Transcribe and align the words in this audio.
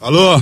Alô? 0.00 0.40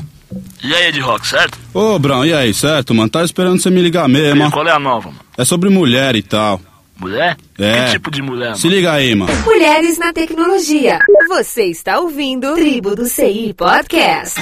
E 0.63 0.75
aí, 0.75 0.93
de 0.93 1.01
rock, 1.01 1.27
certo? 1.27 1.59
Ô, 1.75 1.99
Brão, 1.99 2.25
e 2.25 2.33
aí, 2.33 2.53
certo, 2.53 2.95
mano? 2.95 3.09
Tá 3.09 3.25
esperando 3.25 3.61
você 3.61 3.71
me 3.71 3.81
ligar 3.81 4.09
mesmo. 4.09 4.47
E 4.47 4.51
qual 4.51 4.67
é 4.67 4.73
a 4.73 4.79
nova, 4.79 5.09
mano? 5.09 5.21
É 5.37 5.45
sobre 5.45 5.71
mulher 5.71 6.15
e 6.15 6.23
tal. 6.23 6.61
Mulher? 7.03 7.37
É. 7.59 7.87
Que 7.87 7.91
tipo 7.95 8.11
de 8.13 8.23
mulher, 8.23 8.55
Se 8.57 8.67
mano? 8.69 8.77
liga 8.77 8.93
aí, 8.93 9.13
mano. 9.13 9.33
Mulheres 9.45 9.99
na 9.99 10.13
tecnologia. 10.13 11.01
Você 11.29 11.65
está 11.65 11.99
ouvindo 11.99 12.55
Tribo 12.55 12.95
do 12.95 13.07
CI 13.07 13.53
Podcast. 13.57 14.41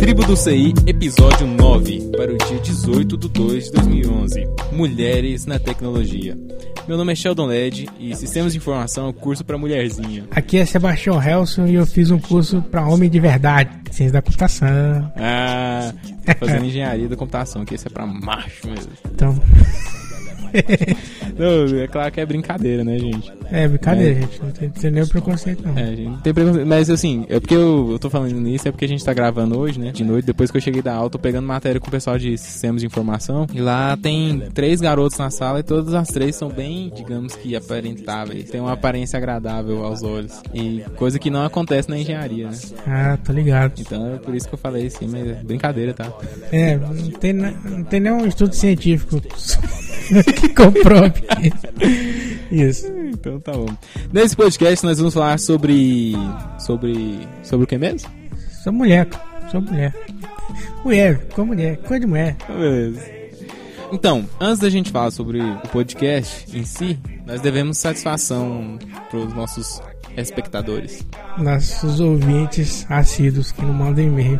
Tribo 0.00 0.24
do 0.24 0.36
CI, 0.36 0.74
episódio 0.88 1.46
9, 1.46 2.10
para 2.16 2.32
o 2.32 2.36
dia 2.36 2.58
18 2.58 3.16
de 3.16 3.28
2 3.28 3.64
de 3.66 3.70
2011. 3.72 4.44
Mulheres 4.72 5.46
na 5.46 5.58
tecnologia. 5.60 6.36
Meu 6.88 6.96
nome 6.96 7.12
é 7.12 7.16
Sheldon 7.16 7.46
Led 7.46 7.88
e 7.98 8.14
Sistemas 8.14 8.52
de 8.52 8.58
Informação 8.58 9.06
é 9.06 9.08
o 9.08 9.12
curso 9.12 9.44
para 9.44 9.58
mulherzinha. 9.58 10.24
Aqui 10.30 10.56
é 10.56 10.64
Sebastião 10.64 11.20
Helson 11.20 11.66
e 11.66 11.74
eu 11.74 11.84
fiz 11.84 12.12
um 12.12 12.18
curso 12.18 12.62
para 12.62 12.86
homem 12.86 13.10
de 13.10 13.18
verdade, 13.18 13.70
ciência 13.90 14.12
da 14.12 14.22
computação. 14.22 15.12
Ah, 15.16 15.92
tô 16.24 16.46
fazendo 16.46 16.64
engenharia 16.64 17.08
da 17.08 17.16
computação, 17.16 17.64
que 17.64 17.74
esse 17.74 17.88
é 17.88 17.90
pra 17.90 18.06
macho 18.06 18.68
mesmo. 18.68 18.92
Então, 19.12 19.34
Não, 21.38 21.78
é 21.78 21.86
claro 21.86 22.10
que 22.10 22.20
é 22.20 22.26
brincadeira, 22.26 22.82
né, 22.82 22.98
gente? 22.98 23.32
é 23.50 23.68
brincadeira, 23.68 24.20
gente. 24.20 24.42
Não 24.42 24.50
tem, 24.50 24.70
tem 24.70 24.90
nenhum 24.90 25.06
preconceito, 25.06 25.62
não. 25.62 25.76
É, 25.78 25.82
a 25.82 25.94
gente 25.94 26.08
não 26.08 26.20
tem 26.20 26.32
preconceito. 26.32 26.66
Mas 26.66 26.90
assim, 26.90 27.26
é 27.28 27.38
porque 27.38 27.54
eu, 27.54 27.92
eu 27.92 27.98
tô 27.98 28.08
falando 28.08 28.32
nisso, 28.40 28.66
é 28.66 28.70
porque 28.70 28.84
a 28.84 28.88
gente 28.88 29.04
tá 29.04 29.12
gravando 29.12 29.58
hoje, 29.58 29.78
né? 29.78 29.92
De 29.92 30.02
noite, 30.02 30.24
depois 30.24 30.50
que 30.50 30.56
eu 30.56 30.60
cheguei 30.60 30.82
da 30.82 30.94
aula, 30.94 31.10
tô 31.10 31.18
pegando 31.18 31.46
matéria 31.46 31.80
com 31.80 31.88
o 31.88 31.90
pessoal 31.90 32.18
de 32.18 32.36
sistemas 32.38 32.80
de 32.80 32.86
informação. 32.86 33.46
E 33.52 33.60
lá 33.60 33.96
tem 33.96 34.40
três 34.54 34.80
garotos 34.80 35.18
na 35.18 35.30
sala 35.30 35.60
e 35.60 35.62
todas 35.62 35.94
as 35.94 36.08
três 36.08 36.34
são 36.36 36.48
bem, 36.48 36.90
digamos 36.94 37.34
que, 37.36 37.54
aparentáveis. 37.54 38.50
Tem 38.50 38.60
uma 38.60 38.72
aparência 38.72 39.16
agradável 39.16 39.84
aos 39.84 40.02
olhos. 40.02 40.40
E 40.54 40.82
coisa 40.96 41.18
que 41.18 41.30
não 41.30 41.44
acontece 41.44 41.88
na 41.88 41.98
engenharia, 41.98 42.48
né? 42.48 42.58
Ah, 42.86 43.18
tô 43.22 43.32
ligado. 43.32 43.74
Então 43.78 44.14
é 44.14 44.18
por 44.18 44.34
isso 44.34 44.48
que 44.48 44.54
eu 44.54 44.58
falei 44.58 44.86
assim, 44.86 45.06
mas 45.06 45.26
é 45.26 45.34
brincadeira, 45.34 45.92
tá? 45.92 46.10
É, 46.50 46.76
não 46.76 47.10
tem, 47.10 47.32
não 47.32 47.84
tem 47.84 48.00
nenhum 48.00 48.26
estudo 48.26 48.54
científico 48.54 49.20
comprove 50.54 51.22
isso. 52.50 52.86
Então 52.86 53.40
tá 53.40 53.52
bom. 53.52 53.66
Nesse 54.12 54.36
podcast 54.36 54.84
nós 54.84 54.98
vamos 54.98 55.14
falar 55.14 55.38
sobre. 55.38 56.14
sobre. 56.58 57.18
sobre 57.42 57.64
o 57.64 57.66
que 57.66 57.78
mesmo? 57.78 58.10
Sou 58.62 58.72
mulher, 58.72 59.08
sou 59.50 59.60
mulher. 59.60 59.94
Mulher, 60.84 61.26
com 61.34 61.44
mulher, 61.44 61.76
coisa 61.78 62.00
de 62.00 62.06
mulher. 62.06 62.36
Beleza. 62.48 63.16
Então, 63.92 64.28
antes 64.40 64.58
da 64.58 64.68
gente 64.68 64.90
falar 64.90 65.10
sobre 65.10 65.40
o 65.40 65.68
podcast 65.68 66.44
em 66.56 66.64
si, 66.64 66.98
nós 67.24 67.40
devemos 67.40 67.78
satisfação 67.78 68.78
para 69.08 69.18
os 69.18 69.32
nossos 69.32 69.80
espectadores. 70.16 71.06
Nossos 71.38 72.00
ouvintes 72.00 72.86
assíduos 72.88 73.52
que 73.52 73.62
não 73.62 73.72
mandam 73.72 74.04
e-mail. 74.04 74.38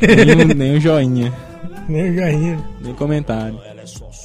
Nem, 0.00 0.54
nem 0.54 0.76
um 0.76 0.80
joinha, 0.80 1.32
Nem 1.88 2.14
joinha, 2.14 2.58
nem 2.82 2.94
comentário. 2.94 3.58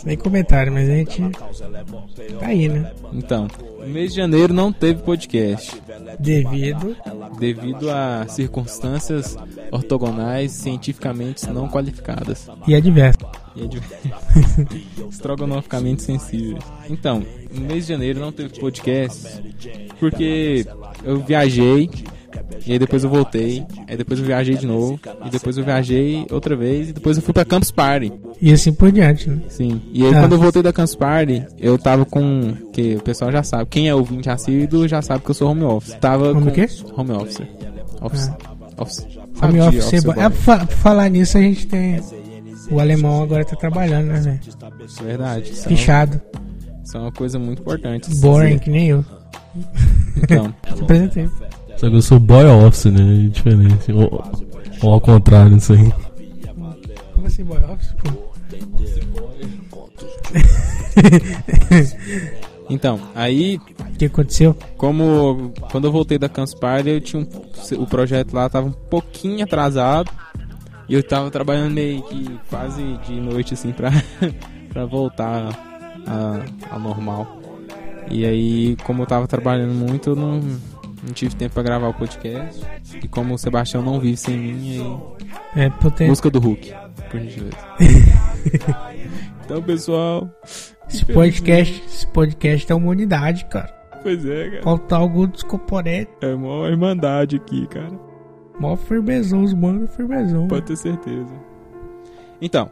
Nem 0.05 0.15
comentário, 0.15 0.71
mas 0.71 0.89
a 0.89 0.93
gente 0.93 1.21
tá 1.31 2.45
aí, 2.45 2.69
né? 2.69 2.91
Então, 3.11 3.47
no 3.79 3.87
mês 3.87 4.11
de 4.11 4.17
janeiro 4.17 4.53
não 4.53 4.71
teve 4.71 5.01
podcast, 5.01 5.81
Devido 6.19 6.95
devido 7.39 7.89
a 7.91 8.25
circunstâncias 8.27 9.37
ortogonais 9.71 10.51
cientificamente 10.51 11.49
não 11.49 11.67
qualificadas. 11.67 12.47
e 12.67 12.75
adverso. 12.75 13.19
E 13.55 13.63
é 13.63 13.67
de... 13.67 13.81
estrogonoficamente 15.09 16.03
sensíveis. 16.03 16.63
Então, 16.89 17.25
no 17.51 17.61
mês 17.61 17.87
de 17.87 17.93
janeiro 17.93 18.19
não 18.19 18.31
teve 18.31 18.59
podcast 18.59 19.41
porque 19.99 20.65
eu 21.03 21.19
viajei 21.19 21.89
e 22.65 22.71
aí 22.73 22.79
depois 22.79 23.03
eu 23.03 23.09
voltei, 23.09 23.65
aí 23.87 23.95
depois 23.97 24.19
eu 24.19 24.25
viajei 24.25 24.55
de 24.55 24.65
novo 24.65 24.99
e 25.25 25.29
depois 25.29 25.57
eu 25.57 25.63
viajei 25.63 26.25
outra 26.31 26.55
vez 26.55 26.89
e 26.89 26.93
depois 26.93 27.17
eu 27.17 27.23
fui 27.23 27.33
pra 27.33 27.45
Campus 27.45 27.71
Party. 27.71 28.11
E 28.41 28.51
assim 28.51 28.73
por 28.73 28.91
diante, 28.91 29.29
né? 29.29 29.39
Sim. 29.49 29.81
E 29.93 30.05
aí 30.05 30.13
Ah. 30.15 30.21
quando 30.21 30.31
eu 30.33 30.39
voltei 30.39 30.61
da 30.63 30.73
Campus 30.73 30.95
Party, 30.95 31.43
eu 31.59 31.77
tava 31.77 32.05
com 32.05 32.53
que 32.73 32.95
o 32.95 33.01
pessoal 33.01 33.31
já 33.31 33.43
sabe, 33.43 33.67
quem 33.69 33.87
é 33.87 33.95
ouvinte 33.95 34.29
assíduo 34.29 34.87
já 34.87 35.01
sabe 35.01 35.23
que 35.23 35.29
eu 35.31 35.35
sou 35.35 35.49
home 35.51 35.63
office. 35.63 35.93
Tava 35.95 36.31
Home 36.31 36.41
com 36.43 36.49
o 36.49 36.51
quê? 36.51 36.67
Home 36.97 37.11
office. 37.11 37.41
Office. 38.01 38.31
Office. 38.77 39.07
Home 39.41 39.53
de 39.53 39.59
office 39.61 39.93
é 39.93 40.01
bom. 40.01 40.13
É, 40.13 40.29
fa- 40.29 40.65
por 40.65 40.75
falar 40.75 41.09
nisso, 41.09 41.37
a 41.37 41.41
gente 41.41 41.67
tem. 41.67 42.01
O 42.71 42.79
alemão 42.79 43.21
agora 43.23 43.45
tá 43.45 43.55
trabalhando, 43.55 44.07
né, 44.07 44.19
velho? 44.19 44.39
Verdade. 45.03 45.51
Isso 45.51 45.65
é, 45.65 45.69
Fichado. 45.69 46.19
isso 46.83 46.97
é 46.97 46.99
uma 46.99 47.11
coisa 47.11 47.37
muito 47.37 47.61
importante. 47.61 48.09
Boring, 48.15 48.57
que 48.57 48.69
nem 48.71 48.87
eu. 48.89 49.05
Então, 50.17 50.53
Se 50.75 50.81
apresentei. 50.83 51.29
Só 51.77 51.89
que 51.89 51.95
eu 51.95 52.01
sou 52.01 52.19
boy 52.19 52.45
office, 52.45 52.85
né? 52.85 53.25
É 53.25 53.29
diferente. 53.29 53.91
Ou, 53.91 54.23
ou 54.81 54.93
ao 54.93 55.01
contrário, 55.01 55.57
isso 55.57 55.73
aí. 55.73 55.91
Como 57.13 57.27
assim, 57.27 57.43
boy 57.43 57.57
office, 57.65 57.93
pô? 58.03 58.25
então, 62.69 62.99
aí 63.13 63.57
O 63.79 63.97
que 63.97 64.05
aconteceu? 64.05 64.55
como 64.77 65.51
quando 65.71 65.85
eu 65.87 65.91
voltei 65.91 66.17
da 66.17 66.29
Campus 66.29 66.53
Party, 66.53 66.89
eu 66.89 67.01
tinha 67.01 67.21
um, 67.21 67.81
o 67.81 67.85
projeto 67.87 68.33
lá 68.33 68.49
tava 68.49 68.67
um 68.67 68.71
pouquinho 68.71 69.43
atrasado 69.43 70.09
e 70.87 70.93
eu 70.93 71.03
tava 71.03 71.29
trabalhando 71.31 71.73
meio 71.73 72.01
que 72.03 72.39
quase 72.49 72.81
de 73.07 73.13
noite 73.19 73.53
assim 73.53 73.71
pra, 73.71 73.91
pra 74.71 74.85
voltar 74.85 75.49
a- 76.07 76.45
ao 76.71 76.79
normal. 76.79 77.41
E 78.09 78.23
aí, 78.23 78.77
como 78.83 79.01
eu 79.01 79.07
tava 79.07 79.27
trabalhando 79.27 79.73
muito, 79.73 80.11
eu 80.11 80.15
não, 80.15 80.39
não 81.05 81.13
tive 81.13 81.35
tempo 81.35 81.53
pra 81.53 81.63
gravar 81.63 81.87
o 81.89 81.93
podcast. 81.93 82.61
E 83.03 83.07
como 83.07 83.33
o 83.33 83.37
Sebastião 83.37 83.81
não 83.83 83.99
vive 83.99 84.17
sem 84.17 84.37
mim, 84.37 85.03
aí 85.55 85.65
É, 85.65 85.89
tenho- 85.95 86.09
música 86.09 86.29
do 86.29 86.39
Hulk, 86.39 86.73
por 87.11 87.19
gentileza. 87.19 87.57
então, 89.45 89.61
pessoal, 89.61 90.29
esse 90.89 91.05
podcast, 91.05 91.83
esse 91.87 92.07
podcast 92.07 92.71
é 92.71 92.75
uma 92.75 92.89
unidade, 92.89 93.45
cara. 93.45 93.73
pois 94.03 94.25
é, 94.25 94.49
cara. 94.51 94.63
Faltar 94.63 94.99
algum 94.99 95.27
descomponente. 95.27 96.11
É 96.21 96.33
uma 96.33 96.67
irmandade 96.69 97.35
aqui, 97.37 97.67
cara. 97.67 97.91
Mó 98.59 98.75
firmezão, 98.75 99.43
os 99.43 99.53
mano, 99.53 99.87
firmezão. 99.87 100.47
Pode 100.47 100.65
ter 100.65 100.75
certeza. 100.77 101.33
Então, 102.41 102.69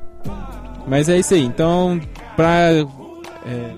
mas 0.87 1.09
é 1.09 1.17
isso 1.19 1.33
aí. 1.33 1.41
Então, 1.43 1.99
pra, 2.35 2.69
é, 3.45 3.73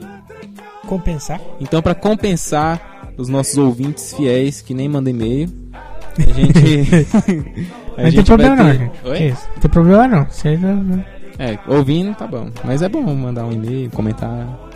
Compensar. 0.87 1.41
então 1.59 1.81
pra 1.81 1.95
compensar 1.95 2.94
os 3.17 3.27
nossos 3.29 3.57
ouvintes 3.57 4.13
fiéis 4.13 4.61
que 4.61 4.73
nem 4.73 4.87
mandam 4.89 5.11
e-mail, 5.13 5.49
a 6.17 6.21
gente. 6.33 7.07
a 7.17 7.31
Não 7.31 7.95
tem 7.95 8.11
gente 8.11 8.25
problema 8.25 8.55
vai 8.55 8.65
não, 8.65 8.71
ter- 8.73 8.79
gente. 8.85 9.07
Oi? 9.07 9.27
Isso? 9.29 9.47
Não 9.53 9.59
tem 9.61 9.71
problema 9.71 10.07
não. 10.07 10.25
Você 10.29 10.59
É, 11.39 11.59
ouvindo 11.67 12.15
tá 12.15 12.27
bom. 12.27 12.49
Mas 12.63 12.81
é 12.81 12.89
bom 12.89 13.01
mandar 13.15 13.45
um 13.45 13.51
e-mail, 13.51 13.89
comentar, 13.91 14.69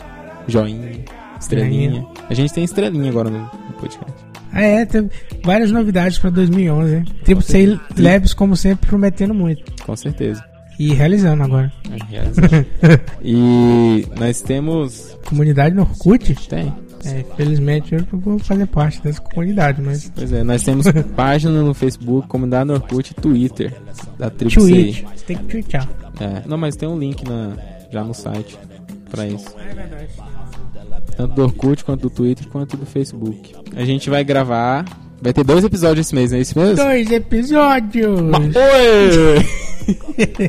joinha, 0.48 0.92
estrelinha. 1.40 2.06
A 2.30 2.34
gente 2.34 2.54
tem 2.54 2.64
estrelinha 2.64 3.10
agora 3.10 3.30
no, 3.30 3.40
no 3.40 3.74
podcast. 3.80 4.14
Ah, 4.52 4.62
é, 4.64 4.84
tem 4.86 5.10
várias 5.44 5.70
novidades 5.72 6.18
pra 6.18 6.30
2011, 6.32 6.96
hein? 6.96 7.06
Tipo, 7.24 7.42
sei 7.42 7.80
Labs, 7.98 8.34
como 8.34 8.58
sempre, 8.58 8.88
prometendo 8.90 9.34
muito. 9.34 9.64
Com 9.84 9.96
certeza. 9.96 10.44
E 10.80 10.94
realizando 10.94 11.44
agora. 11.44 11.72
É, 11.92 12.04
realizado. 12.12 12.66
e 13.24 14.08
nós 14.20 14.42
temos. 14.42 15.16
Comunidade 15.26 15.76
no 15.76 15.82
Orkut? 15.84 16.34
Tem. 16.50 16.74
É, 17.06 17.24
felizmente 17.36 17.94
eu 17.94 18.06
não 18.12 18.20
vou 18.20 18.40
fazer 18.40 18.66
parte 18.68 19.02
dessa 19.02 19.22
comunidade, 19.22 19.82
mas. 19.82 20.12
Pois 20.14 20.34
é, 20.34 20.44
nós 20.44 20.64
temos 20.64 20.86
página 21.16 21.62
no 21.62 21.74
Facebook, 21.74 22.28
comunidade 22.28 22.68
no 22.68 22.74
Orkut 22.74 23.12
e 23.12 23.14
Twitter 23.14 23.74
da. 24.18 24.30
CI. 24.30 25.06
Você 25.16 25.26
tem 25.26 25.38
que 25.38 25.44
tweetar. 25.44 25.88
É, 26.20 26.48
não, 26.48 26.58
mas 26.58 26.76
tem 26.76 26.90
um 26.90 26.98
link 26.98 27.24
na, 27.24 27.56
já 27.92 28.04
no 28.04 28.14
site 28.14 28.58
pra 29.10 29.28
isso. 29.28 29.56
É 29.58 29.74
verdade. 29.74 30.08
Tanto 31.16 31.36
do 31.36 31.44
Orkut, 31.44 31.84
quanto 31.84 32.02
do 32.02 32.10
Twitter, 32.10 32.48
quanto 32.48 32.78
do 32.78 32.86
Facebook. 32.86 33.56
A 33.76 33.84
gente 33.84 34.10
vai 34.10 34.24
gravar. 34.24 34.86
Vai 35.22 35.34
ter 35.34 35.44
dois 35.44 35.66
episódios 35.66 36.08
esse 36.08 36.16
mês, 36.16 36.32
não 36.32 36.38
é 36.38 36.42
isso 36.42 36.58
mesmo? 36.58 36.76
Dois 36.78 37.12
episódios! 37.12 38.22
Oi! 38.22 39.46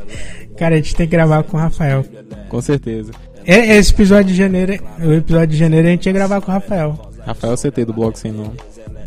Cara, 0.56 0.74
a 0.74 0.78
gente 0.78 0.94
tem 0.94 1.08
que 1.08 1.10
gravar 1.10 1.42
com 1.42 1.56
o 1.56 1.60
Rafael. 1.60 2.04
Com 2.48 2.60
certeza. 2.60 3.10
É, 3.52 3.76
Esse 3.78 3.92
episódio 3.92 4.26
de 4.26 4.34
janeiro, 4.34 4.72
o 5.00 5.12
episódio 5.12 5.48
de 5.48 5.56
janeiro 5.56 5.88
a 5.88 5.90
gente 5.90 6.06
ia 6.06 6.12
gravar 6.12 6.40
com 6.40 6.50
o 6.50 6.54
Rafael. 6.54 7.10
Rafael 7.26 7.56
CT 7.56 7.84
do 7.84 7.92
blog 7.92 8.16
sem 8.18 8.30
nome. 8.32 8.52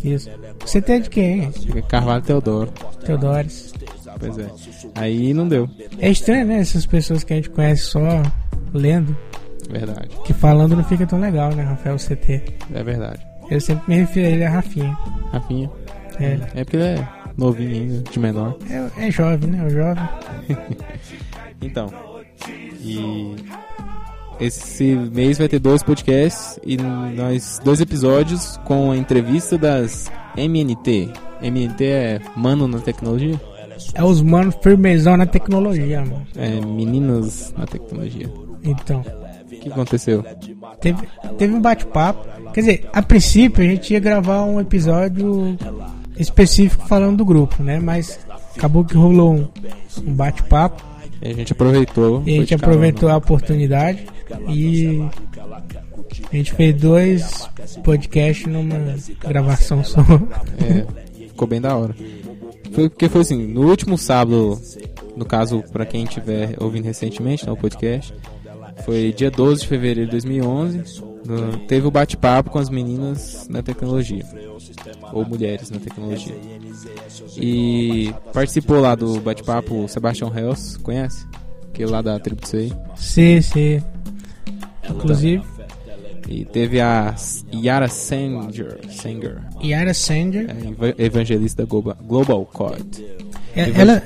Isso. 0.03 0.29
Você 0.59 0.81
tem 0.81 1.01
de 1.01 1.09
quem? 1.09 1.49
Carvalho 1.87 2.21
Teodoro. 2.21 2.71
Teodores. 3.05 3.73
Pois 4.19 4.37
é. 4.37 4.47
Aí 4.95 5.33
não 5.33 5.47
deu. 5.47 5.69
É 5.99 6.09
estranho, 6.09 6.45
né? 6.45 6.59
Essas 6.59 6.85
pessoas 6.85 7.23
que 7.23 7.31
a 7.33 7.35
gente 7.37 7.49
conhece 7.49 7.83
só 7.83 8.21
lendo. 8.73 9.15
Verdade. 9.69 10.09
Que 10.25 10.33
falando 10.33 10.75
não 10.75 10.83
fica 10.83 11.07
tão 11.07 11.19
legal, 11.19 11.53
né, 11.55 11.63
Rafael 11.63 11.95
CT? 11.97 12.41
É 12.73 12.83
verdade. 12.83 13.25
Eu 13.49 13.61
sempre 13.61 13.83
me 13.87 14.01
refiro 14.01 14.27
a 14.27 14.29
ele 14.29 14.43
a 14.43 14.49
Rafinha. 14.49 14.97
Rafinha. 15.31 15.69
É, 16.19 16.39
É 16.53 16.63
porque 16.65 16.77
ele 16.77 16.99
é 16.99 17.07
novinho 17.37 17.71
ainda, 17.71 18.11
de 18.11 18.19
menor. 18.19 18.57
é, 18.69 19.07
é 19.07 19.11
jovem, 19.11 19.49
né? 19.51 19.63
O 19.65 19.69
jovem. 19.69 20.03
Então. 21.61 21.87
E. 22.81 23.35
Esse 24.39 24.95
mês 24.95 25.37
vai 25.37 25.47
ter 25.47 25.59
dois 25.59 25.83
podcasts 25.83 26.59
e 26.65 26.75
nós 26.77 27.59
dois 27.63 27.79
episódios 27.79 28.59
com 28.65 28.91
a 28.91 28.97
entrevista 28.97 29.57
das 29.57 30.11
MNT. 30.37 31.09
MNT 31.41 31.85
é 31.85 32.21
Mano 32.35 32.67
na 32.67 32.79
Tecnologia? 32.79 33.39
É 33.93 34.03
os 34.03 34.21
manos 34.21 34.55
firmezão 34.61 35.17
na 35.17 35.25
tecnologia, 35.25 36.01
mano. 36.01 36.25
É 36.35 36.49
Meninas 36.65 37.53
na 37.57 37.65
Tecnologia. 37.65 38.29
Então, 38.63 39.01
O 39.01 39.55
que 39.55 39.69
aconteceu? 39.69 40.23
teve, 40.79 41.07
teve 41.37 41.53
um 41.53 41.61
bate-papo. 41.61 42.25
Quer 42.53 42.59
dizer, 42.61 42.89
a 42.93 43.01
princípio 43.01 43.63
a 43.63 43.67
gente 43.67 43.93
ia 43.93 43.99
gravar 43.99 44.43
um 44.43 44.59
episódio 44.59 45.57
específico 46.17 46.87
falando 46.87 47.17
do 47.17 47.25
grupo, 47.25 47.61
né? 47.63 47.79
Mas 47.79 48.19
acabou 48.55 48.83
que 48.85 48.95
rolou 48.95 49.33
um, 49.33 49.47
um 50.05 50.13
bate-papo. 50.13 50.83
E 51.23 51.29
a 51.29 51.33
gente 51.33 51.53
aproveitou. 51.53 52.23
E 52.25 52.35
a 52.35 52.39
gente 52.41 52.49
carona. 52.49 52.67
aproveitou 52.67 53.09
a 53.09 53.17
oportunidade 53.17 54.05
e 54.49 55.01
a 56.31 56.35
gente 56.35 56.53
fez 56.53 56.75
dois 56.75 57.49
podcasts 57.83 58.45
numa 58.45 58.95
gravação 59.21 59.83
só. 59.83 60.01
É, 60.59 61.27
ficou 61.27 61.47
bem 61.47 61.61
da 61.61 61.75
hora. 61.75 61.95
Foi 62.73 62.89
porque 62.89 63.07
foi 63.07 63.21
assim, 63.21 63.47
no 63.47 63.69
último 63.69 63.97
sábado, 63.97 64.59
no 65.15 65.25
caso, 65.25 65.63
pra 65.71 65.85
quem 65.85 66.03
estiver 66.03 66.55
ouvindo 66.59 66.85
recentemente, 66.85 67.45
né, 67.45 67.51
o 67.51 67.57
podcast, 67.57 68.13
foi 68.83 69.13
dia 69.13 69.29
12 69.31 69.61
de 69.61 69.67
fevereiro 69.67 70.05
de 70.05 70.11
2011, 70.11 71.03
no- 71.25 71.57
teve 71.59 71.87
o 71.87 71.91
bate-papo 71.91 72.49
com 72.49 72.59
as 72.59 72.69
meninas 72.69 73.47
na 73.49 73.61
tecnologia, 73.61 74.25
ou 75.11 75.25
mulheres 75.25 75.69
na 75.69 75.79
tecnologia. 75.79 76.35
E 77.37 78.13
participou 78.33 78.79
lá 78.79 78.95
do 78.95 79.19
bate-papo 79.21 79.87
Sebastião 79.87 80.31
Hells, 80.35 80.77
conhece? 80.79 81.25
Que 81.73 81.83
é 81.83 81.87
lá 81.87 82.01
da 82.01 82.19
Tribo 82.19 82.45
Sei. 82.45 82.71
Sim, 82.95 83.41
sim. 83.41 83.81
Inclusive, 84.89 85.43
E 86.29 86.45
teve 86.45 86.79
a 86.79 87.13
Yara 87.53 87.89
Sanger, 87.89 88.79
Sanger 88.89 89.41
Yara 89.61 89.93
Sanger, 89.93 90.49
é, 90.49 90.67
eva- 90.69 90.95
evangelista 90.97 91.65
Global, 91.65 92.45
Code. 92.45 93.05
é- 93.55 93.69
ela, 93.75 94.01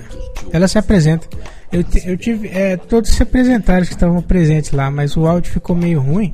ela 0.51 0.67
se 0.67 0.79
apresenta. 0.79 1.27
Eu, 1.71 1.83
eu 2.05 2.17
tive. 2.17 2.47
É, 2.47 2.75
todos 2.75 3.11
se 3.11 3.21
apresentaram 3.21 3.85
que 3.85 3.91
estavam 3.93 4.19
presentes 4.21 4.71
lá, 4.71 4.89
mas 4.89 5.15
o 5.15 5.27
áudio 5.27 5.51
ficou 5.51 5.75
meio 5.75 5.99
ruim. 6.01 6.33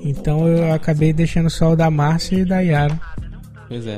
Então 0.00 0.46
eu 0.46 0.72
acabei 0.72 1.12
deixando 1.12 1.50
só 1.50 1.72
o 1.72 1.76
da 1.76 1.90
Márcia 1.90 2.36
e 2.38 2.44
da 2.44 2.60
Yara. 2.60 2.98
Pois 3.68 3.86
é. 3.86 3.96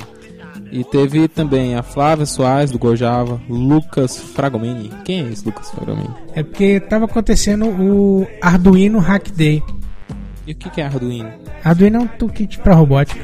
E 0.72 0.84
teve 0.84 1.26
também 1.26 1.74
a 1.74 1.82
Flávia 1.82 2.24
Soares, 2.26 2.70
do 2.70 2.78
Gojava, 2.78 3.40
Lucas 3.48 4.16
Fragomeni. 4.18 4.90
Quem 5.04 5.26
é 5.26 5.32
esse 5.32 5.44
Lucas 5.44 5.70
Fragomeni? 5.70 6.10
É 6.34 6.42
porque 6.42 6.78
tava 6.80 7.06
acontecendo 7.06 7.66
o 7.66 8.26
Arduino 8.40 8.98
Hack 9.00 9.30
Day. 9.32 9.62
E 10.46 10.52
o 10.52 10.54
que 10.54 10.70
que 10.70 10.80
é 10.80 10.84
Arduino? 10.86 11.30
Arduino 11.64 11.96
é 11.96 12.00
um 12.00 12.06
toolkit 12.06 12.58
pra 12.60 12.74
robótica. 12.74 13.20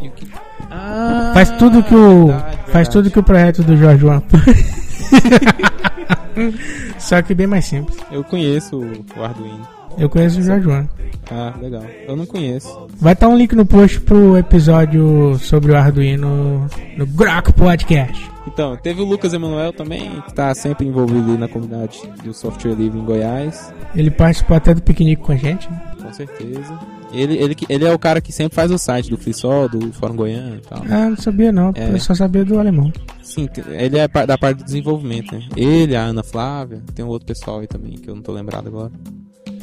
E 0.00 0.08
o 0.08 0.10
que... 0.12 0.26
Ah, 0.70 1.32
Faz 1.34 1.50
tudo 1.52 1.82
que 1.82 1.94
o. 1.94 2.26
verdade, 2.28 2.56
Faz 2.56 2.64
verdade. 2.72 2.90
tudo 2.90 3.10
que 3.10 3.18
o 3.18 3.22
projeto 3.22 3.62
do 3.62 3.76
Jorge 3.76 4.00
Juan. 4.00 4.22
Só 6.98 7.22
que 7.22 7.34
bem 7.34 7.46
mais 7.46 7.64
simples. 7.64 7.96
Eu 8.10 8.24
conheço 8.24 8.78
o 9.16 9.22
Arduino. 9.22 9.66
Eu 9.98 10.08
conheço 10.08 10.40
o 10.40 10.42
Jorge 10.42 10.64
Juan. 10.64 10.86
Ah, 11.30 11.54
legal. 11.60 11.82
Eu 12.06 12.16
não 12.16 12.26
conheço. 12.26 12.86
Vai 13.00 13.14
estar 13.14 13.28
um 13.28 13.36
link 13.36 13.54
no 13.54 13.64
post 13.66 14.00
pro 14.00 14.36
episódio 14.36 15.38
sobre 15.38 15.72
o 15.72 15.76
Arduino 15.76 16.66
no 16.96 17.06
Grok 17.06 17.52
Podcast. 17.52 18.30
Então, 18.46 18.76
teve 18.76 19.00
o 19.00 19.04
Lucas 19.04 19.32
Emanuel 19.32 19.72
também, 19.72 20.22
que 20.22 20.32
tá 20.34 20.54
sempre 20.54 20.86
envolvido 20.86 21.32
aí 21.32 21.38
na 21.38 21.48
comunidade 21.48 22.00
do 22.22 22.32
software 22.32 22.74
livre 22.74 22.98
em 22.98 23.04
Goiás. 23.04 23.72
Ele 23.94 24.10
participou 24.10 24.56
até 24.56 24.72
do 24.72 24.80
piquenique 24.82 25.22
com 25.22 25.32
a 25.32 25.36
gente. 25.36 25.68
né? 25.70 25.82
Com 26.00 26.12
certeza. 26.12 26.78
Ele, 27.12 27.34
ele, 27.38 27.56
ele 27.68 27.84
é 27.84 27.92
o 27.92 27.98
cara 27.98 28.20
que 28.20 28.30
sempre 28.32 28.54
faz 28.54 28.70
o 28.70 28.78
site 28.78 29.10
do 29.10 29.16
FreeSol, 29.16 29.68
do 29.68 29.92
Fórum 29.92 30.14
Goiano 30.14 30.56
e 30.56 30.60
tal. 30.60 30.82
Ah, 30.88 31.08
não 31.08 31.16
sabia 31.16 31.50
não. 31.50 31.72
É. 31.74 31.90
Eu 31.90 31.98
só 31.98 32.14
sabia 32.14 32.44
do 32.44 32.58
alemão. 32.58 32.92
Sim, 33.22 33.48
ele 33.68 33.98
é 33.98 34.06
da 34.06 34.38
parte 34.38 34.58
do 34.58 34.64
desenvolvimento, 34.64 35.32
né? 35.34 35.42
Ele, 35.56 35.96
a 35.96 36.02
Ana 36.02 36.22
Flávia, 36.22 36.82
tem 36.94 37.04
um 37.04 37.08
outro 37.08 37.26
pessoal 37.26 37.60
aí 37.60 37.66
também, 37.66 37.92
que 37.92 38.08
eu 38.08 38.14
não 38.14 38.22
tô 38.22 38.32
lembrado 38.32 38.68
agora. 38.68 38.92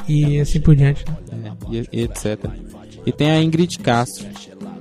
E 0.07 0.39
assim 0.39 0.59
por 0.59 0.75
diante. 0.75 1.05
né? 1.31 1.53
É, 1.71 1.75
e, 1.75 1.87
e 1.91 2.01
etc. 2.03 2.39
E 3.05 3.11
tem 3.11 3.31
a 3.31 3.41
Ingrid 3.41 3.79
Castro. 3.79 4.25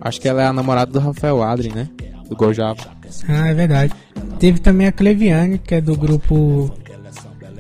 Acho 0.00 0.20
que 0.20 0.28
ela 0.28 0.42
é 0.42 0.46
a 0.46 0.52
namorada 0.52 0.90
do 0.90 0.98
Rafael 0.98 1.42
Adrien, 1.42 1.74
né? 1.74 1.88
Do 2.28 2.36
Gojava. 2.36 2.90
Ah, 3.28 3.48
é 3.48 3.54
verdade. 3.54 3.92
Teve 4.38 4.58
também 4.58 4.86
a 4.86 4.92
Cleviane, 4.92 5.58
que 5.58 5.76
é 5.76 5.80
do 5.80 5.96
grupo 5.96 6.70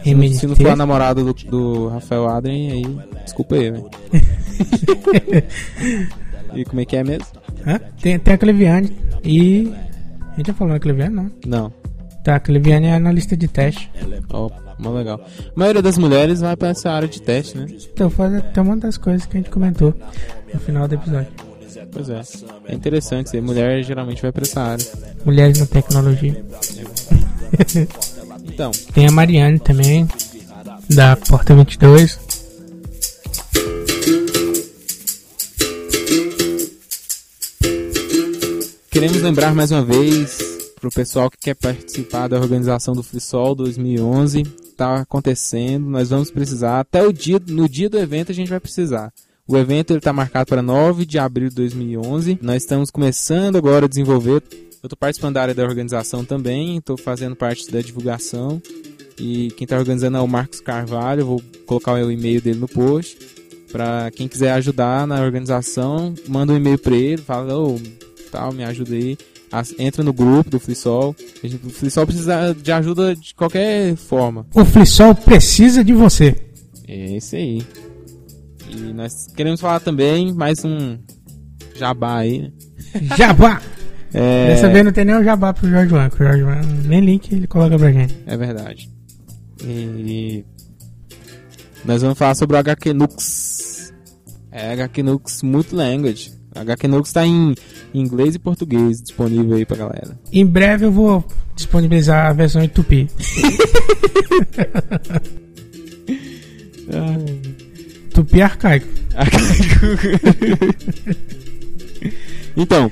não, 0.04 0.28
se 0.32 0.46
não 0.46 0.56
for 0.56 0.62
a 0.62 0.70
MNT. 0.70 0.76
namorada 0.76 1.22
do, 1.22 1.32
do 1.32 1.88
Rafael 1.88 2.28
Adrien, 2.28 2.72
aí 2.72 2.98
desculpa 3.24 3.54
aí, 3.54 3.70
velho. 3.70 3.88
e 6.54 6.64
como 6.64 6.80
é 6.80 6.84
que 6.84 6.96
é 6.96 7.04
mesmo? 7.04 7.26
Hã? 7.64 7.78
Tem, 8.00 8.18
tem 8.18 8.34
a 8.34 8.38
Cleviane 8.38 8.90
e. 9.24 9.72
A 10.32 10.36
gente 10.36 10.46
já 10.48 10.54
falou 10.54 10.72
na 10.72 10.80
Cleviane, 10.80 11.14
não? 11.14 11.30
Não. 11.46 11.72
Tá, 12.24 12.38
Cleviane 12.38 12.86
é 12.86 12.94
analista 12.94 13.36
de 13.36 13.48
teste. 13.48 13.90
Ó, 14.30 14.48
mó 14.78 14.90
legal. 14.92 15.20
A 15.20 15.58
maioria 15.58 15.82
das 15.82 15.98
mulheres 15.98 16.40
vai 16.40 16.56
pra 16.56 16.68
essa 16.68 16.90
área 16.90 17.08
de 17.08 17.20
teste, 17.20 17.58
né? 17.58 17.66
Então 17.92 18.08
faz 18.08 18.32
até 18.34 18.60
uma 18.60 18.76
das 18.76 18.96
coisas 18.96 19.26
que 19.26 19.36
a 19.36 19.40
gente 19.40 19.50
comentou 19.50 19.92
no 20.52 20.60
final 20.60 20.86
do 20.86 20.94
episódio. 20.94 21.28
Pois 21.90 22.08
é. 22.08 22.20
É 22.68 22.74
interessante, 22.74 23.30
ser 23.30 23.42
mulher 23.42 23.82
geralmente 23.82 24.22
vai 24.22 24.30
pra 24.30 24.42
essa 24.42 24.60
área. 24.60 24.84
Mulheres 25.24 25.58
na 25.58 25.66
tecnologia. 25.66 26.44
Então, 28.44 28.70
Tem 28.92 29.06
a 29.06 29.10
Mariane 29.10 29.58
também, 29.58 30.06
da 30.90 31.16
Porta 31.16 31.54
22. 31.54 32.18
Queremos 38.90 39.22
lembrar 39.22 39.54
mais 39.54 39.70
uma 39.70 39.82
vez 39.82 40.51
pro 40.82 40.90
pessoal 40.90 41.30
que 41.30 41.38
quer 41.38 41.54
participar 41.54 42.26
da 42.26 42.40
organização 42.40 42.92
do 42.92 43.04
FreeSol 43.04 43.54
2011, 43.54 44.42
tá 44.76 44.96
acontecendo, 44.96 45.88
nós 45.88 46.10
vamos 46.10 46.28
precisar 46.28 46.80
até 46.80 47.06
o 47.06 47.12
dia 47.12 47.40
no 47.46 47.68
dia 47.68 47.88
do 47.88 47.96
evento 47.96 48.32
a 48.32 48.34
gente 48.34 48.48
vai 48.48 48.58
precisar. 48.58 49.12
O 49.46 49.56
evento 49.56 49.92
ele 49.92 50.00
tá 50.00 50.12
marcado 50.12 50.48
para 50.48 50.60
9 50.60 51.06
de 51.06 51.20
abril 51.20 51.48
de 51.48 51.54
2011. 51.54 52.38
Nós 52.42 52.64
estamos 52.64 52.90
começando 52.90 53.56
agora 53.56 53.86
a 53.86 53.88
desenvolver. 53.88 54.42
Eu 54.82 54.88
tô 54.88 54.96
participando 54.96 55.34
da 55.34 55.42
área 55.42 55.54
da 55.54 55.62
organização 55.62 56.24
também, 56.24 56.78
estou 56.78 56.96
fazendo 56.96 57.36
parte 57.36 57.70
da 57.70 57.80
divulgação. 57.80 58.60
E 59.16 59.52
quem 59.52 59.64
está 59.64 59.78
organizando 59.78 60.16
é 60.16 60.20
o 60.20 60.26
Marcos 60.26 60.60
Carvalho, 60.60 61.26
vou 61.26 61.42
colocar 61.64 61.92
o 61.92 62.10
e-mail 62.10 62.40
dele 62.40 62.58
no 62.58 62.66
post. 62.66 63.16
Para 63.70 64.10
quem 64.10 64.26
quiser 64.26 64.50
ajudar 64.54 65.06
na 65.06 65.22
organização, 65.22 66.12
manda 66.26 66.52
um 66.52 66.56
e-mail 66.56 66.78
para 66.78 66.96
ele, 66.96 67.22
fala, 67.22 67.56
ô, 67.56 67.78
tal, 68.32 68.52
me 68.52 68.64
ajuda 68.64 68.96
aí. 68.96 69.16
As- 69.52 69.74
entra 69.78 70.02
no 70.02 70.12
grupo 70.12 70.48
do 70.50 70.58
gente- 71.44 71.60
O 71.66 71.70
FreeSol 71.70 72.06
precisa 72.06 72.54
de 72.60 72.72
ajuda 72.72 73.14
de 73.14 73.34
qualquer 73.34 73.94
forma. 73.96 74.46
O 74.54 74.64
Flissol 74.64 75.14
precisa 75.14 75.84
de 75.84 75.92
você. 75.92 76.34
É 76.88 77.16
isso 77.16 77.36
aí. 77.36 77.62
E 78.70 78.76
nós 78.94 79.26
queremos 79.36 79.60
falar 79.60 79.80
também 79.80 80.32
mais 80.32 80.64
um 80.64 80.96
jabá 81.76 82.18
aí, 82.18 82.38
né? 82.40 82.52
Jabá! 83.16 83.60
É, 84.14 84.48
Dessa 84.48 84.68
vez 84.70 84.84
não 84.84 84.92
tem 84.92 85.04
nem 85.06 85.14
o 85.16 85.24
jabá 85.24 85.52
pro 85.54 85.68
Jorge 85.68 85.88
o 86.22 86.28
Jorge 86.28 86.40
Juan 86.42 86.60
nem 86.86 87.00
link 87.00 87.32
ele 87.32 87.46
coloca 87.46 87.78
pra 87.78 87.90
gente. 87.92 88.14
é 88.26 88.36
verdade. 88.36 88.90
E 89.64 90.44
nós 91.84 92.02
vamos 92.02 92.18
falar 92.18 92.34
sobre 92.34 92.56
o 92.56 92.58
HQ 92.58 92.92
Nux. 92.92 93.92
É 94.50 94.72
HQ 94.72 95.02
Nux 95.02 95.42
Multilanguage. 95.42 96.32
HQ 96.54 96.88
Nux 96.88 97.08
está 97.08 97.26
em 97.26 97.54
inglês 97.94 98.34
e 98.34 98.38
português 98.38 99.02
disponível 99.02 99.56
aí 99.56 99.64
pra 99.64 99.76
galera. 99.76 100.18
Em 100.32 100.46
breve 100.46 100.86
eu 100.86 100.92
vou 100.92 101.24
disponibilizar 101.54 102.26
a 102.26 102.32
versão 102.32 102.62
em 102.62 102.68
tupi. 102.68 103.08
Tupi 108.12 108.42
arcaico. 108.42 108.86
então, 112.56 112.90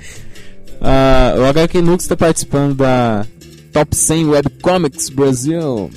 ah, 0.81 1.35
o 1.39 1.45
HQ 1.45 1.83
Nux 1.83 2.05
está 2.05 2.17
participando 2.17 2.77
da 2.77 3.27
Top 3.73 3.95
100 3.95 4.27
Webcomics 4.27 5.11
Brasil 5.11 5.91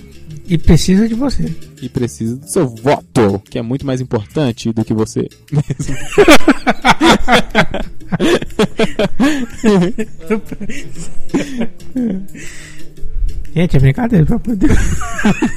E 0.53 0.57
precisa 0.59 1.07
de 1.07 1.15
você. 1.15 1.51
e 1.81 1.89
precisa 1.89 2.35
do 2.35 2.47
seu 2.47 2.67
voto, 2.67 3.41
que 3.49 3.57
é 3.57 3.61
muito 3.63 3.87
mais 3.87 3.99
importante 3.99 4.71
do 4.71 4.85
que 4.85 4.93
você. 4.93 5.27
Gente, 13.55 13.77
é 13.77 13.79
brincadeira 13.79 14.27
pra 14.27 14.37
poder. 14.37 14.69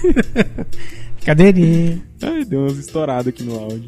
Cadeirinha. 1.27 2.03
Ai, 2.23 2.47
deu 2.47 2.61
umas 2.61 2.79
estouradas 2.79 3.27
aqui 3.27 3.43
no 3.43 3.55
áudio. 3.55 3.85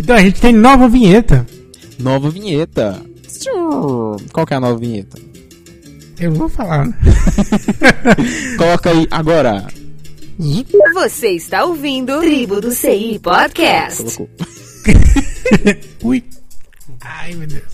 Então 0.00 0.16
a 0.16 0.20
gente 0.20 0.40
tem 0.40 0.52
nova 0.52 0.88
vinheta. 0.88 1.46
Nova 2.00 2.30
vinheta. 2.30 3.00
Qual 4.32 4.44
que 4.44 4.54
é 4.54 4.56
a 4.56 4.60
nova 4.60 4.76
vinheta? 4.76 5.33
Eu 6.18 6.30
não 6.30 6.38
vou 6.38 6.48
falar, 6.48 6.86
né? 6.86 6.94
Coloca 8.56 8.90
aí 8.90 9.06
agora. 9.10 9.66
Você 10.94 11.28
está 11.30 11.64
ouvindo 11.64 12.20
Tribo 12.20 12.60
do 12.60 12.72
CI 12.72 13.18
Podcast. 13.22 14.02
Colocou. 14.02 14.28
Ui. 16.02 16.24
Ai, 17.00 17.34
meu 17.34 17.46
Deus. 17.46 17.64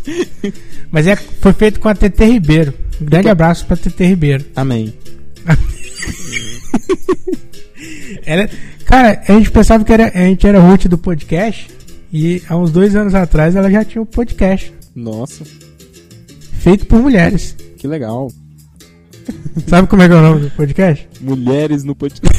Mas 0.90 1.06
é, 1.06 1.16
foi 1.16 1.52
feito 1.52 1.80
com 1.80 1.88
a 1.88 1.94
TT 1.94 2.25
Ribeiro. 2.25 2.75
Um 3.00 3.04
grande 3.04 3.28
abraço 3.28 3.66
pra 3.66 3.76
TT 3.76 4.04
Ribeiro. 4.04 4.44
Amém. 4.56 4.92
Ela, 8.26 8.49
cara, 8.85 9.23
a 9.26 9.32
gente 9.32 9.50
pensava 9.50 9.85
que 9.85 9.92
era, 9.92 10.09
a 10.14 10.25
gente 10.25 10.47
era 10.47 10.61
root 10.61 10.88
do 10.88 10.99
podcast. 10.99 11.68
E 12.12 12.42
há 12.49 12.56
uns 12.56 12.73
dois 12.73 12.97
anos 12.97 13.14
atrás 13.14 13.54
ela 13.54 13.70
já 13.70 13.85
tinha 13.85 14.02
um 14.02 14.06
podcast. 14.06 14.73
Nossa, 14.94 15.44
Feito 16.61 16.85
por 16.87 17.00
mulheres. 17.00 17.56
Que 17.80 17.88
legal. 17.88 18.30
Sabe 19.66 19.88
como 19.88 20.02
é 20.02 20.08
que 20.08 20.12
é 20.12 20.16
o 20.16 20.20
nome 20.20 20.42
do 20.42 20.50
podcast? 20.50 21.08
Mulheres 21.18 21.82
no 21.82 21.96
podcast. 21.96 22.30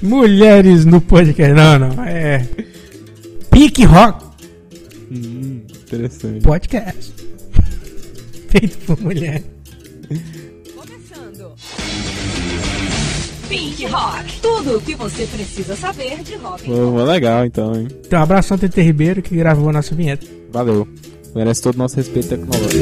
Mulheres 0.00 0.84
no 0.84 1.00
podcast. 1.00 1.52
Não, 1.52 1.76
não. 1.78 2.04
É. 2.04 2.46
Pique 3.50 3.84
Rock 3.84 4.24
hum, 5.10 5.62
interessante. 5.68 6.44
Podcast. 6.44 7.12
Feito 8.48 8.78
por 8.86 9.00
mulheres. 9.00 9.42
Começando. 10.76 11.52
Pink 13.48 13.86
Rock. 13.86 14.40
Tudo 14.40 14.76
o 14.76 14.80
que 14.80 14.94
você 14.94 15.26
precisa 15.26 15.74
saber 15.74 16.22
de 16.22 16.36
roll. 16.36 16.58
Foi 16.58 17.04
legal 17.04 17.44
então, 17.44 17.74
hein? 17.74 17.88
Então, 18.06 18.20
um 18.20 18.22
abração 18.22 18.56
TT 18.56 18.82
Ribeiro 18.82 19.20
que 19.20 19.34
gravou 19.34 19.68
a 19.68 19.72
nossa 19.72 19.96
vinheta. 19.96 20.24
Valeu. 20.52 20.86
Merece 21.34 21.62
todo 21.62 21.74
o 21.76 21.78
nosso 21.78 21.96
respeito 21.96 22.28
tecnológico. 22.28 22.74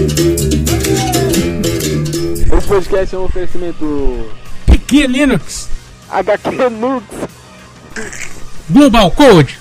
Esse 2.57 2.67
podcast 2.67 3.14
é 3.14 3.19
um 3.19 3.25
oferecimento 3.25 4.31
Pique 4.67 5.07
Linux. 5.07 5.69
HQ 6.11 6.50
Nux. 6.71 7.05
Global 8.71 9.11
Code. 9.11 9.59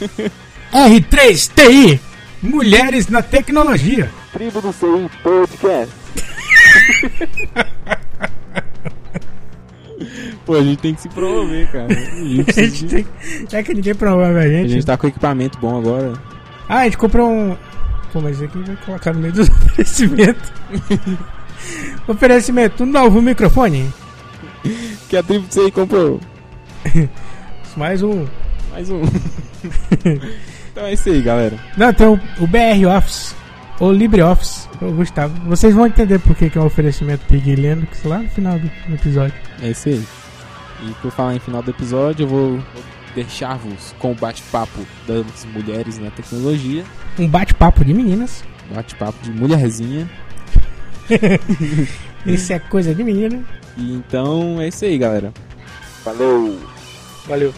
R3TI. 0.72 1.98
Mulheres 2.42 3.08
na 3.08 3.22
tecnologia. 3.22 4.10
Tribo 4.32 4.60
do 4.60 4.72
CI 4.72 5.08
Podcast. 5.22 5.94
Pô, 10.44 10.56
a 10.56 10.60
gente 10.62 10.78
tem 10.80 10.92
que 10.94 11.02
se 11.02 11.08
promover, 11.08 11.70
cara. 11.70 11.86
A 11.94 11.94
gente 12.24 12.40
A 12.40 12.44
precisa 12.44 12.66
gente 12.66 12.84
de- 12.86 12.94
tem, 13.04 13.06
já 13.48 13.62
que 13.62 13.72
ninguém 13.74 13.94
promove 13.94 14.38
a 14.38 14.42
A 14.42 14.48
gente. 14.48 14.70
gente 14.70 14.84
tá 14.84 14.96
com 14.96 15.06
equipamento 15.06 15.56
bom 15.60 15.78
agora. 15.78 16.14
Ah, 16.68 16.78
a 16.80 16.84
gente 16.84 16.98
comprou 16.98 17.30
um. 17.30 17.56
Pô, 18.12 18.20
mas 18.20 18.42
aqui 18.42 18.58
vai 18.58 18.76
colocar 18.84 19.12
no 19.12 19.20
meio 19.20 19.32
dos 19.32 19.48
oferecimentos. 19.50 20.52
Oferecimento, 22.06 22.82
um 22.82 22.86
novo 22.86 23.22
microfone. 23.22 23.92
Que 25.08 25.16
a 25.16 25.22
tribo 25.22 25.46
do 25.46 25.52
CI 25.52 25.70
comprou. 25.70 26.20
Mais 27.76 28.02
um. 28.02 28.26
Mais 28.70 28.90
um. 28.90 29.02
então 30.70 30.84
é 30.84 30.92
isso 30.92 31.08
aí, 31.08 31.22
galera. 31.22 31.58
Não, 31.76 31.92
tem 31.92 32.06
o, 32.06 32.20
o 32.40 32.46
BR 32.46 32.86
Office. 32.96 33.34
Ou 33.80 33.92
LibreOffice. 33.92 34.68
Ô, 34.80 34.92
Gustavo, 34.92 35.34
vocês 35.48 35.74
vão 35.74 35.86
entender 35.86 36.18
por 36.18 36.36
que 36.36 36.50
que 36.50 36.58
é 36.58 36.60
um 36.60 36.66
oferecimento 36.66 37.26
Pig 37.26 37.54
Linux 37.54 38.04
lá 38.04 38.18
no 38.18 38.28
final 38.28 38.58
do, 38.58 38.70
do 38.86 38.94
episódio. 38.94 39.34
É 39.60 39.70
isso 39.70 39.88
aí. 39.88 40.04
E 40.82 40.92
por 41.00 41.10
falar 41.10 41.34
em 41.34 41.40
final 41.40 41.62
do 41.62 41.70
episódio, 41.70 42.24
eu 42.24 42.28
vou 42.28 42.60
deixar-vos 43.14 43.94
com 43.98 44.12
o 44.12 44.14
bate-papo 44.14 44.86
das 45.06 45.44
mulheres 45.46 45.98
na 45.98 46.10
tecnologia. 46.10 46.84
Um 47.18 47.28
bate-papo 47.28 47.84
de 47.84 47.92
meninas. 47.92 48.44
Bate-papo 48.74 49.18
de 49.22 49.30
mulherzinha. 49.30 50.08
Isso 52.26 52.52
é 52.52 52.58
coisa 52.58 52.94
de 52.94 53.02
menina. 53.02 53.44
E 53.76 53.92
então 53.94 54.60
é 54.60 54.68
isso 54.68 54.84
aí, 54.84 54.98
galera. 54.98 55.32
Valeu! 56.04 56.60
Valeu. 57.26 57.54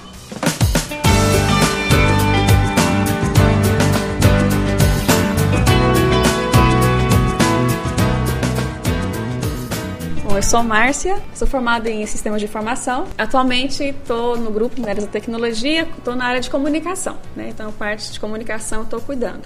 Sou 10.45 10.63
Márcia, 10.63 11.23
sou 11.35 11.49
formada 11.49 11.89
em 11.89 12.05
Sistemas 12.05 12.39
de 12.39 12.47
Informação. 12.47 13.07
Atualmente 13.17 13.83
estou 13.83 14.37
no 14.37 14.51
grupo 14.51 14.79
Mulheres 14.79 15.05
da 15.05 15.11
Tecnologia, 15.11 15.89
estou 15.97 16.15
na 16.15 16.27
área 16.27 16.41
de 16.41 16.51
comunicação, 16.51 17.17
né? 17.35 17.49
Então, 17.49 17.73
parte 17.73 18.13
de 18.13 18.21
comunicação 18.21 18.83
estou 18.83 19.01
cuidando. 19.01 19.41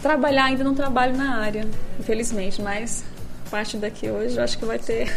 Trabalhar 0.00 0.44
ainda 0.44 0.62
não 0.62 0.72
trabalho 0.72 1.16
na 1.16 1.40
área, 1.40 1.66
infelizmente, 1.98 2.62
mas 2.62 3.04
a 3.50 3.58
partir 3.60 3.78
daqui 3.78 4.08
hoje 4.08 4.36
eu 4.36 4.44
acho 4.44 4.56
que 4.56 4.64
vai 4.64 4.78
ter 4.78 5.08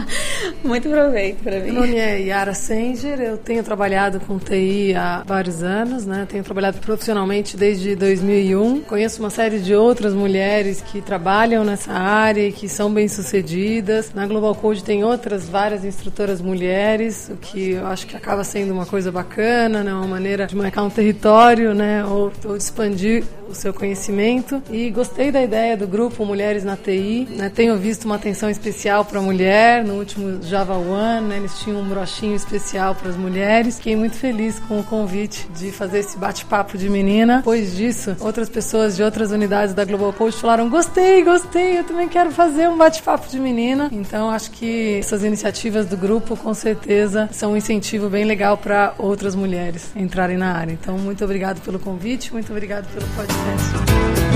muito 0.62 0.86
proveito 0.86 1.42
para 1.42 1.60
mim. 1.60 1.72
Meu 1.72 1.80
nome 1.80 1.96
é 1.96 2.20
Yara 2.20 2.52
Senger, 2.52 3.18
eu 3.18 3.38
tenho 3.38 3.64
trabalhado 3.64 4.20
com 4.20 4.38
TI 4.38 4.94
há 4.94 5.22
vários 5.26 5.62
anos, 5.62 6.04
né? 6.04 6.26
Tenho 6.28 6.44
trabalhado 6.44 6.78
profissionalmente 6.78 7.56
desde 7.56 7.96
2001. 7.96 8.82
Conheço 8.82 9.20
uma 9.20 9.30
série 9.30 9.60
de 9.60 9.74
outras 9.74 10.12
mulheres 10.12 10.82
que 10.82 11.00
trabalham 11.00 11.64
nessa 11.64 11.92
área 11.92 12.46
e 12.46 12.52
que 12.52 12.68
são 12.68 12.92
bem-sucedidas. 12.92 14.12
Na 14.12 14.26
Global 14.26 14.54
Code 14.54 14.84
tem 14.84 15.02
outras 15.02 15.48
várias 15.48 15.82
instrutoras 15.82 16.38
mulheres, 16.42 17.30
o 17.32 17.36
que 17.38 17.70
eu 17.70 17.86
acho 17.86 18.06
que 18.06 18.14
acaba 18.14 18.44
sendo 18.44 18.74
uma 18.74 18.84
coisa 18.84 19.10
bacana, 19.10 19.82
né? 19.82 19.94
Uma 19.94 20.06
maneira 20.06 20.46
de 20.46 20.54
marcar 20.54 20.82
um 20.82 20.90
território, 20.90 21.72
né? 21.72 22.04
Ou, 22.04 22.30
ou 22.44 22.56
expandir 22.58 23.24
o 23.48 23.54
seu 23.54 23.72
conhecimento. 23.72 24.62
E 24.70 24.90
gostei 24.90 25.32
da 25.32 25.42
ideia 25.42 25.78
do 25.78 25.86
grupo 25.86 26.26
Mulheres 26.26 26.62
na 26.62 26.76
TI, 26.76 27.26
né? 27.30 27.48
Tenho 27.48 27.69
visto 27.76 28.04
uma 28.04 28.16
atenção 28.16 28.50
especial 28.50 29.04
para 29.04 29.18
a 29.18 29.22
mulher 29.22 29.84
no 29.84 29.94
último 29.94 30.42
Java 30.42 30.74
One, 30.74 31.28
né? 31.28 31.36
Eles 31.36 31.58
tinham 31.58 31.80
um 31.80 31.88
brochinho 31.88 32.34
especial 32.34 32.94
para 32.94 33.10
as 33.10 33.16
mulheres. 33.16 33.76
Fiquei 33.76 33.96
muito 33.96 34.16
feliz 34.16 34.58
com 34.60 34.80
o 34.80 34.84
convite 34.84 35.48
de 35.56 35.70
fazer 35.70 36.00
esse 36.00 36.16
bate-papo 36.18 36.76
de 36.76 36.88
menina. 36.88 37.38
Depois 37.38 37.76
disso, 37.76 38.16
outras 38.20 38.48
pessoas 38.48 38.96
de 38.96 39.02
outras 39.02 39.30
unidades 39.30 39.74
da 39.74 39.84
Global 39.84 40.12
Coach 40.12 40.36
falaram: 40.36 40.68
"Gostei, 40.68 41.22
gostei, 41.22 41.78
eu 41.78 41.84
também 41.84 42.08
quero 42.08 42.30
fazer 42.30 42.68
um 42.68 42.76
bate-papo 42.76 43.28
de 43.28 43.38
menina". 43.38 43.88
Então, 43.92 44.30
acho 44.30 44.50
que 44.50 44.98
essas 44.98 45.24
iniciativas 45.24 45.86
do 45.86 45.96
grupo 45.96 46.36
com 46.36 46.54
certeza 46.54 47.28
são 47.32 47.52
um 47.52 47.56
incentivo 47.56 48.08
bem 48.08 48.24
legal 48.24 48.56
para 48.56 48.94
outras 48.98 49.34
mulheres 49.34 49.90
entrarem 49.96 50.36
na 50.36 50.52
área. 50.52 50.72
Então, 50.72 50.96
muito 50.98 51.24
obrigado 51.24 51.60
pelo 51.60 51.78
convite, 51.78 52.32
muito 52.32 52.50
obrigado 52.52 52.86
pelo 52.92 53.06
podcast. 53.08 54.29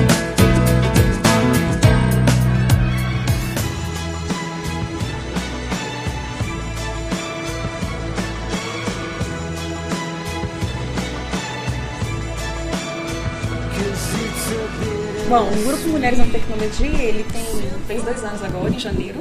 Bom, 15.35 15.51
o 15.51 15.65
Grupo 15.67 15.89
Mulheres 15.89 16.17
na 16.17 16.27
Tecnologia, 16.27 17.03
ele 17.03 17.25
tem, 17.25 17.45
fez 17.89 18.05
dois 18.05 18.23
anos 18.23 18.41
agora, 18.45 18.73
em 18.73 18.79
janeiro. 18.79 19.19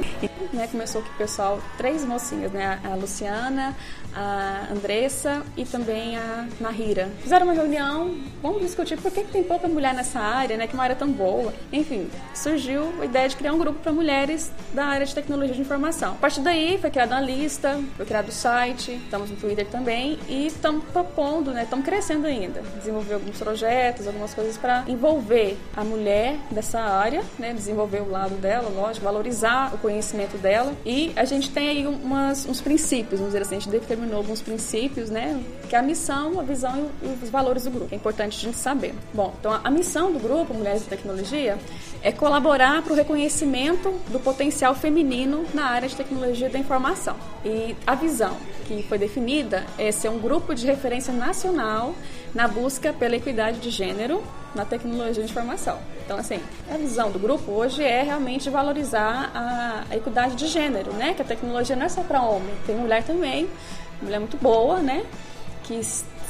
Né, 0.52 0.68
começou 0.70 1.02
com 1.02 1.08
o 1.08 1.14
pessoal, 1.14 1.60
três 1.76 2.04
mocinhas, 2.04 2.52
né? 2.52 2.78
A 2.84 2.94
Luciana, 2.94 3.74
a 4.14 4.68
Andressa 4.70 5.42
e 5.56 5.64
também 5.64 6.16
a 6.16 6.46
Nahira. 6.60 7.10
Fizeram 7.20 7.46
uma 7.46 7.54
reunião, 7.54 8.14
vamos 8.40 8.62
discutir 8.62 8.96
por 8.96 9.10
que, 9.10 9.24
que 9.24 9.32
tem 9.32 9.42
pouca 9.42 9.66
mulher 9.66 9.94
nessa 9.94 10.20
área, 10.20 10.56
né? 10.56 10.66
Que 10.66 10.72
é 10.72 10.76
uma 10.76 10.84
área 10.84 10.96
tão 10.96 11.10
boa. 11.10 11.52
Enfim, 11.72 12.08
surgiu 12.34 12.92
a 13.00 13.04
ideia 13.04 13.28
de 13.28 13.36
criar 13.36 13.52
um 13.52 13.58
grupo 13.58 13.80
para 13.80 13.92
mulheres 13.92 14.52
da 14.72 14.84
área 14.84 15.04
de 15.04 15.14
tecnologia 15.14 15.54
de 15.54 15.60
informação. 15.60 16.12
A 16.12 16.16
partir 16.16 16.40
daí, 16.40 16.78
foi 16.78 16.90
criada 16.90 17.14
uma 17.14 17.20
lista, 17.20 17.80
foi 17.96 18.06
criado 18.06 18.28
o 18.28 18.32
site, 18.32 18.92
estamos 18.92 19.30
no 19.30 19.36
Twitter 19.36 19.66
também 19.66 20.18
e 20.28 20.46
estamos 20.46 20.84
propondo, 20.92 21.52
né? 21.52 21.64
Estamos 21.64 21.84
crescendo 21.84 22.26
ainda. 22.26 22.62
Desenvolver 22.78 23.14
alguns 23.14 23.38
projetos, 23.38 24.06
algumas 24.06 24.32
coisas 24.34 24.56
para 24.56 24.84
envolver 24.86 25.56
a 25.76 25.82
mulher 25.82 26.36
dessa 26.50 26.80
área, 26.80 27.22
né? 27.38 27.52
Desenvolver 27.52 28.02
o 28.02 28.10
lado 28.10 28.36
dela, 28.36 28.68
lógico, 28.68 29.04
valorizar 29.04 29.74
o 29.74 29.78
conhecimento 29.78 30.33
dela. 30.38 30.72
E 30.84 31.12
a 31.16 31.24
gente 31.24 31.50
tem 31.50 31.68
aí 31.68 31.86
umas, 31.86 32.46
uns 32.46 32.60
princípios, 32.60 33.20
vamos 33.20 33.32
dizer 33.32 33.42
assim, 33.42 33.56
a 33.56 33.58
gente 33.58 33.70
determinou 33.70 34.18
alguns 34.18 34.40
princípios, 34.40 35.10
né? 35.10 35.42
Que 35.68 35.76
é 35.76 35.78
a 35.78 35.82
missão, 35.82 36.40
a 36.40 36.42
visão 36.42 36.90
e 37.02 37.24
os 37.24 37.30
valores 37.30 37.64
do 37.64 37.70
grupo. 37.70 37.88
É 37.92 37.96
importante 37.96 38.38
a 38.38 38.40
gente 38.40 38.58
saber. 38.58 38.94
Bom, 39.12 39.34
então 39.38 39.58
a 39.62 39.70
missão 39.70 40.12
do 40.12 40.18
grupo 40.18 40.54
Mulheres 40.54 40.82
de 40.82 40.88
Tecnologia 40.88 41.58
é 42.02 42.12
colaborar 42.12 42.82
para 42.82 42.92
o 42.92 42.96
reconhecimento 42.96 43.90
do 44.10 44.20
potencial 44.20 44.74
feminino 44.74 45.44
na 45.54 45.66
área 45.66 45.88
de 45.88 45.96
tecnologia 45.96 46.48
da 46.50 46.58
informação. 46.58 47.16
E 47.44 47.74
a 47.86 47.94
visão 47.94 48.36
que 48.66 48.82
foi 48.82 48.98
definida 48.98 49.64
é 49.78 49.90
ser 49.90 50.08
um 50.08 50.18
grupo 50.18 50.54
de 50.54 50.66
referência 50.66 51.12
nacional 51.12 51.94
na 52.34 52.48
busca 52.48 52.92
pela 52.92 53.16
equidade 53.16 53.58
de 53.58 53.70
gênero 53.70 54.22
na 54.54 54.64
tecnologia 54.64 55.22
de 55.24 55.30
informação. 55.30 55.78
Então, 56.04 56.16
assim, 56.18 56.40
a 56.72 56.76
visão 56.76 57.10
do 57.10 57.18
grupo 57.18 57.50
hoje 57.50 57.82
é 57.82 58.02
realmente 58.02 58.48
valorizar 58.50 59.30
a, 59.34 59.84
a 59.90 59.96
equi- 59.96 60.04
igualdade 60.14 60.36
de 60.36 60.46
gênero, 60.46 60.92
né? 60.92 61.14
Que 61.14 61.22
a 61.22 61.24
tecnologia 61.24 61.74
não 61.74 61.86
é 61.86 61.88
só 61.88 62.02
para 62.02 62.22
homem, 62.22 62.54
tem 62.66 62.76
mulher 62.76 63.02
também, 63.02 63.48
mulher 64.00 64.18
muito 64.20 64.36
boa, 64.36 64.80
né? 64.80 65.04
Que 65.64 65.80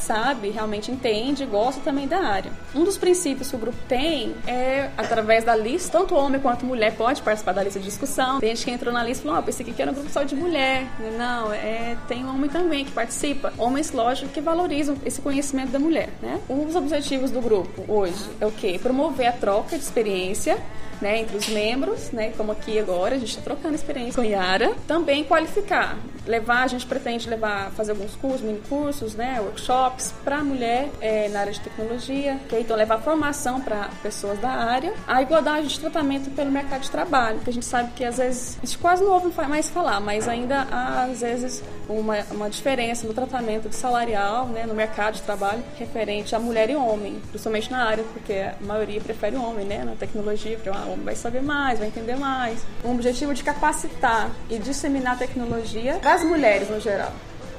sabe, 0.05 0.51
realmente 0.51 0.91
entende, 0.91 1.45
gosta 1.47 1.81
também 1.81 2.07
da 2.07 2.19
área. 2.19 2.53
Um 2.75 2.85
dos 2.85 2.99
princípios 2.99 3.49
que 3.49 3.57
o 3.57 3.59
grupo 3.59 3.79
tem 3.89 4.35
é, 4.47 4.91
através 4.97 5.45
da 5.45 5.57
lista, 5.57 5.99
tanto 5.99 6.15
homem 6.15 6.41
quanto 6.41 6.67
mulher 6.67 6.95
pode 6.95 7.23
participar 7.23 7.53
da 7.53 7.63
lista 7.63 7.81
de 7.81 7.87
discussão. 7.87 8.39
Tem 8.41 8.55
gente 8.55 8.65
que 8.65 8.71
entrou 8.71 8.93
na 8.93 9.03
lista 9.03 9.23
e 9.23 9.27
falou, 9.27 9.41
oh, 9.41 9.43
pensei 9.43 9.65
que 9.65 9.81
era 9.81 9.91
um 9.91 9.95
grupo 9.95 10.11
só 10.11 10.23
de 10.23 10.37
mulher. 10.37 10.87
Não, 11.17 11.53
é, 11.53 11.97
tem 12.07 12.27
homem 12.27 12.51
também 12.51 12.85
que 12.85 12.93
participa. 12.93 13.53
Homens, 13.57 13.93
lógico, 13.93 14.29
que 14.31 14.41
valorizam 14.41 14.97
esse 15.05 15.21
conhecimento 15.21 15.71
da 15.71 15.79
mulher, 15.79 16.11
né? 16.21 16.41
Um 16.49 16.65
dos 16.67 16.77
objetivos 16.77 17.31
do 17.31 17.41
grupo 17.41 17.85
hoje 17.89 18.25
é 18.41 18.47
o 18.47 18.53
quê? 18.53 18.79
Promover 18.81 19.27
a 19.27 19.33
troca 19.33 19.77
de 19.77 19.83
experiência 19.83 20.59
né, 21.01 21.21
entre 21.21 21.37
os 21.37 21.49
membros, 21.49 22.11
né, 22.11 22.33
como 22.37 22.53
aqui 22.53 22.79
agora, 22.79 23.15
a 23.15 23.19
gente 23.19 23.31
está 23.31 23.43
trocando 23.43 23.75
experiência 23.75 24.15
com 24.15 24.21
a 24.21 24.25
Yara. 24.25 24.73
Também 24.87 25.25
qualificar, 25.25 25.99
levar, 26.27 26.63
a 26.63 26.67
gente 26.67 26.87
pretende 26.87 27.29
levar, 27.29 27.71
fazer 27.73 27.93
alguns 27.93 28.15
cursos, 28.17 28.41
mini 28.41 28.61
cursos, 28.69 29.15
né, 29.15 29.41
workshops 29.41 30.15
para 30.25 30.43
mulher 30.43 30.89
é, 31.01 31.29
na 31.29 31.41
área 31.41 31.53
de 31.53 31.61
tecnologia, 31.61 32.39
okay? 32.47 32.61
então 32.61 32.77
levar 32.77 32.99
formação 32.99 33.61
para 33.61 33.91
pessoas 34.03 34.39
da 34.39 34.51
área. 34.51 34.95
A 35.07 35.23
igualdade 35.23 35.69
de 35.69 35.81
tratamento 35.81 36.31
pelo 36.31 36.51
mercado 36.51 36.83
de 36.83 36.91
trabalho, 36.91 37.41
que 37.41 37.51
a 37.51 37.53
gente 37.53 37.67
sabe 37.67 37.93
que 37.93 38.05
às 38.05 38.19
vezes, 38.19 38.59
a 38.63 38.67
gente 38.67 38.79
quase 38.79 39.05
não 39.05 39.13
ouve 39.13 39.31
mais 39.49 39.69
falar, 39.69 40.01
mas 40.01 40.29
ainda 40.29 40.67
há 40.71 41.05
às 41.05 41.21
vezes 41.21 41.63
uma, 41.89 42.19
uma 42.31 42.51
diferença 42.51 43.07
no 43.07 43.13
tratamento 43.13 43.71
salarial 43.73 44.47
né, 44.47 44.65
no 44.67 44.75
mercado 44.75 45.15
de 45.15 45.23
trabalho 45.23 45.63
referente 45.77 46.35
a 46.35 46.39
mulher 46.39 46.71
e 46.71 46.77
homem, 46.77 47.21
principalmente 47.31 47.71
na 47.71 47.85
área, 47.85 48.05
porque 48.13 48.33
a 48.33 48.55
maioria 48.61 49.01
prefere 49.01 49.37
o 49.37 49.43
homem, 49.43 49.67
né, 49.67 49.85
na 49.85 49.93
tecnologia, 49.93 50.57
vai 51.03 51.15
saber 51.15 51.43
mais, 51.43 51.79
vai 51.79 51.89
entender 51.89 52.17
mais. 52.17 52.61
Um 52.85 52.93
objetivo 52.93 53.35
de 53.35 53.43
capacitar 53.43 54.31
e 54.49 54.59
disseminar 54.59 55.19
tecnologia 55.19 55.95
para 55.95 56.15
as 56.15 56.25
mulheres 56.25 56.69
no 56.69 56.81
geral, 56.81 57.13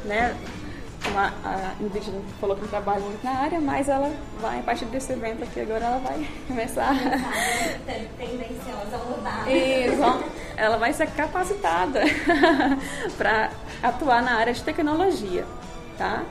né? 0.04 0.36
Uma, 1.08 1.32
a 1.44 1.76
Ingrid 1.80 2.12
falou 2.42 2.56
que 2.56 2.64
não 2.64 2.70
trabalha 2.70 3.00
muito 3.00 3.24
na 3.24 3.32
área, 3.32 3.60
mas 3.60 3.88
ela 3.88 4.12
vai, 4.40 4.60
a 4.60 4.64
partir 4.64 4.86
desse 4.86 5.14
evento 5.14 5.44
aqui 5.44 5.62
agora, 5.62 5.86
ela 5.86 6.00
vai 6.00 6.28
começar. 6.48 6.96
Tendenciosa 8.18 8.96
a 8.96 9.10
mudar. 9.10 9.52
Isso, 9.52 10.32
ela 10.58 10.78
vai 10.78 10.94
ser 10.94 11.08
capacitada 11.12 12.02
para 13.18 13.52
atuar 13.84 14.24
na 14.24 14.34
área 14.34 14.54
de 14.54 14.64
tecnologia, 14.64 15.46
tá? 15.98 16.24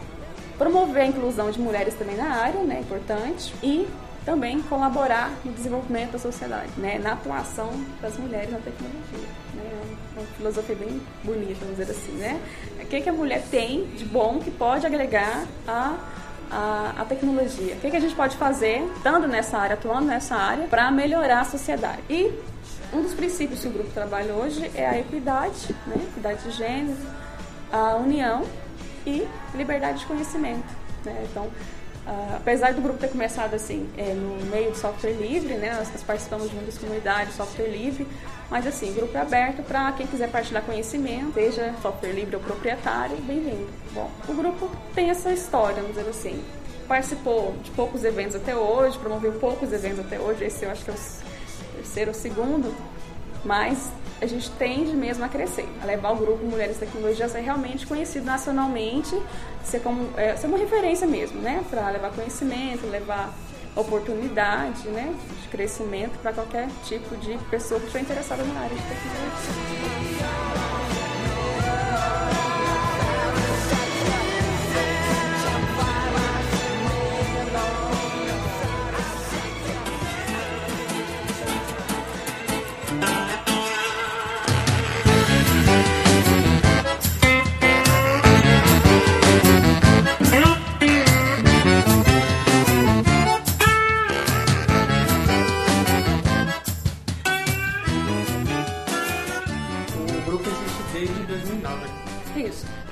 Promover 0.58 1.02
a 1.02 1.06
inclusão 1.06 1.50
de 1.50 1.60
mulheres 1.60 1.94
também 1.94 2.16
na 2.16 2.34
área, 2.34 2.60
né? 2.62 2.80
Importante. 2.80 3.54
E 3.62 3.88
também 4.24 4.60
colaborar 4.62 5.30
no 5.44 5.52
desenvolvimento 5.52 6.12
da 6.12 6.18
sociedade, 6.18 6.70
né, 6.76 6.98
na 6.98 7.12
atuação 7.12 7.70
das 8.00 8.16
mulheres 8.16 8.50
na 8.50 8.58
tecnologia. 8.58 9.28
Né, 9.54 9.70
é 10.16 10.20
uma 10.20 10.26
filosofia 10.36 10.76
bem 10.76 11.00
bonita, 11.22 11.56
vamos 11.60 11.76
dizer 11.76 11.90
assim, 11.90 12.12
né? 12.12 12.40
O 12.80 12.86
que, 12.86 13.00
que 13.00 13.08
a 13.08 13.12
mulher 13.12 13.42
tem 13.50 13.84
de 13.96 14.04
bom 14.04 14.38
que 14.38 14.50
pode 14.50 14.86
agregar 14.86 15.44
a 15.66 15.96
a, 16.50 16.94
a, 16.98 17.04
tecnologia. 17.04 17.74
O 17.74 17.80
que, 17.80 17.90
que 17.90 17.96
a 17.96 18.00
gente 18.00 18.14
pode 18.14 18.36
fazer, 18.36 18.82
estando 18.96 19.26
nessa 19.26 19.58
área, 19.58 19.74
atuando 19.74 20.06
nessa 20.06 20.36
área, 20.36 20.66
para 20.68 20.90
melhorar 20.90 21.40
a 21.40 21.44
sociedade? 21.44 22.00
E 22.08 22.32
um 22.92 23.02
dos 23.02 23.14
princípios 23.14 23.60
que 23.60 23.68
o 23.68 23.70
grupo 23.70 23.90
trabalha 23.90 24.32
hoje 24.34 24.70
é 24.74 24.86
a 24.86 24.98
equidade, 24.98 25.74
né? 25.86 25.96
equidade 25.96 26.44
de 26.44 26.50
gênero, 26.52 26.96
a 27.72 27.96
união 27.96 28.44
e 29.06 29.26
liberdade 29.54 30.00
de 30.00 30.06
conhecimento. 30.06 30.66
Né? 31.04 31.26
Então, 31.30 31.48
Uh, 32.06 32.36
apesar 32.36 32.74
do 32.74 32.82
grupo 32.82 32.98
ter 32.98 33.08
começado 33.08 33.54
assim 33.54 33.88
é, 33.96 34.12
no 34.12 34.44
meio 34.50 34.72
do 34.72 34.76
software 34.76 35.12
livre, 35.12 35.54
né, 35.54 35.74
nós, 35.74 35.88
participamos 36.02 36.50
de 36.50 36.54
muitas 36.54 36.76
comunidades 36.76 37.28
de 37.28 37.34
software 37.34 37.68
livre, 37.68 38.06
mas 38.50 38.66
assim, 38.66 38.92
grupo 38.92 39.16
é 39.16 39.22
aberto 39.22 39.62
para 39.62 39.90
quem 39.92 40.06
quiser 40.06 40.30
partilhar 40.30 40.62
conhecimento, 40.64 41.32
seja 41.32 41.74
software 41.80 42.12
livre 42.12 42.36
ou 42.36 42.42
proprietário, 42.42 43.16
bem-vindo. 43.22 43.66
Bom, 43.92 44.10
o 44.28 44.34
grupo 44.34 44.70
tem 44.94 45.08
essa 45.08 45.32
história, 45.32 45.76
vamos 45.76 45.96
dizer 45.96 46.10
assim, 46.10 46.44
participou 46.86 47.54
de 47.62 47.70
poucos 47.70 48.04
eventos 48.04 48.36
até 48.36 48.54
hoje, 48.54 48.98
promoveu 48.98 49.32
poucos 49.32 49.72
eventos 49.72 50.00
até 50.00 50.20
hoje, 50.20 50.44
esse 50.44 50.66
eu 50.66 50.70
acho 50.70 50.84
que 50.84 50.90
é 50.90 50.94
o 50.94 51.76
terceiro 51.76 52.10
ou 52.10 52.14
segundo, 52.14 52.74
mas 53.46 53.90
a 54.24 54.28
gente 54.28 54.50
tende 54.52 54.96
mesmo 54.96 55.24
a 55.24 55.28
crescer, 55.28 55.68
a 55.82 55.86
levar 55.86 56.12
o 56.12 56.16
grupo 56.16 56.44
Mulheres 56.44 56.78
Tecnologia 56.78 57.26
a 57.26 57.28
ser 57.28 57.40
realmente 57.40 57.86
conhecido 57.86 58.24
nacionalmente, 58.24 59.20
ser, 59.62 59.80
como, 59.80 60.08
é, 60.18 60.36
ser 60.36 60.46
uma 60.46 60.58
referência 60.58 61.06
mesmo, 61.06 61.40
né? 61.40 61.62
Para 61.70 61.90
levar 61.90 62.10
conhecimento, 62.10 62.86
levar 62.86 63.32
oportunidade 63.76 64.88
né? 64.88 65.14
de 65.42 65.48
crescimento 65.48 66.18
para 66.20 66.32
qualquer 66.32 66.68
tipo 66.84 67.16
de 67.16 67.36
pessoa 67.50 67.80
que 67.80 67.86
estiver 67.86 68.02
interessada 68.02 68.42
na 68.44 68.60
área 68.60 68.76
de 68.76 68.82
tecnologia. 68.82 70.63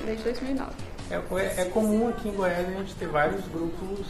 Desde 0.05 0.23
2009. 0.23 0.71
É, 1.11 1.61
é, 1.61 1.65
comum 1.65 2.07
aqui 2.07 2.29
em 2.29 2.33
Goiás 2.33 2.67
a 2.67 2.71
gente 2.71 2.95
ter 2.95 3.07
vários 3.07 3.45
grupos 3.47 4.07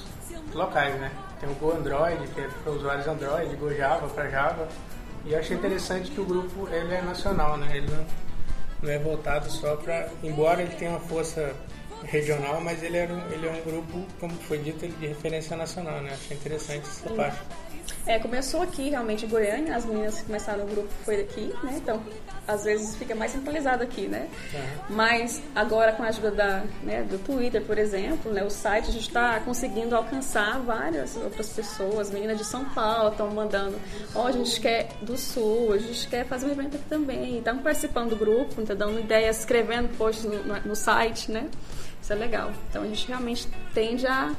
locais, 0.54 0.96
né? 1.00 1.12
Tem 1.40 1.50
o 1.50 1.54
Go 1.56 1.74
Android, 1.74 2.28
que 2.28 2.42
é 2.42 2.48
para 2.64 2.72
usuários 2.72 3.08
Android, 3.08 3.56
Go 3.56 3.74
Java 3.74 4.08
para 4.08 4.30
Java. 4.30 4.68
E 5.26 5.34
eu 5.34 5.40
achei 5.40 5.58
interessante 5.58 6.12
que 6.12 6.22
o 6.22 6.26
grupo 6.26 6.68
ele 6.70 6.94
é 6.94 7.02
nacional, 7.02 7.58
né? 7.58 7.78
Ele 7.78 7.88
não, 7.90 8.06
não 8.84 8.90
é 8.90 9.00
voltado 9.00 9.50
só 9.50 9.76
para... 9.76 10.10
Embora 10.22 10.62
ele 10.62 10.76
tenha 10.76 10.92
uma 10.92 11.00
força 11.00 11.54
regional, 12.04 12.62
mas 12.62 12.84
ele, 12.84 12.98
era, 12.98 13.14
ele 13.32 13.48
é 13.48 13.52
um 13.52 13.62
grupo, 13.62 14.06
como 14.20 14.34
foi 14.34 14.58
dito, 14.60 14.88
de 14.88 15.08
referência 15.08 15.56
nacional, 15.56 16.02
né? 16.02 16.12
Achei 16.14 16.38
interessante 16.38 16.88
essa 16.88 17.10
parte. 17.10 17.40
É, 18.06 18.20
começou 18.20 18.62
aqui 18.62 18.90
realmente 18.90 19.26
em 19.26 19.30
Goiânia, 19.30 19.76
as 19.76 19.86
meninas 19.86 20.20
que 20.20 20.26
começaram 20.26 20.66
o 20.66 20.68
grupo 20.68 20.90
foi 21.06 21.18
daqui, 21.18 21.54
né? 21.64 21.76
Então, 21.78 22.04
às 22.46 22.66
vezes 22.66 22.98
fica 22.98 23.16
mais 23.16 23.32
centralizado 23.32 23.82
aqui, 23.82 24.08
né? 24.08 24.28
Uhum. 24.54 24.96
Mas 24.96 25.42
agora 25.56 25.94
com 25.94 26.04
a 26.04 26.08
ajuda 26.08 26.32
da, 26.32 26.64
né, 26.84 27.04
do 27.04 27.18
Twitter, 27.18 27.62
por 27.62 27.78
exemplo, 27.78 28.30
né, 28.32 28.44
o 28.44 28.50
site, 28.50 28.90
a 28.90 28.92
gente 28.92 29.08
está 29.08 29.40
conseguindo 29.40 29.96
alcançar 29.96 30.60
várias 30.60 31.16
outras 31.16 31.50
pessoas, 31.50 32.12
meninas 32.12 32.38
de 32.38 32.44
São 32.44 32.66
Paulo 32.66 33.12
estão 33.12 33.32
mandando, 33.32 33.80
ó, 34.14 34.24
oh, 34.24 34.28
a 34.28 34.32
gente 34.34 34.60
quer 34.60 34.90
do 35.02 35.18
Sul, 35.18 35.72
a 35.72 35.78
gente 35.78 36.06
quer 36.10 36.26
fazer 36.26 36.48
um 36.48 36.52
evento 36.52 36.76
aqui 36.76 36.86
também, 36.90 37.38
estamos 37.38 37.64
participando 37.64 38.10
do 38.10 38.18
grupo, 38.18 38.62
então 38.62 38.76
dando 38.76 39.00
ideias, 39.00 39.40
escrevendo 39.40 39.96
posts 39.98 40.26
no, 40.26 40.44
no, 40.44 40.60
no 40.60 40.76
site, 40.76 41.32
né? 41.32 41.50
Isso 42.02 42.12
é 42.12 42.16
legal. 42.18 42.52
Então 42.70 42.84
a 42.84 42.86
gente 42.86 43.08
realmente 43.08 43.48
tende 43.74 44.06
a 44.06 44.36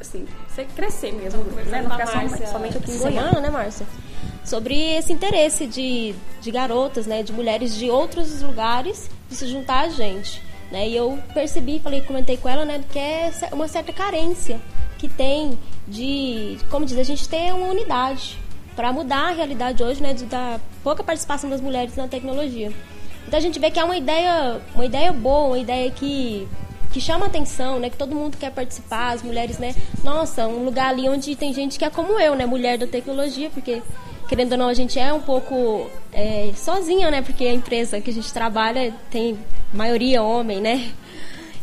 assim, 0.00 0.26
você 0.48 0.64
crescer 0.64 1.12
mesmo, 1.12 1.42
né? 1.44 1.82
Não 1.82 1.90
ficar 1.90 2.06
só, 2.06 2.46
somente 2.46 2.76
aqui 2.78 2.92
em 2.92 2.98
Goiânia. 2.98 3.22
Semana, 3.22 3.40
né, 3.40 3.50
Márcia? 3.50 3.86
Sobre 4.44 4.74
esse 4.96 5.12
interesse 5.12 5.66
de, 5.66 6.14
de 6.40 6.50
garotas, 6.50 7.06
né, 7.06 7.22
de 7.22 7.32
mulheres 7.32 7.76
de 7.76 7.90
outros 7.90 8.40
lugares 8.42 9.10
de 9.28 9.36
se 9.36 9.46
juntar 9.46 9.80
a 9.80 9.88
gente. 9.88 10.42
Né? 10.70 10.88
E 10.88 10.96
eu 10.96 11.18
percebi, 11.34 11.78
falei, 11.80 12.00
comentei 12.00 12.36
com 12.36 12.48
ela, 12.48 12.64
né, 12.64 12.82
que 12.90 12.98
é 12.98 13.30
uma 13.52 13.68
certa 13.68 13.92
carência 13.92 14.60
que 14.98 15.08
tem 15.08 15.58
de, 15.86 16.58
como 16.70 16.86
diz, 16.86 16.98
a 16.98 17.02
gente 17.02 17.28
ter 17.28 17.52
uma 17.52 17.68
unidade 17.68 18.38
para 18.76 18.92
mudar 18.92 19.28
a 19.28 19.32
realidade 19.32 19.82
hoje, 19.82 20.02
né, 20.02 20.14
da 20.14 20.60
pouca 20.82 21.02
participação 21.02 21.50
das 21.50 21.60
mulheres 21.60 21.96
na 21.96 22.08
tecnologia. 22.08 22.72
Então 23.26 23.38
a 23.38 23.42
gente 23.42 23.58
vê 23.58 23.70
que 23.70 23.78
é 23.78 23.84
uma 23.84 23.96
ideia, 23.96 24.60
uma 24.74 24.84
ideia 24.84 25.12
boa, 25.12 25.48
uma 25.48 25.58
ideia 25.58 25.90
que 25.90 26.48
que 26.92 27.00
chama 27.00 27.26
atenção, 27.26 27.78
né? 27.78 27.88
Que 27.88 27.96
todo 27.96 28.14
mundo 28.14 28.36
quer 28.36 28.50
participar, 28.50 29.12
as 29.12 29.22
mulheres, 29.22 29.58
né? 29.58 29.74
Nossa, 30.02 30.46
um 30.46 30.64
lugar 30.64 30.88
ali 30.88 31.08
onde 31.08 31.36
tem 31.36 31.52
gente 31.52 31.78
que 31.78 31.84
é 31.84 31.90
como 31.90 32.18
eu, 32.18 32.34
né? 32.34 32.46
Mulher 32.46 32.78
da 32.78 32.86
tecnologia, 32.86 33.50
porque 33.50 33.82
querendo 34.28 34.52
ou 34.52 34.58
não 34.58 34.68
a 34.68 34.74
gente 34.74 34.98
é 34.98 35.12
um 35.12 35.20
pouco 35.20 35.88
é, 36.12 36.52
sozinha, 36.56 37.10
né? 37.10 37.22
Porque 37.22 37.44
a 37.44 37.52
empresa 37.52 38.00
que 38.00 38.10
a 38.10 38.12
gente 38.12 38.32
trabalha 38.32 38.94
tem 39.10 39.38
maioria 39.72 40.22
homem, 40.22 40.60
né? 40.60 40.92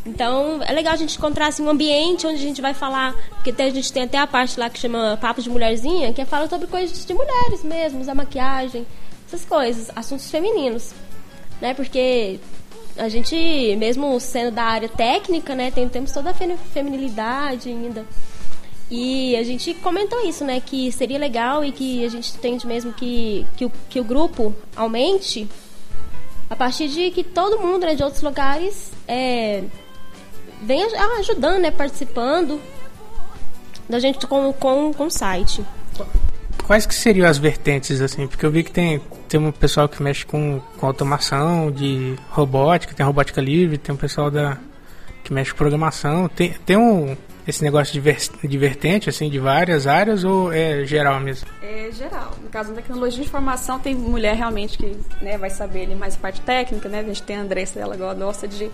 Então 0.06 0.64
é 0.64 0.72
legal 0.72 0.94
a 0.94 0.98
gente 0.98 1.18
encontrar 1.18 1.48
assim, 1.48 1.62
um 1.62 1.70
ambiente 1.70 2.26
onde 2.26 2.38
a 2.38 2.42
gente 2.42 2.62
vai 2.62 2.74
falar, 2.74 3.14
porque 3.36 3.62
a 3.62 3.70
gente 3.70 3.92
tem 3.92 4.04
até 4.04 4.18
a 4.18 4.26
parte 4.26 4.58
lá 4.58 4.70
que 4.70 4.80
chama 4.80 5.18
Papo 5.20 5.42
de 5.42 5.50
Mulherzinha, 5.50 6.14
que 6.14 6.22
é 6.22 6.26
fala 6.26 6.48
sobre 6.48 6.68
coisas 6.68 7.06
de 7.06 7.14
mulheres 7.14 7.64
mesmo, 7.64 8.10
a 8.10 8.16
maquiagem, 8.16 8.88
essas 9.28 9.44
coisas, 9.44 9.92
assuntos 9.94 10.32
femininos, 10.32 10.94
né? 11.60 11.74
Porque 11.74 12.40
a 12.98 13.10
gente, 13.10 13.36
mesmo 13.78 14.20
sendo 14.20 14.52
da 14.52 14.64
área 14.64 14.90
técnica, 14.90 15.54
né, 15.56 15.72
tem, 15.72 15.88
temos 15.88 16.12
toda 16.12 16.32
a 16.32 16.34
feminilidade 16.34 17.70
ainda. 17.70 18.06
E 18.90 19.36
a 19.36 19.44
gente 19.44 19.74
comentou 19.76 20.26
isso, 20.28 20.46
né, 20.46 20.62
que 20.66 20.92
seria 20.92 21.18
legal 21.20 21.64
e 21.64 21.72
que 21.72 22.06
a 22.06 22.10
gente 22.10 22.34
tende 22.38 22.66
mesmo 22.66 22.94
que, 22.94 23.46
que, 23.58 23.66
o, 23.66 23.72
que 23.90 24.00
o 24.00 24.04
grupo 24.04 24.56
aumente 24.76 25.48
a 26.50 26.56
partir 26.56 26.88
de 26.88 27.12
que 27.12 27.24
todo 27.24 27.60
mundo 27.60 27.86
né, 27.86 27.96
de 27.96 28.04
outros 28.04 28.22
lugares 28.22 28.90
é, 29.08 29.64
aj- 30.70 31.20
ajudando, 31.20 31.60
né, 31.60 31.70
participando 31.72 32.62
da 33.90 34.00
gente 34.00 34.26
com, 34.26 34.54
com, 34.54 34.94
com 34.94 35.06
o 35.08 35.12
site. 35.12 35.64
Quais 36.66 36.86
que 36.86 36.96
seriam 36.96 37.28
as 37.28 37.38
vertentes, 37.38 38.00
assim? 38.02 38.28
Porque 38.28 38.46
eu 38.46 38.52
vi 38.52 38.64
que 38.64 38.72
tem, 38.72 39.02
tem 39.28 39.40
um 39.40 39.52
pessoal 39.52 39.88
que 39.88 40.02
mexe 40.02 40.26
com, 40.26 40.62
com 40.78 40.86
automação, 40.86 41.72
de 41.72 42.16
robótica, 42.30 42.94
tem 42.94 43.04
a 43.04 43.08
robótica 43.08 43.42
livre, 43.42 43.78
tem 43.78 43.94
um 43.94 43.98
pessoal 43.98 44.32
da, 44.32 44.58
que 45.24 45.34
mexe 45.34 45.52
com 45.52 45.58
programação. 45.58 46.30
Tem, 46.30 46.54
tem 46.66 46.78
um, 46.78 47.16
esse 47.48 47.64
negócio 47.64 47.94
de, 47.94 48.00
ver, 48.00 48.18
de 48.44 48.58
vertente, 48.58 49.10
assim, 49.10 49.30
de 49.30 49.40
várias 49.40 49.88
áreas 49.88 50.24
ou 50.24 50.52
é 50.52 50.86
geral 50.86 51.20
mesmo? 51.20 51.48
É 51.62 51.90
geral. 51.92 52.34
No 52.42 52.50
caso 52.50 52.70
da 52.70 52.76
tecnologia 52.76 53.22
de 53.22 53.28
informação, 53.28 53.80
tem 53.80 53.96
mulher 53.96 54.36
realmente 54.36 54.78
que 54.78 54.98
né, 55.22 55.38
vai 55.38 55.50
saber 55.50 55.84
ali 55.84 55.96
mais 55.96 56.16
parte 56.16 56.42
técnica, 56.42 56.90
né? 56.90 57.00
A 57.00 57.04
gente 57.04 57.24
tem 57.24 57.38
a 57.38 57.42
Andressa, 57.42 57.80
ela 57.80 57.96
gosta 57.96 58.48
de 58.48 58.70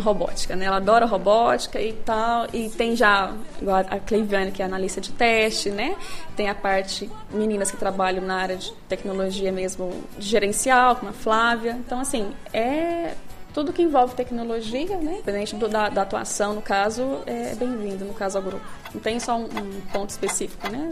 robótica, 0.00 0.56
né? 0.56 0.64
Ela 0.66 0.76
adora 0.76 1.04
robótica 1.06 1.80
e 1.80 1.92
tal. 1.92 2.46
E 2.52 2.68
tem 2.70 2.96
já 2.96 3.32
igual 3.60 3.76
a 3.78 3.98
Cleiviane, 3.98 4.50
que 4.50 4.62
é 4.62 4.64
analista 4.64 5.00
de 5.00 5.12
teste, 5.12 5.70
né? 5.70 5.94
Tem 6.36 6.48
a 6.48 6.54
parte 6.54 7.10
meninas 7.30 7.70
que 7.70 7.76
trabalham 7.76 8.24
na 8.24 8.36
área 8.36 8.56
de 8.56 8.72
tecnologia 8.88 9.52
mesmo 9.52 10.02
gerencial, 10.18 10.96
como 10.96 11.10
a 11.10 11.14
Flávia. 11.14 11.72
Então, 11.72 12.00
assim, 12.00 12.32
é 12.52 13.14
tudo 13.52 13.70
que 13.72 13.82
envolve 13.82 14.14
tecnologia, 14.14 14.96
né? 14.96 15.12
Independente 15.14 15.54
do- 15.56 15.68
da, 15.68 15.90
da 15.90 16.02
atuação, 16.02 16.54
no 16.54 16.62
caso, 16.62 17.18
é 17.26 17.54
bem-vindo, 17.54 18.04
no 18.04 18.14
caso, 18.14 18.38
ao 18.38 18.42
grupo. 18.44 18.64
Não 18.94 19.00
tem 19.00 19.20
só 19.20 19.36
um, 19.36 19.44
um 19.44 19.80
ponto 19.92 20.08
específico, 20.08 20.68
né? 20.70 20.88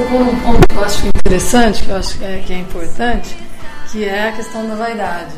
Tocou 0.00 0.24
num 0.24 0.36
ponto 0.40 0.66
que 0.68 0.74
eu 0.76 0.84
acho 0.84 1.06
interessante, 1.06 1.82
que 1.82 1.90
eu 1.90 1.96
acho 1.96 2.18
que 2.18 2.24
é, 2.24 2.42
que 2.46 2.52
é 2.52 2.58
importante, 2.58 3.36
que 3.90 4.04
é 4.04 4.28
a 4.28 4.32
questão 4.32 4.66
da 4.66 4.74
vaidade. 4.74 5.34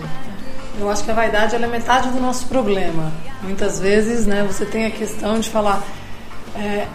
Eu 0.79 0.89
acho 0.91 1.05
que 1.05 1.11
a 1.11 1.15
vaidade 1.15 1.55
é 1.55 1.59
metade 1.67 2.09
do 2.09 2.21
nosso 2.21 2.47
problema. 2.47 3.13
Muitas 3.43 3.81
vezes, 3.81 4.25
né, 4.27 4.45
você 4.47 4.65
tem 4.65 4.87
a 4.87 4.91
questão 4.91 5.39
de 5.41 5.49
falar. 5.51 5.83
é, 6.57 6.87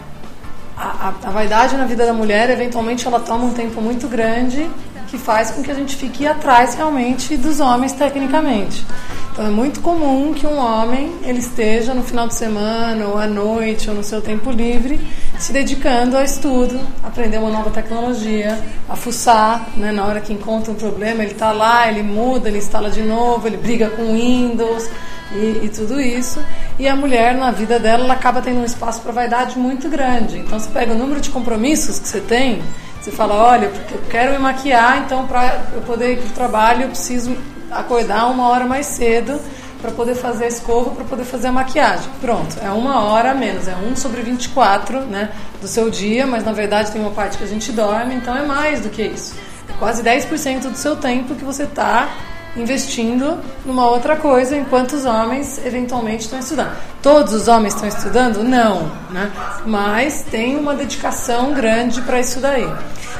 a, 0.76 1.08
a- 1.08 1.28
a 1.28 1.30
vaidade 1.30 1.76
na 1.76 1.84
vida 1.84 2.06
da 2.06 2.12
mulher, 2.12 2.48
eventualmente, 2.50 3.06
ela 3.06 3.18
toma 3.18 3.44
um 3.46 3.52
tempo 3.52 3.80
muito 3.80 4.06
grande 4.06 4.70
que 5.08 5.18
faz 5.18 5.50
com 5.50 5.62
que 5.62 5.70
a 5.70 5.74
gente 5.74 5.96
fique 5.96 6.26
atrás 6.26 6.74
realmente 6.74 7.36
dos 7.36 7.60
homens 7.60 7.92
tecnicamente. 7.92 8.84
Então 9.32 9.46
é 9.46 9.50
muito 9.50 9.80
comum 9.80 10.34
que 10.34 10.46
um 10.46 10.58
homem 10.58 11.12
ele 11.22 11.38
esteja 11.38 11.94
no 11.94 12.02
final 12.02 12.26
de 12.26 12.34
semana 12.34 13.06
ou 13.06 13.16
à 13.16 13.26
noite 13.26 13.88
ou 13.88 13.94
no 13.94 14.02
seu 14.02 14.20
tempo 14.20 14.50
livre 14.50 15.00
se 15.38 15.52
dedicando 15.52 16.16
ao 16.16 16.24
estudo, 16.24 16.80
aprender 17.04 17.38
uma 17.38 17.50
nova 17.50 17.70
tecnologia, 17.70 18.58
a 18.88 18.96
fuçar, 18.96 19.68
né? 19.76 19.92
na 19.92 20.04
hora 20.04 20.20
que 20.20 20.32
encontra 20.32 20.72
um 20.72 20.74
problema 20.74 21.22
ele 21.22 21.32
está 21.32 21.52
lá, 21.52 21.88
ele 21.88 22.02
muda, 22.02 22.48
ele 22.48 22.58
instala 22.58 22.90
de 22.90 23.02
novo, 23.02 23.46
ele 23.46 23.56
briga 23.56 23.88
com 23.90 24.12
Windows 24.12 24.90
e, 25.32 25.64
e 25.64 25.68
tudo 25.68 26.00
isso. 26.00 26.42
E 26.78 26.86
a 26.86 26.96
mulher 26.96 27.34
na 27.34 27.50
vida 27.50 27.78
dela 27.78 28.04
ela 28.04 28.14
acaba 28.14 28.40
tendo 28.40 28.60
um 28.60 28.64
espaço 28.64 29.00
para 29.02 29.12
vaidade 29.12 29.58
muito 29.58 29.88
grande. 29.88 30.38
Então 30.38 30.58
você 30.58 30.70
pega 30.70 30.92
o 30.92 30.98
número 30.98 31.20
de 31.20 31.30
compromissos 31.30 31.98
que 31.98 32.08
você 32.08 32.20
tem 32.20 32.62
você 33.00 33.12
fala, 33.12 33.34
olha, 33.34 33.68
porque 33.68 33.94
eu 33.94 34.02
quero 34.10 34.32
me 34.32 34.38
maquiar, 34.38 34.98
então 34.98 35.26
para 35.26 35.66
eu 35.72 35.80
poder 35.82 36.12
ir 36.12 36.16
para 36.18 36.26
o 36.26 36.32
trabalho 36.32 36.82
eu 36.82 36.88
preciso 36.88 37.36
acordar 37.70 38.26
uma 38.26 38.48
hora 38.48 38.66
mais 38.66 38.86
cedo 38.86 39.40
para 39.80 39.92
poder 39.92 40.16
fazer 40.16 40.44
a 40.44 40.48
escova, 40.48 40.90
para 40.90 41.04
poder 41.04 41.24
fazer 41.24 41.48
a 41.48 41.52
maquiagem. 41.52 42.10
Pronto, 42.20 42.58
é 42.60 42.68
uma 42.70 43.04
hora 43.04 43.30
a 43.30 43.34
menos, 43.34 43.68
é 43.68 43.76
1 43.76 43.96
sobre 43.96 44.22
24 44.22 45.02
né, 45.02 45.30
do 45.60 45.68
seu 45.68 45.88
dia, 45.88 46.26
mas 46.26 46.44
na 46.44 46.52
verdade 46.52 46.90
tem 46.90 47.00
uma 47.00 47.12
parte 47.12 47.38
que 47.38 47.44
a 47.44 47.46
gente 47.46 47.70
dorme, 47.70 48.14
então 48.14 48.36
é 48.36 48.44
mais 48.44 48.80
do 48.80 48.90
que 48.90 49.02
isso. 49.02 49.36
É 49.68 49.72
quase 49.78 50.02
10% 50.02 50.62
do 50.62 50.76
seu 50.76 50.96
tempo 50.96 51.36
que 51.36 51.44
você 51.44 51.62
está 51.62 52.08
investindo 52.56 53.38
numa 53.64 53.88
outra 53.88 54.16
coisa, 54.16 54.56
enquanto 54.56 54.94
os 54.94 55.04
homens 55.04 55.60
eventualmente 55.64 56.24
estão 56.24 56.38
estudando. 56.38 56.76
Todos 57.02 57.32
os 57.32 57.48
homens 57.48 57.74
estão 57.74 57.88
estudando? 57.88 58.42
Não, 58.42 58.90
né? 59.10 59.30
Mas 59.66 60.24
tem 60.30 60.56
uma 60.56 60.74
dedicação 60.74 61.54
grande 61.54 62.00
para 62.02 62.20
isso 62.20 62.40
daí. 62.40 62.68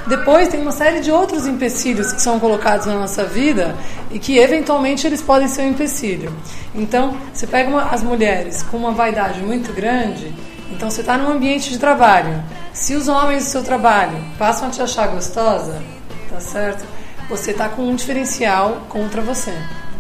Depois 0.07 0.49
tem 0.49 0.61
uma 0.61 0.73
série 0.73 1.01
de 1.01 1.11
outros 1.11 1.47
empecilhos 1.47 2.13
que 2.13 2.23
são 2.23 2.41
colocados 2.41 2.87
na 2.87 2.95
nossa 2.95 3.25
vida 3.25 3.77
e 4.11 4.19
que 4.19 4.39
eventualmente 4.39 5.07
eles 5.07 5.21
podem 5.21 5.47
ser 5.49 5.63
um 5.63 5.69
empecilho. 5.71 6.35
Então, 6.75 7.17
você 7.33 7.47
pega 7.47 7.69
uma, 7.69 7.91
as 7.91 8.03
mulheres 8.03 8.63
com 8.63 8.77
uma 8.77 8.93
vaidade 8.93 9.41
muito 9.43 9.73
grande, 9.73 10.35
então 10.71 10.91
você 10.91 11.01
está 11.01 11.17
num 11.19 11.31
ambiente 11.31 11.71
de 11.71 11.79
trabalho. 11.79 12.43
Se 12.73 12.95
os 12.95 13.09
homens 13.09 13.45
do 13.45 13.51
seu 13.51 13.63
trabalho 13.63 14.17
passam 14.39 14.69
a 14.69 14.71
te 14.71 14.81
achar 14.81 15.09
gostosa, 15.09 15.83
tá 16.31 16.41
certo? 16.41 16.85
Você 17.29 17.51
está 17.51 17.69
com 17.69 17.83
um 17.83 17.95
diferencial 17.95 18.83
contra 18.89 19.21
você, 19.21 19.53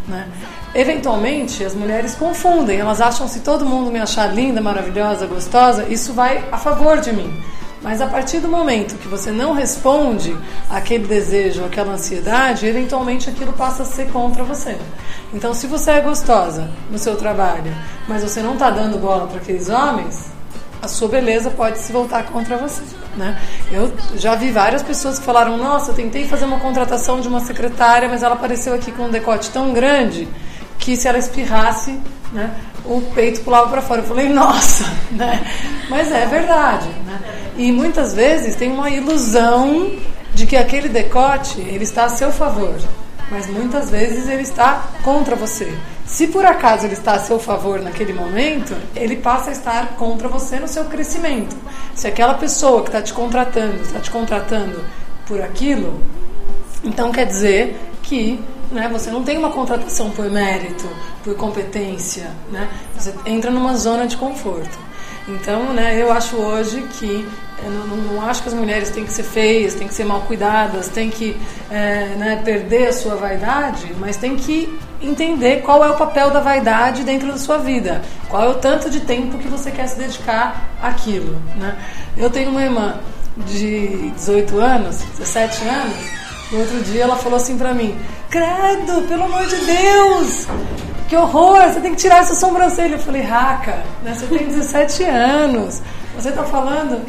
né? 0.07 0.27
Eventualmente, 0.75 1.65
as 1.65 1.75
mulheres 1.75 2.15
confundem, 2.15 2.79
elas 2.79 3.01
acham 3.01 3.27
se 3.27 3.41
todo 3.41 3.65
mundo 3.65 3.91
me 3.91 3.99
achar 3.99 4.27
linda, 4.27 4.61
maravilhosa, 4.61 5.27
gostosa, 5.27 5.85
isso 5.89 6.13
vai 6.13 6.45
a 6.53 6.59
favor 6.59 7.01
de 7.01 7.13
mim. 7.13 7.43
Mas 7.83 8.01
a 8.01 8.07
partir 8.07 8.41
do 8.41 8.49
momento 8.49 8.97
que 8.97 9.07
você 9.07 9.31
não 9.31 9.53
responde 9.53 10.37
àquele 10.69 11.07
desejo, 11.07 11.65
àquela 11.65 11.93
ansiedade, 11.93 12.67
eventualmente 12.67 13.31
aquilo 13.31 13.53
passa 13.53 13.83
a 13.83 13.87
ser 13.87 14.11
contra 14.11 14.43
você. 14.43 14.77
Então, 15.33 15.55
se 15.55 15.67
você 15.67 15.93
é 15.93 16.01
gostosa 16.01 16.69
no 16.91 16.99
seu 16.99 17.17
trabalho, 17.17 17.73
mas 18.09 18.23
você 18.23 18.43
não 18.43 18.55
está 18.55 18.71
dando 18.71 18.99
bola 18.99 19.27
para 19.29 19.39
aqueles 19.39 19.69
homens, 19.69 20.27
a 20.83 20.89
sua 20.89 21.09
beleza 21.09 21.51
pode 21.51 21.79
se 21.79 21.93
voltar 21.93 22.25
contra 22.25 22.57
você. 22.57 22.83
Né? 23.19 23.37
Eu 23.73 23.93
já 24.17 24.37
vi 24.37 24.53
várias 24.53 24.83
pessoas 24.83 25.19
que 25.19 25.25
falaram: 25.25 25.59
Nossa, 25.59 25.91
eu 25.91 25.95
tentei 25.95 26.25
fazer 26.27 26.45
uma 26.45 26.61
contratação 26.61 27.21
de 27.21 27.27
uma 27.27 27.41
secretária, 27.41 28.09
mas 28.09 28.23
ela 28.23 28.35
apareceu 28.35 28.73
aqui 28.73 28.93
com 28.93 29.07
um 29.07 29.11
decote 29.11 29.51
tão 29.51 29.73
grande 29.73 30.29
que 30.79 30.97
se 30.97 31.09
ela 31.09 31.19
espirrasse, 31.19 31.99
né, 32.33 32.55
o 32.85 33.01
peito 33.15 33.41
pulava 33.41 33.69
para 33.69 33.83
fora. 33.83 34.03
Eu 34.03 34.07
falei: 34.07 34.29
Nossa, 34.29 34.85
né? 35.11 35.45
mas 35.91 36.13
é 36.13 36.27
verdade. 36.27 36.89
Né? 37.05 37.21
E 37.57 37.73
muitas 37.73 38.15
vezes 38.15 38.55
tem 38.55 38.71
uma 38.71 38.89
ilusão 38.89 39.91
de 40.33 40.47
que 40.47 40.57
aquele 40.57 40.89
decote 40.89 41.61
ele 41.61 41.83
está 41.83 42.05
a 42.05 42.09
seu 42.09 42.31
favor, 42.31 42.77
mas 43.31 43.47
muitas 43.47 43.91
vezes 43.91 44.29
ele 44.29 44.43
está 44.43 44.89
contra 45.03 45.37
você. 45.37 45.73
Se 46.07 46.27
por 46.29 46.45
acaso 46.45 46.87
ele 46.87 46.95
está 46.95 47.13
a 47.13 47.19
seu 47.19 47.39
favor 47.39 47.81
naquele 47.81 48.13
momento, 48.13 48.75
ele 48.97 49.17
passa 49.17 49.51
a 49.51 49.53
estar 49.53 49.89
contra 49.97 50.29
você 50.29 50.59
no 50.59 50.67
seu 50.67 50.87
crescimento. 50.87 51.55
Se 51.95 52.07
aquela 52.07 52.35
pessoa 52.35 52.83
que 52.83 52.89
está 52.89 53.03
te 53.03 53.13
contratando 53.13 53.83
está 53.83 54.01
te 54.01 54.11
contratando 54.11 54.83
por 55.27 55.41
aquilo, 55.41 56.01
então 56.83 57.13
quer 57.13 57.27
dizer 57.27 57.79
que 58.03 58.41
né, 58.73 58.89
você 58.91 59.11
não 59.11 59.23
tem 59.23 59.37
uma 59.37 59.51
contratação 59.51 60.11
por 60.11 60.31
mérito, 60.31 60.89
por 61.23 61.35
competência, 61.35 62.31
né? 62.51 62.69
Você 62.97 63.15
entra 63.27 63.51
numa 63.51 63.75
zona 63.77 64.07
de 64.07 64.17
conforto. 64.17 64.79
Então, 65.29 65.75
né, 65.75 66.01
eu 66.01 66.11
acho 66.11 66.37
hoje 66.37 66.83
que 66.99 67.29
eu 67.63 67.71
não, 67.71 67.97
não 67.97 68.23
acho 68.29 68.43
que 68.43 68.49
as 68.49 68.55
mulheres 68.55 68.91
têm 68.91 69.05
que 69.05 69.13
ser 69.13 69.25
feias, 69.25 69.75
têm 69.75 69.89
que 69.89 69.95
ser 69.95 70.05
mal 70.05 70.23
cuidadas, 70.23 70.89
têm 70.89 71.11
que 71.11 71.37
é, 71.71 72.15
né, 72.17 72.41
perder 72.45 72.89
a 72.89 72.93
sua 72.93 73.15
vaidade, 73.17 73.95
mas 73.99 74.17
tem 74.17 74.37
que 74.37 74.79
entender 75.03 75.63
qual 75.63 75.85
é 75.85 75.91
o 75.91 75.97
papel 75.97 76.31
da 76.31 76.41
vaidade 76.41 77.03
dentro 77.03 77.29
da 77.29 77.39
sua 77.39 77.59
vida, 77.59 78.01
qual 78.29 78.43
é 78.43 78.49
o 78.49 78.55
tanto 78.55 78.89
de 78.89 79.01
tempo 79.01 79.39
que 79.39 79.49
você 79.49 79.71
quer 79.71 79.87
se 79.89 79.99
dedicar 79.99 80.69
àquilo. 80.81 81.41
Né? 81.57 81.77
Eu 82.17 82.31
tenho 82.31 82.51
uma 82.51 82.63
irmã 82.63 82.99
de 83.37 84.11
18 84.11 84.59
anos, 84.59 85.03
17 85.19 85.65
anos, 85.69 85.97
e 86.51 86.57
outro 86.57 86.81
dia 86.85 87.03
ela 87.03 87.17
falou 87.17 87.37
assim 87.37 87.59
pra 87.59 87.75
mim: 87.75 87.95
Credo, 88.31 89.07
pelo 89.07 89.25
amor 89.25 89.47
de 89.47 89.57
Deus! 89.57 90.47
Que 91.09 91.17
horror, 91.17 91.63
você 91.63 91.81
tem 91.81 91.93
que 91.93 92.03
tirar 92.03 92.19
essa 92.19 92.35
sobrancelha. 92.35 92.97
Eu 92.97 92.99
falei, 92.99 93.23
Raca, 93.23 93.83
né, 94.03 94.15
você 94.15 94.27
tem 94.27 94.47
17 94.47 95.05
anos, 95.05 95.81
você 96.15 96.29
está 96.29 96.45
falando. 96.45 97.01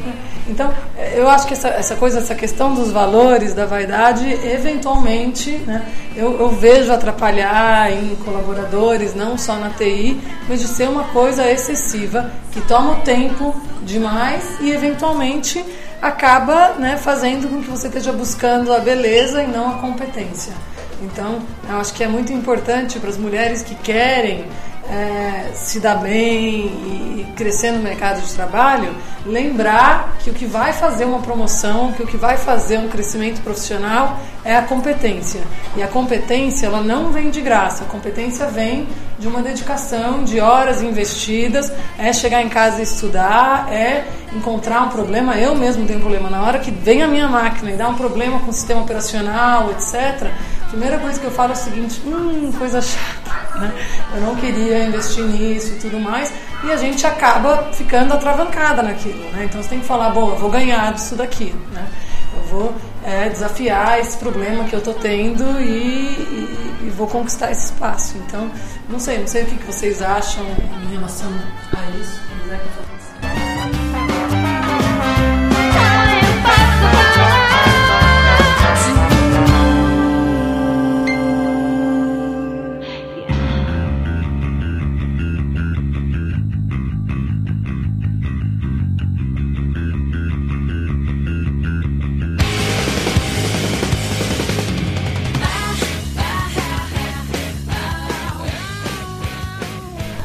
Então, 0.48 0.74
eu 1.14 1.30
acho 1.30 1.46
que 1.46 1.54
essa, 1.54 1.68
essa 1.68 1.96
coisa, 1.98 2.20
essa 2.20 2.34
questão 2.34 2.74
dos 2.74 2.92
valores, 2.92 3.54
da 3.54 3.66
vaidade, 3.66 4.26
eventualmente, 4.48 5.52
né, 5.68 5.86
eu, 6.16 6.40
eu 6.40 6.50
vejo 6.50 6.94
atrapalhar 6.94 7.92
em 7.92 8.16
colaboradores, 8.24 9.14
não 9.14 9.38
só 9.38 9.58
na 9.58 9.70
TI, 9.70 10.20
mas 10.48 10.62
de 10.62 10.68
ser 10.68 10.88
uma 10.88 11.04
coisa 11.06 11.50
excessiva, 11.52 12.32
que 12.54 12.62
toma 12.62 12.94
o 12.94 13.02
tempo 13.02 13.54
demais 13.84 14.44
e, 14.62 14.72
eventualmente, 14.72 15.64
acaba 16.02 16.70
né, 16.80 16.96
fazendo 16.96 17.50
com 17.50 17.62
que 17.62 17.70
você 17.70 17.88
esteja 17.88 18.14
buscando 18.14 18.74
a 18.74 18.80
beleza 18.80 19.44
e 19.44 19.48
não 19.48 19.70
a 19.70 19.74
competência. 19.74 20.54
Então, 21.02 21.40
eu 21.70 21.78
acho 21.78 21.94
que 21.94 22.04
é 22.04 22.08
muito 22.08 22.34
importante 22.34 23.00
para 23.00 23.10
as 23.10 23.18
mulheres 23.18 23.62
que 23.62 23.76
querem 23.76 24.46
é, 24.90 25.52
se 25.54 25.80
dar 25.80 25.96
bem 25.96 26.66
e 26.66 27.34
crescer 27.36 27.72
no 27.72 27.80
mercado 27.80 28.22
de 28.22 28.34
trabalho, 28.34 28.94
lembrar 29.26 30.18
que 30.20 30.30
o 30.30 30.34
que 30.34 30.46
vai 30.46 30.74
fazer 30.74 31.06
uma 31.06 31.20
promoção, 31.20 31.94
que 31.94 32.02
o 32.02 32.08
que 32.08 32.18
vai 32.18 32.38
fazer 32.38 32.80
um 32.80 32.90
crescimento 32.90 33.42
profissional 33.42 34.20
é 34.44 34.56
a 34.56 34.64
competência. 34.64 35.42
E 35.78 35.84
a 35.84 35.88
competência, 35.88 36.66
ela 36.66 36.82
não 36.82 37.12
vem 37.12 37.30
de 37.30 37.40
graça. 37.40 37.84
A 37.84 37.88
competência 37.88 38.48
vem 38.48 38.88
de 39.20 39.28
uma 39.28 39.42
dedicação, 39.42 40.24
de 40.24 40.40
horas 40.40 40.82
investidas, 40.82 41.72
é 41.98 42.12
chegar 42.12 42.42
em 42.42 42.50
casa 42.50 42.80
e 42.80 42.84
estudar, 42.84 43.72
é 43.72 44.06
encontrar 44.36 44.82
um 44.84 44.90
problema. 44.90 45.38
Eu 45.38 45.56
mesmo 45.56 45.86
tenho 45.86 46.00
um 46.00 46.02
problema. 46.02 46.30
Na 46.30 46.42
hora 46.42 46.60
que 46.60 46.72
vem 46.72 47.04
a 47.04 47.08
minha 47.08 47.28
máquina 47.28 47.72
e 47.72 47.76
dá 47.76 47.88
um 47.88 47.96
problema 47.96 48.40
com 48.40 48.50
o 48.50 48.54
sistema 48.54 48.82
operacional, 48.82 49.70
etc., 49.72 50.32
primeira 50.70 51.00
coisa 51.00 51.20
que 51.20 51.26
eu 51.26 51.32
falo 51.32 51.52
é 51.52 51.56
o 51.56 51.58
seguinte: 51.58 52.02
hum, 52.06 52.52
coisa 52.58 52.82
chata, 52.82 53.60
né? 53.60 53.74
Eu 54.16 54.22
não 54.22 54.36
queria 54.36 54.86
investir 54.86 55.24
nisso 55.24 55.74
e 55.74 55.80
tudo 55.80 56.00
mais. 56.00 56.32
E 56.64 56.72
a 56.72 56.78
gente 56.78 57.06
acaba 57.06 57.72
ficando 57.74 58.14
atravancada 58.14 58.82
naquilo, 58.82 59.30
né? 59.32 59.46
Então 59.46 59.62
você 59.62 59.70
tem 59.70 59.80
que 59.80 59.86
falar: 59.86 60.10
bom, 60.12 60.32
eu 60.32 60.38
vou 60.38 60.50
ganhar 60.50 60.94
disso 60.94 61.16
daqui, 61.16 61.54
né? 61.74 61.88
Eu 62.36 62.44
vou 62.44 62.76
é, 63.04 63.30
desafiar 63.30 64.00
esse 64.00 64.18
problema 64.18 64.64
que 64.66 64.74
eu 64.74 64.80
estou 64.80 64.94
tendo 64.94 65.60
e, 65.60 65.66
e, 65.66 66.78
e, 66.84 66.90
vou 66.96 67.08
conquistar 67.08 67.52
esse 67.52 67.66
espaço. 67.66 68.18
Então, 68.18 68.52
não 68.88 69.00
sei, 69.00 69.18
não 69.18 69.28
sei 69.28 69.44
o 69.44 69.46
que, 69.48 69.56
que 69.56 69.66
vocês 69.66 70.02
acham 70.02 70.46
em 70.46 70.94
relação 70.94 71.32
a 71.76 71.98
isso. 71.98 72.22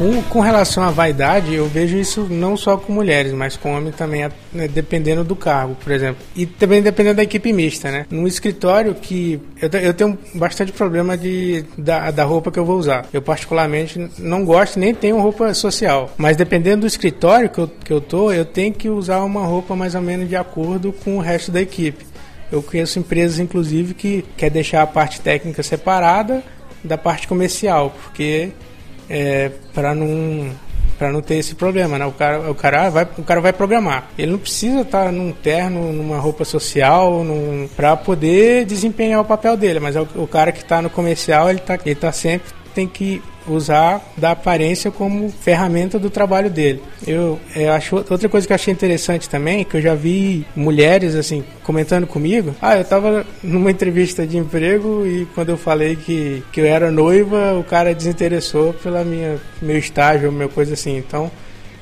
Com, 0.05 0.23
com 0.25 0.41
relação 0.41 0.85
à 0.85 0.91
vaidade, 0.91 1.55
eu 1.55 1.67
vejo 1.67 1.97
isso 1.97 2.27
não 2.29 2.59
só 2.59 2.77
com 2.77 2.93
mulheres, 2.93 3.33
mas 3.33 3.57
com 3.57 3.75
homens 3.75 3.97
também, 3.97 4.29
né, 4.53 4.69
dependendo 4.69 5.25
do 5.25 5.35
cargo, 5.35 5.75
por 5.77 5.91
exemplo. 5.91 6.23
E 6.37 6.45
também 6.45 6.83
dependendo 6.83 7.17
da 7.17 7.23
equipe 7.23 7.51
mista, 7.55 7.91
né? 7.91 8.05
No 8.11 8.29
escritório 8.29 8.95
que 8.95 9.41
eu, 9.63 9.81
eu 9.81 9.95
tenho 9.95 10.19
bastante 10.35 10.73
problema 10.73 11.17
de, 11.17 11.65
da, 11.79 12.11
da 12.11 12.23
roupa 12.23 12.51
que 12.53 12.59
eu 12.59 12.67
vou 12.67 12.77
usar. 12.77 13.07
Eu 13.15 13.23
particularmente 13.23 14.11
não 14.19 14.45
gosto 14.45 14.79
nem 14.79 14.95
tenho 14.95 15.19
roupa 15.19 15.55
social. 15.55 16.13
Mas 16.19 16.37
dependendo 16.37 16.83
do 16.83 16.87
escritório 16.87 17.49
que 17.49 17.59
eu, 17.61 17.69
que 17.69 17.91
eu 17.91 18.01
tô, 18.03 18.31
eu 18.31 18.45
tenho 18.45 18.75
que 18.75 18.91
usar 18.91 19.25
uma 19.25 19.47
roupa 19.47 19.75
mais 19.75 19.95
ou 19.95 20.03
menos 20.03 20.29
de 20.29 20.37
acordo 20.37 20.93
com 20.93 21.17
o 21.17 21.21
resto 21.21 21.51
da 21.51 21.63
equipe. 21.63 22.05
Eu 22.53 22.63
conheço 22.63 22.99
empresas, 22.99 23.39
inclusive, 23.39 23.95
que 23.95 24.23
quer 24.37 24.51
deixar 24.51 24.83
a 24.83 24.87
parte 24.87 25.23
técnica 25.23 25.63
separada 25.63 26.45
da 26.85 26.99
parte 26.99 27.27
comercial, 27.27 27.95
porque 28.03 28.53
é, 29.09 29.51
para 29.73 29.95
não 29.95 30.51
para 30.99 31.11
não 31.11 31.21
ter 31.21 31.35
esse 31.35 31.57
problema, 31.57 31.99
né? 31.99 32.07
O 32.07 32.13
cara, 32.13 32.51
o 32.51 32.55
cara 32.55 32.89
vai, 32.89 33.07
o 33.19 33.23
cara 33.25 33.41
vai 33.41 33.53
programar. 33.53 34.11
Ele 34.17 34.31
não 34.31 34.39
precisa 34.39 34.83
estar 34.83 35.07
tá 35.07 35.13
num 35.13 35.33
terno, 35.33 35.93
numa 35.93 36.19
roupa 36.19 36.45
social, 36.45 37.25
para 37.75 37.97
poder 37.97 38.65
desempenhar 38.65 39.21
o 39.21 39.25
papel 39.25 39.57
dele. 39.57 39.81
Mas 39.81 39.97
é 39.97 40.01
o, 40.01 40.09
o 40.15 40.27
cara 40.29 40.53
que 40.53 40.61
está 40.61 40.81
no 40.81 40.89
comercial, 40.89 41.51
ele 41.51 41.59
está 41.59 41.77
ele 41.85 41.97
tá 41.97 42.13
sempre 42.13 42.53
tem 42.75 42.89
que 42.89 43.23
usar 43.47 44.01
da 44.17 44.31
aparência 44.33 44.91
como 44.91 45.31
ferramenta 45.31 45.99
do 45.99 46.11
trabalho 46.11 46.51
dele. 46.51 46.83
Eu, 47.07 47.39
eu, 47.55 47.73
acho 47.73 47.97
outra 47.97 48.29
coisa 48.29 48.47
que 48.47 48.53
eu 48.53 48.55
achei 48.55 48.73
interessante 48.73 49.29
também, 49.29 49.65
que 49.65 49.77
eu 49.77 49.83
já 49.83 49.95
vi 49.95 50.47
mulheres 50.55 51.15
assim 51.15 51.45
comentando 51.63 52.07
comigo. 52.07 52.55
Ah, 52.61 52.77
eu 52.77 52.83
estava 52.83 53.27
numa 53.43 53.71
entrevista 53.71 54.27
de 54.27 54.37
emprego 54.37 55.07
e 55.07 55.27
quando 55.35 55.51
eu 55.51 55.57
falei 55.57 55.97
que, 55.97 56.43
que 56.53 56.61
eu 56.61 56.67
era 56.67 56.91
noiva, 56.91 57.55
o 57.55 57.65
cara 57.65 57.95
desinteressou 57.95 58.73
pela 58.75 59.05
minha 59.05 59.39
meu 59.61 59.79
estágio, 59.79 60.31
minha 60.31 60.49
coisa 60.49 60.75
assim. 60.75 60.97
Então, 60.97 61.31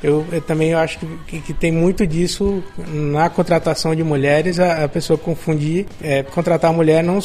eu, 0.02 0.26
eu, 0.32 0.40
também 0.40 0.74
acho 0.74 0.98
que, 0.98 1.06
que, 1.26 1.40
que, 1.40 1.54
tem 1.54 1.70
muito 1.70 2.06
disso 2.06 2.62
na 2.88 3.30
contratação 3.30 3.94
de 3.94 4.02
mulheres, 4.02 4.58
a, 4.58 4.84
a 4.84 4.88
pessoa 4.88 5.18
confundir, 5.18 5.86
é, 6.02 6.22
contratar 6.22 6.70
a 6.70 6.72
mulher 6.72 7.02
não 7.04 7.20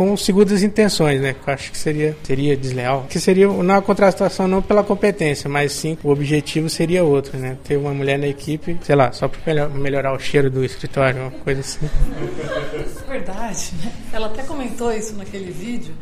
com 0.00 0.16
segundas 0.16 0.62
intenções, 0.62 1.20
né? 1.20 1.36
Eu 1.46 1.52
acho 1.52 1.70
que 1.70 1.76
seria, 1.76 2.16
seria 2.22 2.56
desleal. 2.56 3.04
Que 3.10 3.20
seria 3.20 3.48
na 3.48 3.82
contratação 3.82 4.48
não 4.48 4.62
pela 4.62 4.82
competência, 4.82 5.46
mas 5.50 5.72
sim 5.72 5.98
o 6.02 6.08
objetivo 6.08 6.70
seria 6.70 7.04
outro, 7.04 7.36
né? 7.36 7.58
Ter 7.64 7.76
uma 7.76 7.92
mulher 7.92 8.18
na 8.18 8.26
equipe, 8.26 8.78
sei 8.82 8.96
lá, 8.96 9.12
só 9.12 9.28
para 9.28 9.68
melhorar 9.68 10.14
o 10.14 10.18
cheiro 10.18 10.48
do 10.50 10.64
escritório, 10.64 11.20
uma 11.20 11.30
coisa 11.30 11.60
assim. 11.60 11.90
Verdade, 13.06 13.72
né? 13.84 13.92
Ela 14.10 14.28
até 14.28 14.42
comentou 14.42 14.90
isso 14.90 15.14
naquele 15.16 15.50
vídeo. 15.50 15.92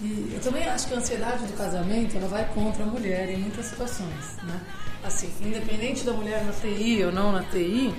E 0.00 0.32
eu 0.34 0.40
também 0.40 0.64
acho 0.64 0.88
que 0.88 0.94
a 0.94 0.96
ansiedade 0.96 1.44
do 1.44 1.52
casamento 1.52 2.16
ela 2.16 2.28
vai 2.28 2.48
contra 2.54 2.82
a 2.82 2.86
mulher 2.86 3.28
em 3.28 3.36
muitas 3.36 3.66
situações, 3.66 4.38
né? 4.44 4.60
Assim, 5.04 5.30
independente 5.40 6.04
da 6.04 6.12
mulher 6.12 6.44
na 6.44 6.52
TI 6.52 7.04
ou 7.04 7.12
não 7.12 7.32
na 7.32 7.42
TI, 7.42 7.92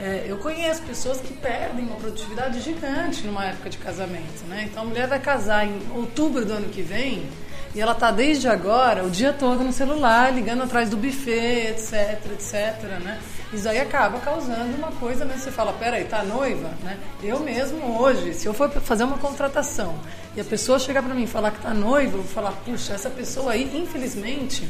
é, 0.00 0.26
eu 0.28 0.36
conheço 0.36 0.82
pessoas 0.82 1.20
que 1.20 1.32
perdem 1.32 1.86
uma 1.86 1.96
produtividade 1.96 2.60
gigante 2.60 3.26
numa 3.26 3.46
época 3.46 3.70
de 3.70 3.78
casamento, 3.78 4.44
né? 4.46 4.68
Então 4.70 4.82
a 4.82 4.86
mulher 4.86 5.08
vai 5.08 5.18
casar 5.18 5.66
em 5.66 5.80
outubro 5.94 6.44
do 6.44 6.52
ano 6.52 6.68
que 6.68 6.82
vem 6.82 7.26
e 7.74 7.80
ela 7.80 7.92
está 7.92 8.10
desde 8.10 8.46
agora 8.48 9.04
o 9.04 9.10
dia 9.10 9.32
todo 9.32 9.64
no 9.64 9.72
celular, 9.72 10.32
ligando 10.32 10.62
atrás 10.62 10.88
do 10.90 10.96
buffet, 10.96 11.68
etc, 11.70 12.20
etc, 12.32 12.82
né? 13.02 13.18
Isso 13.52 13.68
aí 13.68 13.78
acaba 13.78 14.18
causando 14.18 14.76
uma 14.76 14.90
coisa, 14.92 15.24
mas 15.24 15.40
você 15.40 15.50
fala, 15.50 15.72
peraí, 15.72 16.04
tá 16.04 16.22
noiva, 16.22 16.70
né? 16.82 16.98
Eu 17.22 17.40
mesmo 17.40 18.00
hoje, 18.00 18.34
se 18.34 18.46
eu 18.46 18.52
for 18.52 18.70
fazer 18.70 19.04
uma 19.04 19.18
contratação 19.18 19.94
e 20.34 20.40
a 20.40 20.44
pessoa 20.44 20.78
chegar 20.78 21.02
para 21.02 21.14
mim 21.14 21.22
e 21.22 21.26
falar 21.26 21.50
que 21.50 21.60
tá 21.60 21.72
noiva, 21.72 22.16
eu 22.16 22.22
vou 22.22 22.32
falar, 22.32 22.52
puxa, 22.64 22.92
essa 22.92 23.08
pessoa 23.08 23.52
aí, 23.52 23.70
infelizmente, 23.74 24.68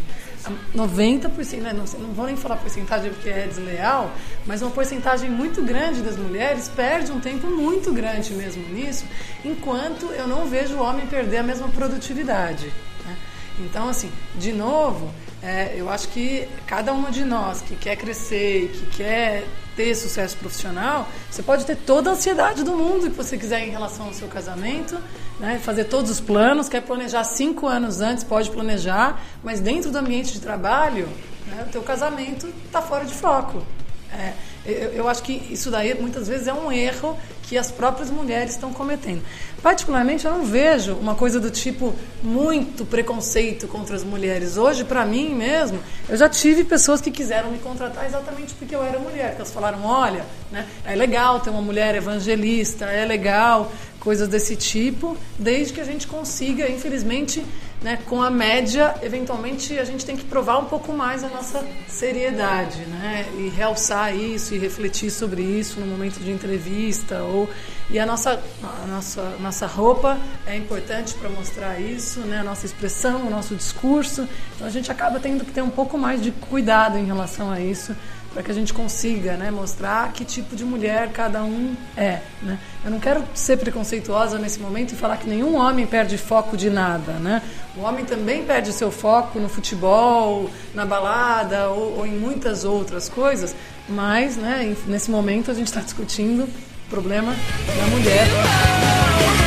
90%, 0.75 1.61
né, 1.61 1.73
não, 1.73 1.85
não 2.01 2.15
vou 2.15 2.27
nem 2.27 2.37
falar 2.37 2.57
porcentagem 2.57 3.11
porque 3.11 3.29
é 3.29 3.47
desleal, 3.47 4.11
mas 4.47 4.63
uma 4.63 4.71
porcentagem 4.71 5.31
muito 5.31 5.63
grande 5.63 6.03
das 6.03 6.17
mulheres 6.17 6.69
perde 6.69 7.13
um 7.13 7.21
tempo 7.21 7.47
muito 7.49 7.93
grande 7.93 8.33
mesmo 8.35 8.63
nisso, 8.69 9.05
enquanto 9.45 10.07
eu 10.07 10.27
não 10.27 10.47
vejo 10.47 10.77
o 10.77 10.83
homem 10.83 11.07
perder 11.07 11.39
a 11.39 11.43
mesma 11.43 11.69
produtividade. 11.69 12.67
Né? 13.05 13.17
Então, 13.61 13.89
assim, 13.89 14.11
de 14.37 14.53
novo, 14.53 15.11
é, 15.47 15.75
eu 15.77 15.89
acho 15.89 16.09
que 16.09 16.49
cada 16.67 16.93
uma 16.93 17.09
de 17.09 17.25
nós 17.25 17.63
que 17.63 17.77
quer 17.77 17.95
crescer 17.95 18.69
que 18.69 18.97
quer 18.97 19.45
ter 19.77 19.95
sucesso 19.95 20.37
profissional, 20.39 21.07
você 21.31 21.41
pode 21.41 21.65
ter 21.65 21.77
toda 21.77 22.11
a 22.11 22.15
ansiedade 22.15 22.65
do 22.65 22.73
mundo 22.73 23.09
que 23.09 23.17
você 23.17 23.39
quiser 23.39 23.61
em 23.61 23.71
relação 23.71 24.07
ao 24.07 24.13
seu 24.13 24.27
casamento, 24.27 24.99
né? 25.39 25.61
fazer 25.63 25.85
todos 25.85 26.11
os 26.11 26.19
planos, 26.19 26.69
quer 26.69 26.83
planejar 26.83 27.23
cinco 27.23 27.69
anos 27.69 28.01
antes, 28.01 28.25
pode 28.25 28.51
planejar, 28.51 29.23
mas 29.45 29.61
dentro 29.61 29.93
do 29.93 29.99
ambiente 29.99 30.33
de 30.33 30.41
trabalho, 30.41 31.09
né, 31.47 31.65
o 31.69 31.71
teu 31.71 31.83
casamento 31.83 32.53
está 32.65 32.83
fora 32.83 33.05
de 33.05 33.15
foco. 33.15 33.65
É, 34.13 34.33
eu, 34.67 34.93
eu, 34.93 35.09
acho 35.09 35.23
que 35.23 35.33
isso 35.51 35.71
daí 35.71 35.95
muitas 35.95 36.29
vezes 36.29 36.47
é 36.47 36.55
um 36.55 36.71
erro 36.73 37.17
que 37.43 37.57
as 37.57 37.71
próprias 37.71 38.11
mulheres 38.11 38.53
estão 38.53 38.73
cometendo. 38.73 39.23
Particularmente, 39.63 40.25
eu 40.25 40.33
não 40.33 40.45
vejo 40.45 40.95
uma 40.95 41.15
coisa 41.15 41.39
do 41.39 41.51
tipo 41.51 41.95
muito 42.23 42.85
preconceito 42.85 43.69
contra 43.69 43.95
as 43.95 44.03
mulheres. 44.03 44.57
Hoje, 44.57 44.85
para 44.85 45.07
mim 45.07 45.35
mesmo, 45.35 45.79
eu 46.09 46.17
já 46.17 46.29
tive 46.29 46.65
pessoas 46.65 47.01
que 47.01 47.11
quiseram 47.11 47.51
me 47.51 47.59
contratar 47.59 48.05
exatamente 48.05 48.55
porque 48.55 48.75
eu 48.75 48.83
era 48.83 48.99
mulher. 48.99 49.31
Que 49.31 49.37
elas 49.37 49.53
falaram: 49.53 49.85
olha, 49.85 50.25
né, 50.51 50.67
é 50.85 50.95
legal 50.95 51.41
ter 51.41 51.51
uma 51.51 51.63
mulher 51.63 51.95
evangelista, 51.95 52.87
é 52.87 53.05
legal 53.05 53.71
coisas 54.01 54.29
desse 54.29 54.55
tipo, 54.55 55.17
desde 55.39 55.73
que 55.73 55.81
a 55.81 55.85
gente 55.85 56.07
consiga, 56.07 56.69
infelizmente, 56.69 57.45
né, 57.87 58.01
com 58.05 58.21
a 58.21 58.29
média, 58.29 58.97
eventualmente 59.01 59.79
a 59.79 59.85
gente 59.85 60.05
tem 60.05 60.17
que 60.17 60.25
provar 60.25 60.59
um 60.59 60.65
pouco 60.65 60.93
mais 60.93 61.23
a 61.23 61.29
nossa 61.29 61.65
seriedade, 61.87 62.81
né, 62.81 63.25
e 63.39 63.49
realçar 63.49 64.13
isso 64.13 64.57
e 64.57 64.59
refletir 64.59 65.09
sobre 65.09 65.41
isso 65.41 65.79
no 65.79 65.87
momento 65.87 66.19
de 66.19 66.33
entrevista 66.33 67.23
ou 67.23 67.49
e 67.89 67.97
a 68.01 68.05
nossa 68.05 68.43
a 68.83 68.87
nossa 68.89 69.37
nossa 69.39 69.67
roupa 69.69 70.19
é 70.49 70.57
importante 70.57 71.15
para 71.15 71.29
mostrar 71.29 71.81
isso, 71.81 72.19
né, 72.23 72.41
a 72.41 72.43
nossa 72.43 72.67
expressão, 72.67 73.25
o 73.25 73.31
nosso 73.31 73.55
discurso. 73.55 74.29
Então 74.57 74.67
a 74.67 74.71
gente 74.71 74.91
acaba 74.91 75.21
tendo 75.21 75.45
que 75.45 75.53
ter 75.53 75.63
um 75.63 75.71
pouco 75.71 75.97
mais 75.97 76.21
de 76.21 76.33
cuidado 76.33 76.99
em 76.99 77.05
relação 77.05 77.53
a 77.53 77.61
isso 77.61 77.95
para 78.37 78.43
que 78.43 78.51
a 78.51 78.55
gente 78.55 78.75
consiga 78.75 79.33
né, 79.33 79.51
mostrar 79.51 80.13
que 80.13 80.23
tipo 80.23 80.55
de 80.55 80.63
mulher 80.63 81.11
cada 81.11 81.43
um 81.43 81.75
é. 81.97 82.21
Né? 82.43 82.59
Eu 82.85 82.91
não 82.91 83.01
quero 83.01 83.25
ser 83.33 83.57
preconceituosa 83.57 84.39
nesse 84.39 84.61
momento 84.61 84.93
e 84.93 84.95
falar 84.95 85.17
que 85.17 85.27
nenhum 85.27 85.57
homem 85.57 85.87
perde 85.87 86.19
foco 86.19 86.55
de 86.55 86.69
nada. 86.69 87.13
Né? 87.13 87.41
O 87.75 87.81
homem 87.81 88.05
também 88.05 88.45
perde 88.45 88.75
seu 88.75 88.91
foco 88.91 89.41
no 89.41 89.49
futebol, 89.49 90.51
na 90.75 90.85
balada 90.85 91.71
ou, 91.71 92.01
ou 92.01 92.07
em 92.07 92.15
muitas 92.15 92.63
outras 92.67 93.09
coisas, 93.09 93.57
mas 93.89 94.37
né, 94.37 94.77
nesse 94.87 95.11
momento 95.11 95.51
a 95.51 95.55
gente 95.55 95.69
está 95.69 95.81
discutindo 95.81 96.43
o 96.43 96.91
problema 96.91 97.33
da 97.33 97.87
mulher. 97.87 99.46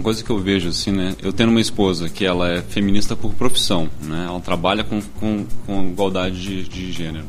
Uma 0.00 0.04
coisa 0.04 0.24
que 0.24 0.30
eu 0.30 0.38
vejo 0.38 0.70
assim, 0.70 0.90
né? 0.90 1.14
Eu 1.22 1.30
tenho 1.30 1.50
uma 1.50 1.60
esposa 1.60 2.08
que 2.08 2.24
ela 2.24 2.50
é 2.50 2.62
feminista 2.62 3.14
por 3.14 3.34
profissão, 3.34 3.88
né? 4.02 4.24
Ela 4.26 4.40
trabalha 4.40 4.82
com, 4.82 5.00
com, 5.20 5.44
com 5.66 5.88
igualdade 5.88 6.40
de, 6.40 6.62
de 6.64 6.90
gênero. 6.90 7.26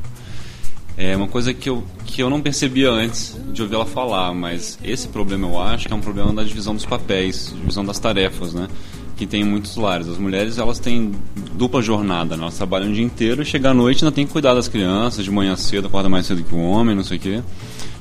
É 0.98 1.16
uma 1.16 1.28
coisa 1.28 1.54
que 1.54 1.70
eu, 1.70 1.84
que 2.06 2.24
eu 2.24 2.30
não 2.30 2.42
percebia 2.42 2.90
antes 2.90 3.38
de 3.52 3.62
ouvir 3.62 3.76
ela 3.76 3.86
falar, 3.86 4.34
mas 4.34 4.80
esse 4.84 5.10
problema 5.10 5.48
eu 5.48 5.62
acho 5.62 5.88
que 5.88 5.94
é 5.94 5.96
um 5.96 6.02
problema 6.02 6.32
da 6.34 6.44
divisão 6.44 6.74
dos 6.74 6.86
papéis, 6.86 7.54
divisão 7.60 7.84
das 7.84 8.00
tarefas, 8.00 8.54
né? 8.54 8.70
Que 9.18 9.26
tem 9.26 9.42
em 9.42 9.46
muitos 9.46 9.76
lares. 9.76 10.08
As 10.08 10.18
mulheres 10.18 10.58
elas 10.58 10.80
têm 10.80 11.12
dupla 11.54 11.82
jornada, 11.82 12.38
né? 12.38 12.44
elas 12.44 12.56
trabalham 12.56 12.90
o 12.90 12.94
dia 12.94 13.04
inteiro 13.04 13.42
e 13.42 13.46
chega 13.46 13.72
à 13.72 13.74
noite 13.74 14.06
ainda 14.06 14.16
tem 14.16 14.26
que 14.26 14.32
cuidar 14.32 14.54
das 14.54 14.70
crianças, 14.70 15.26
de 15.26 15.32
manhã 15.32 15.58
cedo, 15.58 15.88
acorda 15.88 16.08
mais 16.08 16.26
cedo 16.26 16.42
que 16.42 16.56
o 16.56 16.62
homem, 16.62 16.96
não 16.96 17.04
sei 17.04 17.18
o 17.18 17.20
quê. 17.20 17.44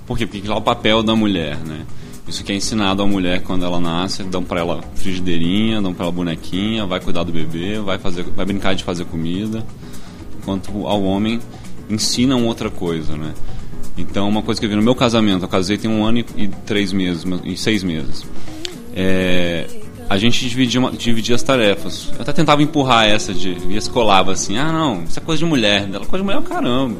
Por 0.06 0.16
quê? 0.16 0.26
Porque 0.26 0.46
lá 0.46 0.54
é 0.54 0.59
o 0.59 0.62
papel 0.62 1.02
da 1.02 1.16
mulher, 1.16 1.59
né? 1.59 1.85
Isso 2.31 2.45
que 2.45 2.53
é 2.53 2.55
ensinado 2.55 3.03
à 3.03 3.07
mulher 3.07 3.43
quando 3.43 3.64
ela 3.64 3.81
nasce, 3.81 4.23
dão 4.23 4.45
para 4.45 4.61
ela 4.61 4.81
frigideirinha, 4.95 5.83
dão 5.83 5.93
para 5.93 6.05
ela 6.05 6.12
bonequinha, 6.12 6.87
vai 6.87 7.01
cuidar 7.01 7.25
do 7.25 7.33
bebê, 7.33 7.81
vai 7.81 7.99
fazer, 7.99 8.23
vai 8.23 8.47
brincar 8.47 8.73
de 8.77 8.85
fazer 8.85 9.05
comida, 9.05 9.66
enquanto 10.38 10.87
ao 10.87 11.03
homem 11.03 11.40
ensinam 11.90 12.47
outra 12.47 12.71
coisa, 12.71 13.16
né? 13.16 13.35
Então, 13.99 14.29
uma 14.29 14.43
coisa 14.43 14.61
que 14.61 14.64
eu 14.64 14.71
vi 14.71 14.77
no 14.77 14.83
meu 14.83 14.95
casamento, 14.95 15.45
eu 15.45 15.49
casei 15.49 15.77
tem 15.77 15.90
um 15.90 16.05
ano 16.05 16.19
e, 16.37 16.47
três 16.64 16.93
meses, 16.93 17.25
e 17.45 17.57
seis 17.57 17.83
meses. 17.83 18.25
É, 18.95 19.66
a 20.09 20.16
gente 20.16 20.49
dividia, 20.49 20.79
uma, 20.79 20.93
dividia 20.93 21.35
as 21.35 21.43
tarefas. 21.43 22.12
Eu 22.14 22.23
até 22.23 22.33
tentava 22.33 22.62
empurrar 22.62 23.07
essa, 23.07 23.35
de, 23.35 23.57
e 23.69 23.77
escolava 23.77 24.31
assim, 24.31 24.57
ah 24.57 24.71
não, 24.71 25.03
isso 25.03 25.19
é 25.19 25.23
coisa 25.23 25.40
de 25.40 25.47
mulher. 25.47 25.88
Ela, 25.93 26.07
coisa 26.07 26.25
de 26.25 26.31
mulher 26.31 26.38
é 26.38 26.43
caramba. 26.43 26.97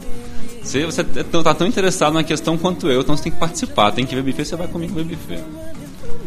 Você, 0.63 0.85
você 0.85 1.03
tá 1.05 1.55
tão 1.55 1.67
interessado 1.67 2.13
na 2.13 2.23
questão 2.23 2.57
quanto 2.57 2.89
eu, 2.89 3.01
então 3.01 3.17
você 3.17 3.25
tem 3.25 3.33
que 3.33 3.39
participar, 3.39 3.93
tem 3.93 4.05
que 4.05 4.15
ver 4.15 4.23
buffet, 4.23 4.45
você 4.45 4.57
vai 4.57 4.69
comigo 4.69 4.95
ver 4.95 5.05
buffet. 5.05 5.43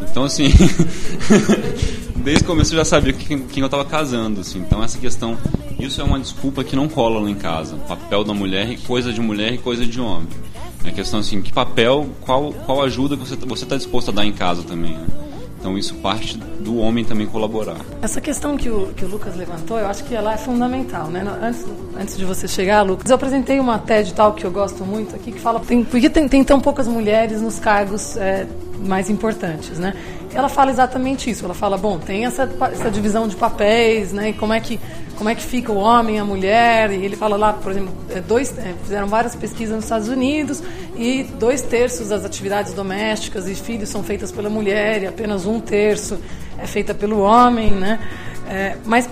Então, 0.10 0.24
assim, 0.24 0.50
desde 2.18 2.44
o 2.44 2.48
começo 2.48 2.74
eu 2.74 2.78
já 2.78 2.86
sabia 2.86 3.14
quem, 3.14 3.40
quem 3.40 3.62
eu 3.62 3.66
estava 3.66 3.86
casando, 3.86 4.42
assim. 4.42 4.60
Então, 4.60 4.84
essa 4.84 4.98
questão, 4.98 5.38
isso 5.80 6.02
é 6.02 6.04
uma 6.04 6.20
desculpa 6.20 6.64
que 6.64 6.76
não 6.76 6.88
cola 6.88 7.20
lá 7.20 7.30
em 7.30 7.36
casa. 7.36 7.76
Papel 7.88 8.24
da 8.24 8.34
mulher 8.34 8.70
e 8.70 8.78
coisa 8.78 9.14
de 9.14 9.22
mulher 9.22 9.54
e 9.54 9.58
coisa 9.58 9.86
de 9.86 10.00
homem. 10.02 10.28
É 10.84 10.92
questão 10.92 11.20
assim, 11.20 11.42
que 11.42 11.54
papel, 11.54 12.10
qual, 12.22 12.52
qual 12.52 12.82
ajuda 12.84 13.16
que 13.16 13.24
você 13.24 13.64
está 13.64 13.78
disposto 13.78 14.10
a 14.10 14.14
dar 14.14 14.26
em 14.26 14.34
casa 14.34 14.64
também, 14.64 14.92
né? 14.92 15.23
Então 15.64 15.78
isso 15.78 15.96
parte 15.96 16.38
do 16.38 16.78
homem 16.78 17.06
também 17.06 17.26
colaborar. 17.26 17.78
Essa 18.02 18.20
questão 18.20 18.58
que 18.58 18.70
o, 18.70 18.88
que 18.88 19.06
o 19.06 19.08
Lucas 19.08 19.34
levantou, 19.38 19.80
eu 19.80 19.88
acho 19.88 20.04
que 20.04 20.14
ela 20.14 20.34
é 20.34 20.38
fundamental, 20.38 21.08
né? 21.08 21.26
Antes, 21.42 21.66
antes 21.98 22.18
de 22.18 22.26
você 22.26 22.50
chegar, 22.50 22.82
Lucas, 22.82 23.10
eu 23.10 23.16
apresentei 23.16 23.62
uma 23.62 23.80
TED 23.80 24.14
tal 24.14 24.34
que 24.34 24.44
eu 24.44 24.52
gosto 24.52 24.84
muito 24.84 25.16
aqui, 25.16 25.32
que 25.32 25.40
fala 25.40 25.62
tem, 25.62 25.82
por 25.82 26.02
que 26.02 26.10
tem, 26.10 26.28
tem 26.28 26.44
tão 26.44 26.60
poucas 26.60 26.86
mulheres 26.86 27.42
nos 27.42 27.60
cargos 27.60 28.18
é, 28.18 28.46
mais 28.84 29.10
importantes, 29.10 29.80
né? 29.80 29.94
Ela 30.34 30.50
fala 30.50 30.72
exatamente 30.72 31.30
isso. 31.30 31.46
Ela 31.46 31.54
fala, 31.54 31.78
bom, 31.78 31.98
tem 32.00 32.26
essa, 32.26 32.50
essa 32.72 32.92
divisão 32.92 33.28
de 33.28 33.36
papéis, 33.36 34.12
né? 34.12 34.30
E 34.30 34.34
como 34.34 34.54
é 34.54 34.60
que 34.60 34.80
como 35.16 35.30
é 35.30 35.36
que 35.36 35.44
fica 35.44 35.72
o 35.72 35.78
homem, 35.78 36.20
a 36.20 36.26
mulher? 36.26 36.92
E 36.92 37.06
ele 37.06 37.16
fala 37.16 37.38
lá, 37.38 37.54
por 37.54 37.72
exemplo, 37.72 37.94
é, 38.10 38.20
dois 38.20 38.58
é, 38.58 38.74
fizeram 38.84 39.08
várias 39.08 39.36
pesquisas 39.36 39.76
nos 39.76 39.86
Estados 39.86 40.08
Unidos 40.08 40.62
e 40.98 41.24
dois 41.40 41.62
terços 41.62 42.10
das 42.10 42.26
atividades 42.26 42.74
domésticas 42.74 43.48
e 43.48 43.56
filhos 43.56 43.90
são 43.90 44.04
feitas 44.04 44.32
pela 44.32 44.50
mulher 44.50 45.04
e 45.04 45.08
apenas 45.08 45.46
um 45.46 45.60
terço 45.60 46.20
é 46.58 46.66
feita 46.66 46.94
pelo 46.94 47.20
homem, 47.20 47.72
né? 47.72 48.00
É, 48.50 48.76
mas 48.86 49.10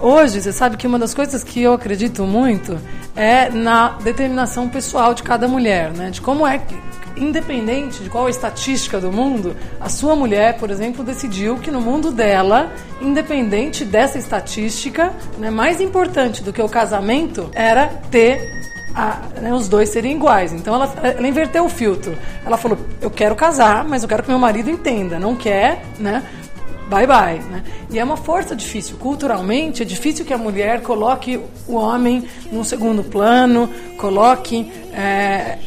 hoje 0.00 0.40
você 0.40 0.52
sabe 0.52 0.76
que 0.76 0.86
uma 0.86 0.98
das 0.98 1.12
coisas 1.12 1.42
que 1.42 1.60
eu 1.60 1.72
acredito 1.72 2.24
muito 2.24 2.78
é 3.14 3.50
na 3.50 3.90
determinação 4.02 4.68
pessoal 4.68 5.12
de 5.12 5.22
cada 5.22 5.48
mulher, 5.48 5.92
né? 5.92 6.10
De 6.10 6.20
como 6.20 6.46
é 6.46 6.58
que 6.58 6.74
independente 7.16 8.02
de 8.02 8.10
qual 8.10 8.26
a 8.26 8.30
estatística 8.30 9.00
do 9.00 9.12
mundo, 9.12 9.56
a 9.80 9.88
sua 9.88 10.16
mulher, 10.16 10.58
por 10.58 10.70
exemplo, 10.70 11.04
decidiu 11.04 11.56
que 11.56 11.70
no 11.70 11.80
mundo 11.80 12.10
dela, 12.10 12.72
independente 13.00 13.84
dessa 13.84 14.18
estatística, 14.18 15.12
né, 15.38 15.50
mais 15.50 15.80
importante 15.80 16.42
do 16.42 16.52
que 16.52 16.62
o 16.62 16.68
casamento 16.68 17.50
era 17.54 17.88
ter 18.10 18.62
a, 18.94 19.22
né, 19.40 19.52
os 19.52 19.68
dois 19.68 19.88
serem 19.88 20.16
iguais. 20.16 20.52
Então 20.52 20.74
ela, 20.74 20.92
ela 21.02 21.26
inverteu 21.26 21.64
o 21.64 21.68
filtro. 21.68 22.16
Ela 22.44 22.56
falou: 22.56 22.78
eu 23.00 23.10
quero 23.10 23.34
casar, 23.34 23.84
mas 23.84 24.02
eu 24.02 24.08
quero 24.08 24.22
que 24.22 24.28
meu 24.28 24.38
marido 24.38 24.70
entenda. 24.70 25.18
Não 25.18 25.34
quer, 25.34 25.84
né? 25.98 26.22
Bye 26.88 27.06
bye. 27.06 27.38
Né? 27.50 27.62
E 27.90 27.98
é 27.98 28.04
uma 28.04 28.16
força 28.16 28.54
difícil. 28.54 28.96
Culturalmente, 28.98 29.82
é 29.82 29.84
difícil 29.84 30.24
que 30.24 30.32
a 30.34 30.38
mulher 30.38 30.82
coloque 30.82 31.40
o 31.66 31.74
homem 31.74 32.24
num 32.50 32.64
segundo 32.64 33.02
plano, 33.02 33.68
coloque. 33.96 34.70
É, 34.92 35.58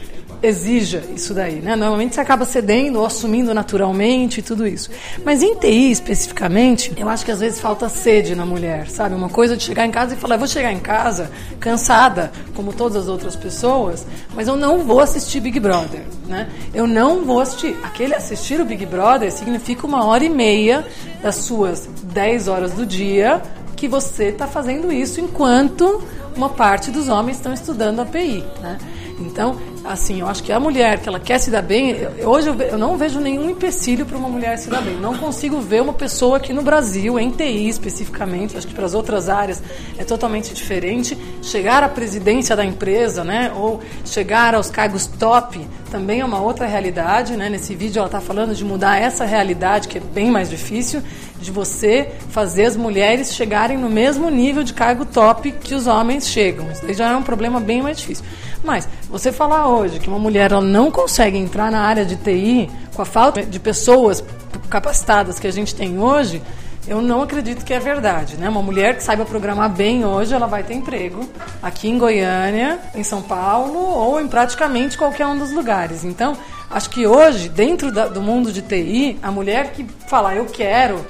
exija 0.46 1.04
isso 1.16 1.34
daí, 1.34 1.56
né? 1.56 1.76
Normalmente 1.76 2.16
você 2.16 2.22
acaba 2.22 2.46
cedendo 2.46 3.00
ou 3.00 3.06
assumindo 3.06 3.54
naturalmente 3.54 4.40
e 4.40 4.44
tudo 4.44 4.68
isso. 4.68 4.90
Mas 5.24 5.42
em 5.42 5.56
TI 5.56 5.92
especificamente, 5.92 6.94
eu 6.98 7.10
acho 7.10 7.26
que 7.26 7.32
às 7.32 7.40
vezes 7.40 7.60
falta 7.60 7.90
sede 7.90 8.36
na 8.36 8.46
mulher, 8.46 8.90
sabe? 8.90 9.16
Uma 9.16 9.30
coisa 9.30 9.58
de 9.58 9.64
chegar 9.64 9.86
em 9.86 9.92
casa 9.92 10.14
e 10.14 10.18
falar, 10.18 10.36
eu 10.36 10.40
vou 10.40 10.48
chegar 10.48 10.72
em 10.72 10.80
casa 10.80 11.32
cansada, 11.60 12.32
como 12.54 12.74
todas 12.74 12.98
as 12.98 13.08
outras 13.08 13.36
pessoas, 13.36 14.06
mas 14.36 14.48
eu 14.48 14.56
não 14.56 14.80
vou 14.80 15.00
assistir 15.00 15.40
Big 15.40 15.60
Brother, 15.60 16.04
né? 16.28 16.50
Eu 16.74 16.88
não 16.88 17.26
vou 17.26 17.40
assistir. 17.40 17.76
Aquele 17.84 18.16
assistir 18.16 18.60
o 18.62 18.66
Big 18.66 18.86
Brother 18.86 19.32
significa 19.32 19.86
uma 19.86 20.06
hora 20.06 20.24
e 20.24 20.30
meia 20.30 20.86
das 21.22 21.36
suas 21.36 21.90
10 22.04 22.48
horas 22.48 22.72
do 22.74 22.86
dia 22.86 23.42
que 23.76 23.88
você 23.88 24.26
está 24.26 24.48
fazendo 24.48 24.92
isso 24.92 25.20
enquanto 25.20 26.02
uma 26.36 26.50
parte 26.50 26.92
dos 26.92 27.08
homens 27.10 27.38
estão 27.38 27.54
estudando 27.54 28.02
API, 28.02 28.44
né? 28.62 28.78
Então, 29.20 29.58
assim, 29.84 30.20
eu 30.20 30.28
acho 30.28 30.44
que 30.44 30.52
a 30.52 30.60
mulher 30.60 31.00
que 31.00 31.08
ela 31.08 31.20
quer 31.20 31.40
se 31.40 31.50
dar 31.50 31.62
bem, 31.62 31.92
eu, 31.92 32.30
hoje 32.30 32.50
eu, 32.50 32.56
eu, 32.56 32.78
não 32.78 32.98
vejo 32.98 33.20
nenhum 33.20 33.50
empecilho 33.50 34.06
para 34.06 34.18
uma 34.18 34.28
mulher 34.28 34.58
se 34.58 34.70
dar 34.70 34.82
bem. 34.82 34.98
Não 34.98 35.18
consigo 35.18 35.60
ver 35.62 35.82
uma 35.82 35.94
pessoa 35.94 36.38
aqui 36.38 36.52
no 36.52 36.62
Brasil, 36.62 37.18
em 37.18 37.32
TI 37.32 37.70
especificamente, 37.70 38.58
acho 38.58 38.68
que 38.68 38.74
para 38.74 38.86
as 38.86 38.94
outras 38.94 39.30
áreas 39.30 39.64
é 39.98 40.04
totalmente 40.04 40.54
diferente, 40.54 41.18
chegar 41.42 41.84
à 41.84 41.90
presidência 41.90 42.56
da 42.56 42.66
empresa, 42.66 43.24
né, 43.24 43.54
ou 43.56 43.80
chegar 44.04 44.54
aos 44.54 44.70
cargos 44.70 45.06
top, 45.06 45.66
também 45.90 46.20
é 46.20 46.26
uma 46.26 46.42
outra 46.42 46.66
realidade, 46.66 47.38
né? 47.38 47.48
Nesse 47.48 47.74
vídeo 47.74 48.00
ela 48.00 48.08
está 48.08 48.20
falando 48.20 48.54
de 48.54 48.66
mudar 48.66 49.00
essa 49.00 49.24
realidade 49.24 49.88
que 49.88 49.98
é 49.98 50.02
bem 50.02 50.30
mais 50.30 50.50
difícil, 50.50 51.02
de 51.40 51.52
você 51.52 52.12
fazer 52.32 52.66
as 52.66 52.76
mulheres 52.76 53.34
chegarem 53.34 53.78
no 53.78 53.90
mesmo 53.90 54.30
nível 54.30 54.62
de 54.62 54.74
cargo 54.74 55.06
top 55.06 55.54
que 55.54 55.74
os 55.74 55.88
homens 55.88 56.28
chegam. 56.28 56.70
Isso 56.70 56.94
já 56.94 57.12
é 57.12 57.16
um 57.16 57.24
problema 57.24 57.62
bem 57.62 57.82
mais 57.82 57.98
difícil. 57.98 58.26
Mas 58.66 58.90
você 59.10 59.32
falar 59.32 59.68
hoje 59.68 60.00
que 60.00 60.10
uma 60.10 60.18
mulher 60.18 60.52
ela 60.52 60.62
não 60.62 60.90
consegue 60.90 61.38
entrar 61.38 61.72
na 61.72 61.82
área 61.82 62.04
de 62.04 62.16
TI 62.16 62.70
com 62.96 63.02
a 63.02 63.06
falta 63.06 63.44
de 63.44 63.60
pessoas 63.60 64.24
capacitadas 64.70 65.40
que 65.40 65.48
a 65.48 65.52
gente 65.52 65.76
tem 65.76 66.00
hoje, 66.00 66.42
eu 66.88 67.02
não 67.02 67.22
acredito 67.22 67.64
que 67.64 67.74
é 67.74 67.80
verdade, 67.80 68.38
né? 68.38 68.48
Uma 68.50 68.62
mulher 68.62 68.96
que 68.96 69.04
saiba 69.04 69.26
programar 69.26 69.70
bem 69.70 70.06
hoje, 70.06 70.34
ela 70.34 70.48
vai 70.48 70.64
ter 70.64 70.74
emprego 70.74 71.28
aqui 71.62 71.90
em 71.90 71.98
Goiânia, 71.98 72.80
em 72.94 73.04
São 73.04 73.22
Paulo 73.22 73.80
ou 73.80 74.20
em 74.20 74.28
praticamente 74.28 74.98
qualquer 74.98 75.26
um 75.26 75.38
dos 75.38 75.52
lugares. 75.52 76.04
Então, 76.04 76.38
acho 76.70 76.90
que 76.90 77.08
hoje, 77.08 77.50
dentro 77.50 77.92
da, 77.92 78.08
do 78.08 78.22
mundo 78.22 78.52
de 78.52 78.62
TI, 78.62 79.18
a 79.22 79.32
mulher 79.32 79.72
que 79.72 79.86
falar 80.08 80.36
eu 80.36 80.46
quero, 80.46 81.06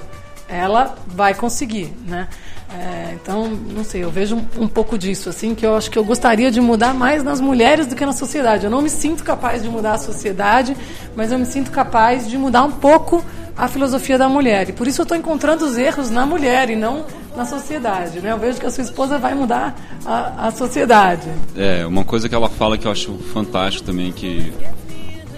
ela 0.48 0.94
vai 1.06 1.34
conseguir, 1.34 1.92
né? 2.06 2.28
É, 2.72 3.14
então, 3.14 3.48
não 3.48 3.84
sei, 3.84 4.02
eu 4.02 4.10
vejo 4.10 4.36
um, 4.36 4.64
um, 4.64 4.68
pouco 4.68 4.98
disso, 4.98 5.28
assim, 5.28 5.54
que 5.54 5.64
eu 5.64 5.76
acho 5.76 5.90
que 5.90 5.98
eu 5.98 6.04
gostaria 6.04 6.50
de 6.50 6.60
mudar 6.60 6.92
mais 6.92 7.22
nas 7.22 7.40
mulheres 7.40 7.86
do 7.86 7.94
que 7.94 8.04
na 8.04 8.12
sociedade. 8.12 8.64
Eu 8.64 8.70
não 8.70 8.82
me 8.82 8.90
sinto 8.90 9.22
capaz 9.22 9.62
de 9.62 9.68
mudar 9.68 9.92
a 9.94 9.98
sociedade, 9.98 10.76
mas 11.14 11.30
eu 11.30 11.38
me 11.38 11.46
sinto 11.46 11.70
capaz 11.70 12.28
de 12.28 12.36
mudar 12.36 12.64
um 12.64 12.72
pouco 12.72 13.24
a 13.56 13.68
filosofia 13.68 14.18
da 14.18 14.28
mulher. 14.28 14.68
E 14.68 14.72
por 14.72 14.86
isso 14.86 15.00
eu 15.00 15.04
estou 15.04 15.16
encontrando 15.16 15.64
os 15.64 15.78
erros 15.78 16.10
na 16.10 16.26
mulher 16.26 16.68
e 16.68 16.76
não 16.76 17.06
na 17.36 17.44
sociedade. 17.44 18.20
Né? 18.20 18.32
Eu 18.32 18.38
vejo 18.38 18.58
que 18.58 18.66
a 18.66 18.70
sua 18.70 18.82
esposa 18.82 19.18
vai 19.18 19.34
mudar 19.34 19.74
a, 20.04 20.48
a 20.48 20.50
sociedade. 20.50 21.28
É, 21.56 21.86
uma 21.86 22.04
coisa 22.04 22.28
que 22.28 22.34
ela 22.34 22.48
fala 22.48 22.76
que 22.76 22.86
eu 22.86 22.92
acho 22.92 23.14
fantástico 23.32 23.86
também, 23.86 24.12
que 24.12 24.52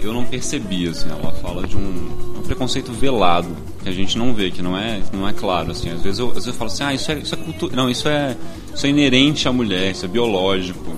eu 0.01 0.13
não 0.13 0.25
percebi, 0.25 0.87
assim, 0.87 1.09
ela 1.09 1.31
fala 1.33 1.67
de 1.67 1.75
um, 1.75 2.37
um, 2.37 2.41
preconceito 2.41 2.91
velado 2.91 3.49
que 3.93 3.99
a 3.99 4.03
gente 4.03 4.17
não 4.17 4.33
vê, 4.33 4.51
que 4.51 4.61
não 4.61 4.77
é, 4.77 5.01
não 5.11 5.27
é 5.27 5.33
claro, 5.33 5.71
assim. 5.71 5.89
Às 5.89 6.01
vezes 6.01 6.19
eu, 6.19 6.27
às 6.27 6.35
vezes 6.35 6.47
eu 6.47 6.53
falo 6.53 6.71
assim, 6.71 6.83
ah, 6.83 6.93
isso 6.93 7.11
é, 7.11 7.19
isso 7.19 7.33
é 7.33 7.37
cultura, 7.37 7.75
não, 7.75 7.89
isso 7.89 8.07
é, 8.07 8.35
isso 8.73 8.85
é 8.85 8.89
inerente 8.89 9.47
à 9.47 9.51
mulher, 9.51 9.91
isso 9.91 10.05
é 10.05 10.07
biológico. 10.07 10.95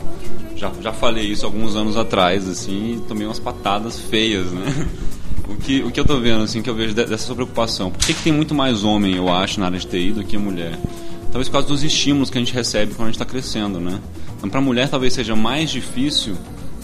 Já, 0.55 0.71
já 0.81 0.93
falei 0.93 1.25
isso 1.25 1.45
alguns 1.45 1.75
anos 1.75 1.97
atrás, 1.97 2.47
assim, 2.47 2.95
e 2.95 3.07
tomei 3.07 3.25
umas 3.25 3.39
patadas 3.39 3.99
feias, 3.99 4.51
né? 4.51 4.87
O 5.49 5.55
que, 5.55 5.81
o 5.81 5.91
que 5.91 5.99
eu 5.99 6.05
tô 6.05 6.17
vendo, 6.17 6.43
assim, 6.43 6.61
que 6.61 6.69
eu 6.69 6.73
vejo 6.73 6.93
dessa 6.93 7.35
preocupação, 7.35 7.91
por 7.91 7.99
que, 7.99 8.13
que 8.13 8.23
tem 8.23 8.31
muito 8.31 8.55
mais 8.55 8.85
homem, 8.85 9.17
eu 9.17 9.27
acho, 9.27 9.59
na 9.59 9.65
área 9.65 9.77
de 9.77 9.85
TI 9.85 10.13
do 10.13 10.23
que 10.23 10.37
mulher? 10.37 10.79
Talvez 11.25 11.49
por 11.49 11.53
causa 11.53 11.67
dos 11.67 11.83
estímulos 11.83 12.29
que 12.29 12.37
a 12.37 12.41
gente 12.41 12.53
recebe 12.53 12.93
quando 12.93 13.09
a 13.09 13.11
gente 13.11 13.15
está 13.15 13.25
crescendo, 13.25 13.77
né? 13.77 13.99
Então, 14.37 14.49
para 14.49 14.59
a 14.59 14.61
mulher 14.61 14.87
talvez 14.87 15.11
seja 15.13 15.35
mais 15.35 15.69
difícil 15.69 16.37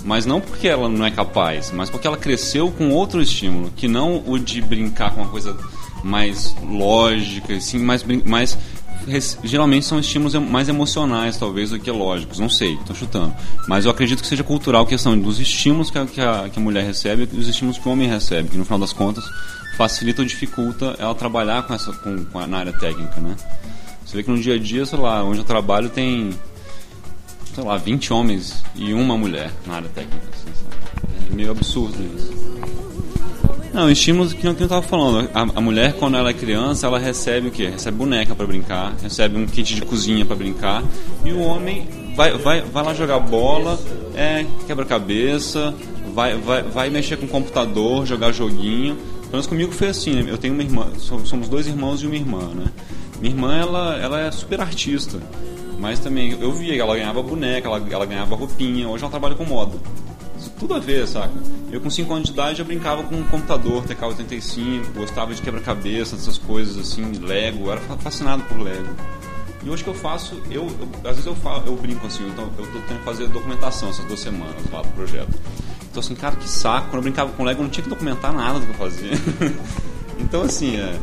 mas 0.08 0.26
não 0.26 0.40
porque 0.40 0.70
ela 0.70 0.88
não 0.88 1.06
é 1.06 1.12
capaz, 1.12 1.70
mas 1.70 1.90
porque 1.90 2.08
ela 2.08 2.16
cresceu 2.16 2.72
com 2.72 2.92
outro 2.92 3.22
estímulo, 3.22 3.70
que 3.76 3.90
não 3.90 4.24
o 4.26 4.40
de 4.40 4.62
brincar 4.62 5.14
com 5.14 5.22
uma 5.22 5.30
coisa 5.30 5.54
mais 6.04 6.56
lógica, 6.64 7.56
assim, 7.56 7.80
mais, 7.80 8.04
mais 8.26 8.58
geralmente 9.44 9.86
são 9.86 10.00
estímulos 10.00 10.34
mais 10.36 10.68
emocionais, 10.68 11.38
talvez, 11.38 11.70
do 11.70 11.80
que 11.80 11.90
lógicos. 11.90 12.40
Não 12.40 12.50
sei, 12.50 12.74
estou 12.74 12.96
chutando. 12.96 13.34
Mas 13.68 13.86
eu 13.86 13.92
acredito 13.92 14.22
que 14.22 14.28
seja 14.28 14.44
cultural 14.44 14.84
a 14.84 14.86
questão 14.86 15.18
dos 15.18 15.40
estímulos 15.40 15.90
que 15.90 15.98
a, 15.98 16.06
que 16.06 16.22
a, 16.22 16.50
que 16.50 16.60
a 16.60 16.62
mulher 16.62 16.84
recebe 16.84 17.28
e 17.32 17.38
os 17.38 17.48
estímulos 17.48 17.78
que 17.78 17.88
o 17.88 17.92
homem 17.92 18.08
recebe, 18.08 18.50
que 18.50 18.58
no 18.58 18.66
final 18.66 18.80
das 18.80 18.94
contas 18.94 19.24
facilita 19.78 20.22
ou 20.22 20.28
dificulta 20.28 20.96
ela 20.98 21.14
trabalhar 21.14 21.64
com 21.64 21.74
essa, 21.74 21.94
com, 21.94 22.26
com 22.26 22.40
a, 22.40 22.48
na 22.48 22.58
área 22.60 22.74
técnica, 22.74 23.22
né? 23.22 23.36
Você 24.06 24.18
vê 24.18 24.24
que 24.24 24.32
no 24.32 24.40
dia 24.40 24.56
a 24.56 24.60
dia, 24.60 24.86
sei 24.86 24.98
lá, 24.98 25.24
onde 25.24 25.40
eu 25.40 25.44
trabalho 25.44 25.90
tem, 25.90 26.32
sei 27.54 27.64
lá, 27.64 27.78
20 27.78 28.14
homens 28.14 28.64
e 28.74 28.94
uma 28.94 29.18
mulher 29.18 29.52
na 29.66 29.76
área 29.76 29.90
técnica. 29.90 30.28
Assim? 30.34 30.66
É 31.30 31.36
meio 31.36 31.52
absurdo 31.52 31.98
isso. 32.16 32.87
Não, 33.78 33.92
estímulos 33.92 34.34
que 34.34 34.44
não 34.44 34.56
que 34.56 34.64
eu 34.64 34.66
estava 34.66 34.82
falando. 34.82 35.30
A, 35.36 35.42
a, 35.42 35.62
mulher, 35.62 35.94
quando 35.94 36.18
ela 36.18 36.32
é 36.32 36.34
criança, 36.34 36.88
ela 36.88 36.98
recebe 36.98 37.50
o 37.50 37.52
quê? 37.52 37.68
Recebe 37.68 37.96
boneca 37.96 38.34
para 38.34 38.48
brincar, 38.48 38.96
recebe 39.04 39.38
um 39.38 39.46
kit 39.46 39.76
de 39.76 39.84
cozinha 39.84 40.26
para 40.26 40.36
brincar. 40.36 40.84
E 41.24 41.32
o 41.32 41.40
homem 41.42 41.88
vai, 42.16 42.36
vai, 42.36 42.62
vai 42.62 42.84
lá 42.84 42.96
jogar 42.96 43.20
bola, 43.20 43.80
é, 44.16 44.48
quebra-cabeça, 44.66 45.76
vai, 46.12 46.36
vai, 46.40 46.64
vai 46.64 46.90
mexer 46.90 47.18
com 47.18 47.28
o 47.28 47.30
computador, 47.30 48.04
jogar 48.08 48.32
joguinho. 48.32 48.96
Pelo 48.96 49.34
menos 49.34 49.46
comigo 49.46 49.72
foi 49.72 49.90
assim, 49.90 50.24
né? 50.24 50.26
Eu 50.28 50.40
tenho 50.40 50.56
uma 50.56 50.64
irmã, 50.64 50.88
somos 50.98 51.48
dois 51.48 51.68
irmãos 51.68 52.02
e 52.02 52.08
uma 52.08 52.16
irmã, 52.16 52.50
né? 52.56 52.66
Minha 53.22 53.36
irmã, 53.36 53.56
ela, 53.56 53.96
ela 53.98 54.20
é 54.22 54.32
super 54.32 54.60
artista. 54.60 55.20
Mas 55.80 56.00
também, 56.00 56.36
eu 56.42 56.52
via 56.52 56.74
que 56.74 56.82
ela 56.82 56.96
ganhava 56.96 57.22
boneca, 57.22 57.68
ela, 57.68 57.86
ela 57.92 58.06
ganhava 58.08 58.36
roupinha. 58.36 58.90
Hoje 58.90 59.04
ela 59.04 59.12
trabalha 59.12 59.36
com 59.36 59.46
moda. 59.46 59.78
Tudo 60.60 60.74
a 60.74 60.80
ver, 60.80 61.08
saca? 61.08 61.34
Eu 61.72 61.82
com 61.82 61.90
5 61.90 62.14
anos 62.14 62.28
de 62.28 62.34
idade 62.34 62.58
já 62.58 62.64
brincava 62.64 63.04
com 63.04 63.16
um 63.16 63.24
computador 63.24 63.84
TK-85, 63.84 64.94
gostava 64.94 65.34
de 65.34 65.42
quebra-cabeça, 65.42 66.16
dessas 66.16 66.38
coisas 66.38 66.78
assim, 66.78 67.12
Lego, 67.22 67.70
era 67.70 67.82
fascinado 68.00 68.44
por 68.44 68.60
Lego. 68.60 68.88
E 69.64 69.70
hoje 69.70 69.84
que 69.84 69.90
eu 69.90 69.94
faço, 69.94 70.42
eu, 70.50 70.68
eu 70.68 70.90
às 71.04 71.18
vezes 71.18 71.26
eu, 71.26 71.36
falo, 71.36 71.64
eu 71.66 71.76
brinco 71.76 72.06
assim, 72.08 72.24
eu 72.24 72.34
tô, 72.34 72.42
eu 72.42 72.68
tô 72.68 72.80
tendo 72.88 73.00
que 73.00 73.06
fazer 73.06 73.28
documentação 73.28 73.90
essas 73.90 74.06
duas 74.06 74.20
semanas 74.20 74.56
lá 74.72 74.82
do 74.82 74.90
projeto. 74.90 75.34
Então 75.90 76.00
assim, 76.00 76.16
cara, 76.16 76.36
que 76.36 76.48
saco, 76.48 76.88
quando 76.88 76.98
eu 76.98 77.02
brincava 77.02 77.32
com 77.32 77.44
Lego 77.44 77.60
eu 77.60 77.64
não 77.64 77.72
tinha 77.72 77.84
que 77.84 77.90
documentar 77.90 78.34
nada 78.34 78.60
do 78.60 78.66
que 78.66 78.72
eu 78.72 78.76
fazia. 78.76 79.12
então 80.20 80.42
assim, 80.42 80.78
é, 80.78 80.98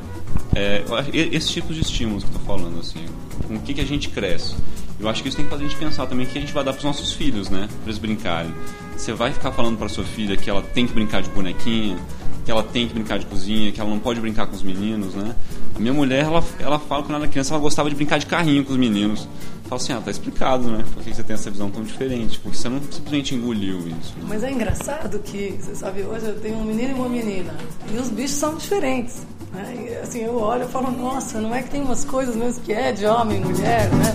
é, 0.54 0.84
esse 1.12 1.48
tipo 1.48 1.74
de 1.74 1.80
estímulos 1.80 2.24
que 2.24 2.30
eu 2.30 2.38
tô 2.38 2.46
falando, 2.46 2.78
assim, 2.78 3.04
com 3.46 3.54
o 3.54 3.60
que, 3.60 3.74
que 3.74 3.80
a 3.80 3.86
gente 3.86 4.08
cresce. 4.08 4.54
Eu 4.98 5.08
acho 5.08 5.22
que 5.22 5.28
isso 5.28 5.36
tem 5.36 5.44
que 5.44 5.50
fazer 5.50 5.64
a 5.64 5.68
gente 5.68 5.78
pensar 5.78 6.06
também 6.06 6.24
que 6.26 6.38
a 6.38 6.40
gente 6.40 6.52
vai 6.52 6.62
dar 6.62 6.72
para 6.72 6.78
os 6.78 6.84
nossos 6.84 7.12
filhos, 7.12 7.50
né? 7.50 7.68
Para 7.68 7.86
eles 7.86 7.98
brincarem. 7.98 8.54
Você 8.96 9.12
vai 9.12 9.32
ficar 9.32 9.52
falando 9.52 9.76
para 9.76 9.88
sua 9.88 10.04
filha 10.04 10.36
que 10.36 10.48
ela 10.48 10.62
tem 10.62 10.86
que 10.86 10.92
brincar 10.92 11.22
de 11.22 11.28
bonequinha, 11.30 11.98
que 12.44 12.50
ela 12.50 12.62
tem 12.62 12.86
que 12.86 12.94
brincar 12.94 13.18
de 13.18 13.26
cozinha, 13.26 13.72
que 13.72 13.80
ela 13.80 13.90
não 13.90 13.98
pode 13.98 14.20
brincar 14.20 14.46
com 14.46 14.54
os 14.54 14.62
meninos, 14.62 15.14
né? 15.14 15.34
A 15.74 15.78
minha 15.78 15.92
mulher, 15.92 16.24
ela, 16.24 16.44
ela 16.58 16.78
fala 16.78 17.02
que 17.02 17.08
quando 17.08 17.16
ela 17.16 17.24
era 17.24 17.28
criança, 17.30 17.54
ela 17.54 17.60
gostava 17.60 17.88
de 17.88 17.96
brincar 17.96 18.18
de 18.18 18.26
carrinho 18.26 18.64
com 18.64 18.72
os 18.72 18.78
meninos. 18.78 19.28
Eu 19.64 19.68
falo 19.68 19.80
assim, 19.80 19.92
ah, 19.92 20.00
tá 20.00 20.10
explicado, 20.10 20.70
né? 20.70 20.84
Por 20.94 21.02
que 21.02 21.12
você 21.12 21.22
tem 21.22 21.34
essa 21.34 21.50
visão 21.50 21.70
tão 21.70 21.82
diferente? 21.82 22.38
Porque 22.38 22.56
você 22.56 22.68
não 22.68 22.80
simplesmente 22.82 23.34
engoliu 23.34 23.78
isso. 23.80 24.14
Né? 24.16 24.24
Mas 24.28 24.42
é 24.44 24.52
engraçado 24.52 25.18
que, 25.18 25.56
você 25.58 25.74
sabe, 25.74 26.02
hoje 26.02 26.26
eu 26.26 26.38
tenho 26.40 26.58
um 26.58 26.64
menino 26.64 26.90
e 26.90 26.94
uma 26.94 27.08
menina. 27.08 27.54
E 27.92 27.96
os 27.96 28.10
bichos 28.10 28.36
são 28.36 28.54
diferentes. 28.56 29.26
Né? 29.52 29.88
E, 29.88 29.96
assim, 29.96 30.20
eu 30.20 30.36
olho 30.36 30.64
e 30.64 30.68
falo, 30.68 30.90
nossa, 30.90 31.40
não 31.40 31.54
é 31.54 31.62
que 31.62 31.70
tem 31.70 31.82
umas 31.82 32.04
coisas 32.04 32.36
mesmo 32.36 32.62
que 32.62 32.72
é 32.72 32.92
de 32.92 33.06
homem 33.06 33.38
e 33.38 33.44
mulher, 33.44 33.90
né? 33.90 34.14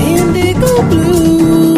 Indigo 0.00 0.82
Blue. 0.84 1.69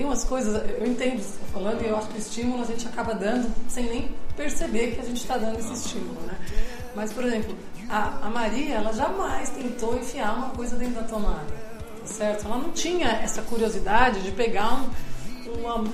Tem 0.00 0.06
umas 0.06 0.24
coisas, 0.24 0.54
eu 0.78 0.86
entendo 0.86 1.12
o 1.12 1.16
que 1.16 1.24
você 1.24 1.34
está 1.34 1.46
falando 1.52 1.82
e 1.82 1.88
eu 1.88 1.94
acho 1.94 2.08
que 2.08 2.16
o 2.16 2.18
estímulo 2.18 2.62
a 2.62 2.64
gente 2.64 2.88
acaba 2.88 3.14
dando 3.14 3.54
sem 3.68 3.84
nem 3.84 4.10
perceber 4.34 4.92
que 4.92 5.00
a 5.00 5.04
gente 5.04 5.20
está 5.20 5.36
dando 5.36 5.58
esse 5.58 5.74
estímulo, 5.74 6.18
né? 6.22 6.38
Mas, 6.96 7.12
por 7.12 7.22
exemplo, 7.22 7.54
a, 7.86 8.26
a 8.26 8.30
Maria, 8.30 8.76
ela 8.76 8.94
jamais 8.94 9.50
tentou 9.50 9.98
enfiar 9.98 10.34
uma 10.34 10.48
coisa 10.50 10.74
dentro 10.76 10.94
da 10.94 11.02
tomada, 11.02 11.44
tá 12.00 12.06
certo? 12.06 12.46
Ela 12.46 12.56
não 12.56 12.70
tinha 12.70 13.08
essa 13.08 13.42
curiosidade 13.42 14.22
de 14.22 14.32
pegar 14.32 14.72
um 14.72 14.88
uma, 15.58 15.84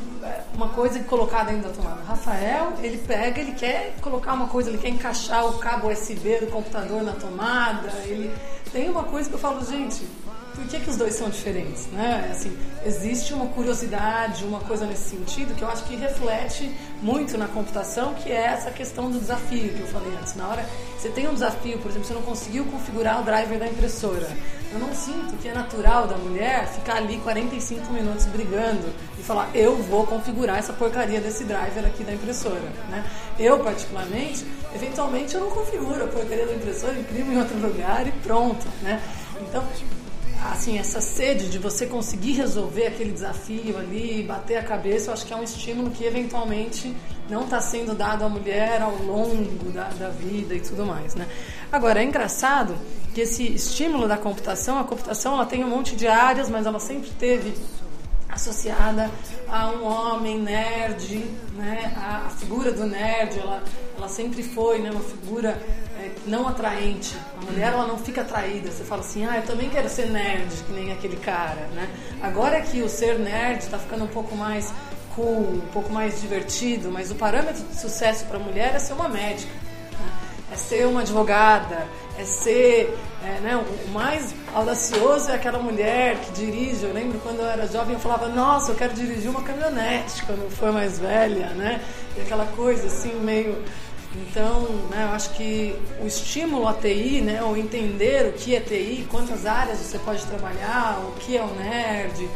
uma 0.54 0.68
coisa 0.68 0.98
e 0.98 1.04
colocar 1.04 1.44
dentro 1.44 1.68
da 1.68 1.74
tomada. 1.74 2.02
Rafael, 2.04 2.74
ele 2.82 2.98
pega, 2.98 3.40
ele 3.40 3.52
quer 3.52 3.96
colocar 4.00 4.34
uma 4.34 4.46
coisa, 4.46 4.68
ele 4.68 4.78
quer 4.78 4.90
encaixar 4.90 5.46
o 5.46 5.58
cabo 5.58 5.90
USB 5.90 6.40
do 6.40 6.46
computador 6.48 7.02
na 7.02 7.12
tomada. 7.12 7.90
Ele 8.04 8.32
tem 8.70 8.88
uma 8.88 9.02
coisa 9.02 9.28
que 9.28 9.34
eu 9.34 9.38
falo, 9.38 9.64
gente, 9.64 10.06
por 10.56 10.66
que, 10.66 10.80
que 10.80 10.88
os 10.88 10.96
dois 10.96 11.14
são 11.14 11.28
diferentes? 11.28 11.86
Né? 11.88 12.28
Assim, 12.32 12.56
existe 12.84 13.34
uma 13.34 13.46
curiosidade, 13.48 14.42
uma 14.44 14.60
coisa 14.60 14.86
nesse 14.86 15.10
sentido 15.10 15.54
que 15.54 15.62
eu 15.62 15.68
acho 15.68 15.84
que 15.84 15.94
reflete 15.94 16.74
muito 17.02 17.36
na 17.36 17.46
computação, 17.46 18.14
que 18.14 18.32
é 18.32 18.46
essa 18.46 18.70
questão 18.70 19.10
do 19.10 19.20
desafio 19.20 19.68
que 19.74 19.80
eu 19.80 19.86
falei 19.86 20.10
antes. 20.18 20.34
Na 20.34 20.48
hora 20.48 20.66
você 20.96 21.10
tem 21.10 21.28
um 21.28 21.34
desafio, 21.34 21.78
por 21.78 21.90
exemplo, 21.90 22.08
você 22.08 22.14
não 22.14 22.22
conseguiu 22.22 22.64
configurar 22.64 23.20
o 23.20 23.24
driver 23.24 23.58
da 23.58 23.66
impressora. 23.66 24.28
Eu 24.72 24.78
não 24.78 24.94
sinto 24.94 25.36
que 25.40 25.48
é 25.48 25.54
natural 25.54 26.06
da 26.06 26.16
mulher 26.16 26.66
ficar 26.68 26.96
ali 26.96 27.18
45 27.18 27.92
minutos 27.92 28.24
brigando 28.26 28.92
e 29.18 29.22
falar, 29.22 29.50
eu 29.54 29.76
vou 29.76 30.06
configurar 30.06 30.58
essa 30.58 30.72
porcaria 30.72 31.20
desse 31.20 31.44
driver 31.44 31.84
aqui 31.84 32.02
da 32.02 32.14
impressora. 32.14 32.72
Né? 32.88 33.04
Eu, 33.38 33.60
particularmente, 33.60 34.44
eventualmente 34.74 35.34
eu 35.34 35.42
não 35.42 35.50
configuro 35.50 36.02
a 36.02 36.08
porcaria 36.08 36.46
da 36.46 36.54
impressora, 36.54 36.98
imprimo 36.98 37.32
em 37.32 37.38
outro 37.38 37.58
lugar 37.58 38.06
e 38.06 38.12
pronto. 38.12 38.66
Né? 38.82 39.00
Então, 39.42 39.62
assim, 40.52 40.78
essa 40.78 41.00
sede 41.00 41.48
de 41.48 41.58
você 41.58 41.86
conseguir 41.86 42.32
resolver 42.32 42.86
aquele 42.86 43.12
desafio 43.12 43.78
ali, 43.78 44.22
bater 44.22 44.56
a 44.56 44.62
cabeça, 44.62 45.10
eu 45.10 45.14
acho 45.14 45.26
que 45.26 45.32
é 45.32 45.36
um 45.36 45.42
estímulo 45.42 45.90
que 45.90 46.04
eventualmente 46.04 46.94
não 47.28 47.44
está 47.44 47.60
sendo 47.60 47.94
dado 47.94 48.24
à 48.24 48.28
mulher 48.28 48.82
ao 48.82 48.96
longo 48.96 49.70
da, 49.70 49.88
da 49.90 50.08
vida 50.10 50.54
e 50.54 50.60
tudo 50.60 50.86
mais, 50.86 51.14
né? 51.14 51.26
Agora, 51.70 52.00
é 52.00 52.04
engraçado 52.04 52.76
que 53.14 53.20
esse 53.20 53.44
estímulo 53.44 54.06
da 54.06 54.16
computação, 54.16 54.78
a 54.78 54.84
computação 54.84 55.34
ela 55.34 55.46
tem 55.46 55.64
um 55.64 55.68
monte 55.68 55.96
de 55.96 56.06
áreas, 56.06 56.48
mas 56.48 56.66
ela 56.66 56.78
sempre 56.78 57.10
teve 57.10 57.54
associada 58.28 59.10
a 59.48 59.70
um 59.70 59.84
homem 59.84 60.38
nerd, 60.40 61.24
né? 61.54 61.92
A, 61.96 62.26
a 62.26 62.30
figura 62.30 62.70
do 62.70 62.86
nerd, 62.86 63.38
ela, 63.38 63.62
ela 63.96 64.08
sempre 64.08 64.42
foi, 64.42 64.80
né? 64.80 64.90
Uma 64.90 65.00
figura 65.00 65.60
não 66.26 66.48
atraente. 66.48 67.16
A 67.40 67.50
mulher 67.50 67.72
ela 67.72 67.86
não 67.86 67.98
fica 67.98 68.22
atraída. 68.22 68.70
Você 68.70 68.84
fala 68.84 69.00
assim, 69.00 69.24
ah, 69.26 69.36
eu 69.36 69.42
também 69.44 69.70
quero 69.70 69.88
ser 69.88 70.06
nerd, 70.10 70.52
que 70.66 70.72
nem 70.72 70.92
aquele 70.92 71.16
cara, 71.16 71.68
né? 71.74 71.88
Agora 72.20 72.60
que 72.60 72.82
o 72.82 72.88
ser 72.88 73.18
nerd 73.18 73.60
está 73.60 73.78
ficando 73.78 74.04
um 74.04 74.08
pouco 74.08 74.34
mais 74.34 74.72
cool, 75.14 75.54
um 75.54 75.68
pouco 75.72 75.92
mais 75.92 76.20
divertido, 76.20 76.90
mas 76.90 77.10
o 77.10 77.14
parâmetro 77.14 77.62
de 77.64 77.76
sucesso 77.76 78.26
para 78.26 78.36
a 78.36 78.40
mulher 78.40 78.74
é 78.74 78.78
ser 78.78 78.92
uma 78.92 79.08
médica, 79.08 79.52
né? 79.52 80.12
é 80.52 80.56
ser 80.56 80.86
uma 80.86 81.00
advogada, 81.00 81.86
é 82.18 82.24
ser 82.24 82.94
é, 83.26 83.40
né, 83.40 83.56
o 83.56 83.90
mais 83.90 84.34
audacioso 84.54 85.30
é 85.30 85.34
aquela 85.34 85.58
mulher 85.58 86.16
que 86.20 86.32
dirige. 86.32 86.84
Eu 86.84 86.92
lembro 86.92 87.18
quando 87.18 87.40
eu 87.40 87.46
era 87.46 87.66
jovem, 87.66 87.94
eu 87.94 88.00
falava, 88.00 88.28
nossa, 88.28 88.70
eu 88.70 88.76
quero 88.76 88.94
dirigir 88.94 89.28
uma 89.28 89.42
caminhonete 89.42 90.22
quando 90.24 90.42
eu 90.42 90.50
for 90.50 90.72
mais 90.72 90.98
velha, 90.98 91.48
né? 91.50 91.82
E 92.16 92.20
aquela 92.20 92.46
coisa 92.46 92.86
assim, 92.86 93.14
meio 93.20 93.64
então, 94.22 94.62
né, 94.90 95.04
eu 95.08 95.14
acho 95.14 95.30
que 95.30 95.74
o 96.00 96.06
estímulo 96.06 96.66
à 96.66 96.74
TI, 96.74 97.20
né, 97.20 97.42
ou 97.42 97.56
entender 97.56 98.28
o 98.28 98.32
que 98.32 98.54
é 98.54 98.60
TI, 98.60 99.06
quantas 99.10 99.44
áreas 99.44 99.78
você 99.78 99.98
pode 99.98 100.24
trabalhar, 100.26 101.00
o 101.08 101.12
que 101.20 101.36
é 101.36 101.42
o 101.42 101.54
nerd 101.54 102.28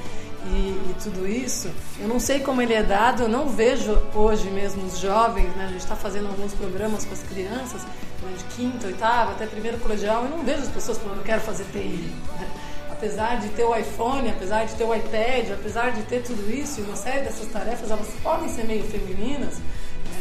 e, 0.47 0.49
e, 0.49 0.97
tudo 1.03 1.27
isso, 1.27 1.71
eu 1.99 2.09
não 2.09 2.19
sei 2.19 2.41
como 2.41 2.63
ele 2.63 2.73
é 2.73 2.83
dado, 2.83 3.25
eu 3.25 3.29
não 3.29 3.49
vejo 3.49 3.93
hoje 4.15 4.49
mesmo 4.51 4.85
os 4.87 4.99
jovens, 4.99 5.49
né, 5.57 5.65
a 5.65 5.69
gente 5.69 5.81
está 5.81 5.97
fazendo 5.97 6.29
alguns 6.29 6.55
programas 6.55 7.05
com 7.05 7.13
as 7.13 7.23
crianças, 7.23 7.83
né, 7.83 8.35
de 8.37 8.45
quinta, 8.57 8.87
oitava, 8.87 9.33
até 9.33 9.47
primeiro 9.47 9.79
colegial, 9.79 10.25
eu 10.25 10.31
não 10.31 10.43
vejo 10.43 10.63
as 10.63 10.69
pessoas 10.69 10.99
falando, 10.99 11.19
eu 11.19 11.25
quero 11.25 11.41
fazer 11.41 11.65
TI. 11.73 12.13
Apesar 12.91 13.41
de 13.41 13.49
ter 13.51 13.65
o 13.65 13.75
iPhone, 13.75 14.29
apesar 14.29 14.67
de 14.67 14.75
ter 14.75 14.85
o 14.85 14.95
iPad, 14.95 15.53
apesar 15.55 15.91
de 15.91 16.03
ter 16.03 16.23
tudo 16.23 16.51
isso, 16.51 16.81
e 16.81 16.83
uma 16.83 16.95
série 16.95 17.21
dessas 17.21 17.47
tarefas, 17.47 17.91
elas 17.91 18.07
podem 18.23 18.47
ser 18.51 18.65
meio 18.65 18.85
femininas, 18.85 19.55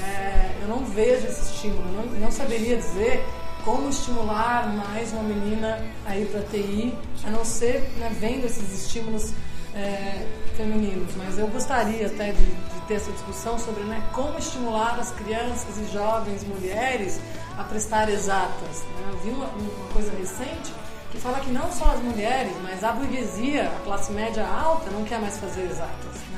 é, 0.03 0.55
eu 0.61 0.67
não 0.67 0.85
vejo 0.85 1.27
esse 1.27 1.53
estímulo, 1.53 1.83
não, 1.91 2.05
não 2.19 2.31
saberia 2.31 2.77
dizer 2.77 3.23
como 3.63 3.89
estimular 3.89 4.67
mais 4.67 5.11
uma 5.11 5.23
menina 5.23 5.83
a 6.05 6.17
ir 6.17 6.27
para 6.27 6.41
TI, 6.41 6.97
a 7.25 7.29
não 7.29 7.43
ser 7.43 7.81
né, 7.97 8.09
vendo 8.19 8.45
esses 8.45 8.85
estímulos 8.85 9.33
é, 9.75 10.25
femininos. 10.55 11.13
Mas 11.17 11.37
eu 11.37 11.47
gostaria 11.47 12.07
até 12.07 12.31
de, 12.31 12.45
de, 12.45 12.81
ter 12.87 12.95
essa 12.95 13.11
discussão 13.11 13.59
sobre 13.59 13.83
né, 13.83 14.01
como 14.13 14.37
estimular 14.39 14.97
as 14.99 15.11
crianças 15.11 15.77
e 15.77 15.91
jovens 15.91 16.43
mulheres 16.43 17.19
a 17.57 17.63
prestar 17.63 18.09
exatas. 18.09 18.83
Né? 18.83 19.11
Eu 19.11 19.17
vi 19.19 19.29
uma, 19.29 19.45
uma 19.45 19.93
coisa 19.93 20.11
recente 20.17 20.73
que 21.11 21.17
fala 21.17 21.39
que 21.39 21.51
não 21.51 21.71
só 21.71 21.91
as 21.91 22.01
mulheres, 22.01 22.53
mas 22.63 22.83
a 22.83 22.91
burguesia, 22.91 23.63
a 23.63 23.83
classe 23.83 24.11
média 24.11 24.47
alta, 24.47 24.89
não 24.91 25.03
quer 25.03 25.19
mais 25.19 25.37
fazer 25.37 25.63
exatas 25.63 26.28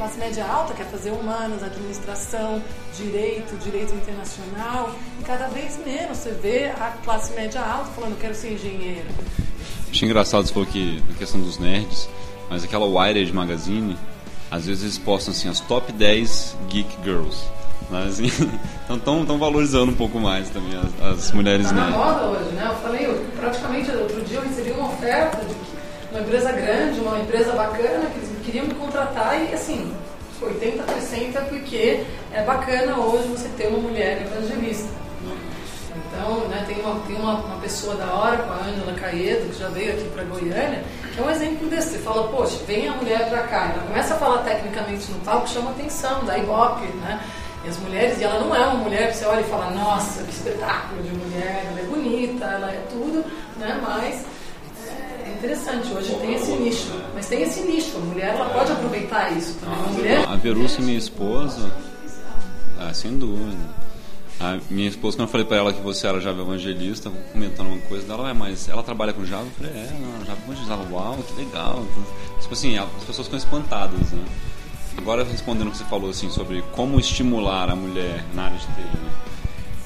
classe 0.00 0.18
média 0.18 0.46
alta 0.46 0.72
quer 0.72 0.86
fazer 0.86 1.10
humanas, 1.10 1.62
administração, 1.62 2.62
direito, 2.96 3.54
direito 3.62 3.94
internacional, 3.94 4.94
e 5.20 5.24
cada 5.24 5.46
vez 5.48 5.78
menos 5.84 6.16
você 6.16 6.30
vê 6.30 6.70
a 6.70 6.94
classe 7.04 7.34
média 7.34 7.60
alta 7.60 7.90
falando 7.90 8.18
quero 8.18 8.34
ser 8.34 8.54
engenheiro. 8.54 9.06
Achei 9.90 10.08
engraçado 10.08 10.46
você 10.46 10.54
falou 10.54 10.66
que 10.66 11.02
a 11.14 11.18
questão 11.18 11.38
dos 11.38 11.58
nerds, 11.58 12.08
mas 12.48 12.64
aquela 12.64 12.86
Wired 12.86 13.30
Magazine, 13.30 13.94
às 14.50 14.64
vezes 14.64 14.84
eles 14.84 14.98
postam 14.98 15.34
assim 15.34 15.50
as 15.50 15.60
top 15.60 15.92
10 15.92 16.56
geek 16.70 16.96
girls. 17.04 17.44
Mas 17.90 18.14
assim, 18.14 18.26
estão 18.88 19.26
tão 19.26 19.38
valorizando 19.38 19.92
um 19.92 19.96
pouco 19.96 20.18
mais 20.18 20.48
também 20.48 20.78
as, 20.78 21.18
as 21.18 21.32
mulheres 21.32 21.66
tá 21.66 21.74
nerds. 21.74 21.90
na 21.90 21.98
moda 21.98 22.24
hoje, 22.28 22.50
né? 22.52 22.66
Eu 22.70 22.76
falei, 22.76 23.04
eu, 23.04 23.26
praticamente 23.38 23.90
outro 23.90 24.22
dia 24.22 24.38
eu 24.38 24.44
recebi 24.44 24.70
uma 24.70 24.88
oferta 24.88 25.44
de 25.44 25.54
uma 26.10 26.22
empresa 26.22 26.52
grande, 26.52 27.00
uma 27.00 27.20
empresa 27.20 27.52
bacana, 27.52 28.06
que 28.06 28.18
eles 28.18 28.29
queriam 28.50 28.66
me 28.66 28.74
contratar 28.74 29.40
e 29.40 29.54
assim, 29.54 29.94
80-60 30.42 31.48
porque 31.48 32.04
é 32.32 32.42
bacana 32.42 32.98
hoje 32.98 33.28
você 33.28 33.48
ter 33.56 33.68
uma 33.68 33.78
mulher 33.78 34.22
evangelista. 34.22 34.88
Então, 36.12 36.48
né, 36.48 36.64
tem, 36.66 36.80
uma, 36.80 37.00
tem 37.06 37.16
uma, 37.16 37.34
uma 37.34 37.56
pessoa 37.60 37.94
da 37.94 38.12
hora, 38.12 38.38
com 38.38 38.52
a 38.52 38.56
Ângela 38.56 38.92
Caedo, 38.94 39.48
que 39.48 39.58
já 39.58 39.68
veio 39.68 39.92
aqui 39.92 40.08
para 40.10 40.24
Goiânia, 40.24 40.82
que 41.14 41.20
é 41.20 41.22
um 41.22 41.30
exemplo 41.30 41.68
desse. 41.68 41.90
Você 41.90 41.98
fala, 41.98 42.28
poxa, 42.28 42.58
vem 42.66 42.88
a 42.88 42.92
mulher 42.92 43.28
para 43.28 43.42
cá. 43.44 43.72
Ela 43.72 43.86
começa 43.86 44.14
a 44.14 44.18
falar 44.18 44.38
tecnicamente 44.38 45.10
no 45.12 45.20
palco, 45.20 45.48
chama 45.48 45.70
atenção, 45.70 46.24
dá 46.24 46.36
ibope, 46.36 46.86
né? 46.98 47.20
E 47.64 47.68
as 47.68 47.76
mulheres, 47.78 48.20
e 48.20 48.24
ela 48.24 48.40
não 48.40 48.54
é 48.54 48.60
uma 48.60 48.74
mulher 48.74 49.12
você 49.12 49.24
olha 49.24 49.40
e 49.40 49.44
fala, 49.44 49.70
nossa, 49.70 50.22
que 50.24 50.30
espetáculo 50.30 51.02
de 51.02 51.10
mulher, 51.10 51.66
ela 51.70 51.80
é 51.80 51.84
bonita, 51.84 52.44
ela 52.44 52.70
é 52.70 52.82
tudo, 52.90 53.24
né? 53.58 53.80
Mas 53.82 54.24
é 54.24 54.24
interessante, 55.40 55.92
hoje 55.92 56.14
tem 56.16 56.34
esse 56.34 56.52
nicho. 56.52 56.92
Mas 57.14 57.26
tem 57.26 57.42
esse 57.42 57.62
nicho, 57.62 57.96
a 57.96 58.00
mulher 58.00 58.34
ela 58.34 58.50
pode 58.50 58.70
aproveitar 58.70 59.36
isso 59.36 59.54
também. 59.54 59.94
Mulher... 59.94 60.28
A 60.28 60.36
Verúcia, 60.36 60.82
minha 60.82 60.98
esposa, 60.98 61.72
ah, 62.78 62.92
sem 62.92 63.18
dúvida. 63.18 63.80
A 64.38 64.58
minha 64.70 64.88
esposa, 64.88 65.16
quando 65.16 65.28
eu 65.28 65.32
falei 65.32 65.46
pra 65.46 65.56
ela 65.56 65.72
que 65.72 65.80
você 65.80 66.06
era 66.06 66.20
Java 66.20 66.42
evangelista, 66.42 67.10
comentando 67.32 67.68
uma 67.68 67.80
coisa 67.82 68.06
dela, 68.06 68.30
é, 68.30 68.32
mas 68.32 68.68
ela 68.68 68.82
trabalha 68.82 69.12
com 69.12 69.24
Java? 69.24 69.44
Eu 69.44 69.50
falei, 69.50 69.72
é, 69.72 69.90
não, 70.00 70.24
Java 70.24 70.38
evangelista. 70.44 70.78
Uau, 70.90 71.18
que 71.26 71.42
legal. 71.42 71.84
Tipo 72.40 72.54
assim, 72.54 72.78
as 72.78 73.04
pessoas 73.04 73.26
ficam 73.26 73.38
espantadas, 73.38 74.12
né? 74.12 74.24
Agora 74.96 75.24
respondendo 75.24 75.68
o 75.68 75.70
que 75.70 75.78
você 75.78 75.84
falou 75.84 76.10
assim 76.10 76.30
sobre 76.30 76.62
como 76.72 76.98
estimular 76.98 77.70
a 77.70 77.76
mulher 77.76 78.24
na 78.34 78.44
área 78.44 78.58
de 78.58 78.66
TI, 78.66 78.80
né? 78.80 79.12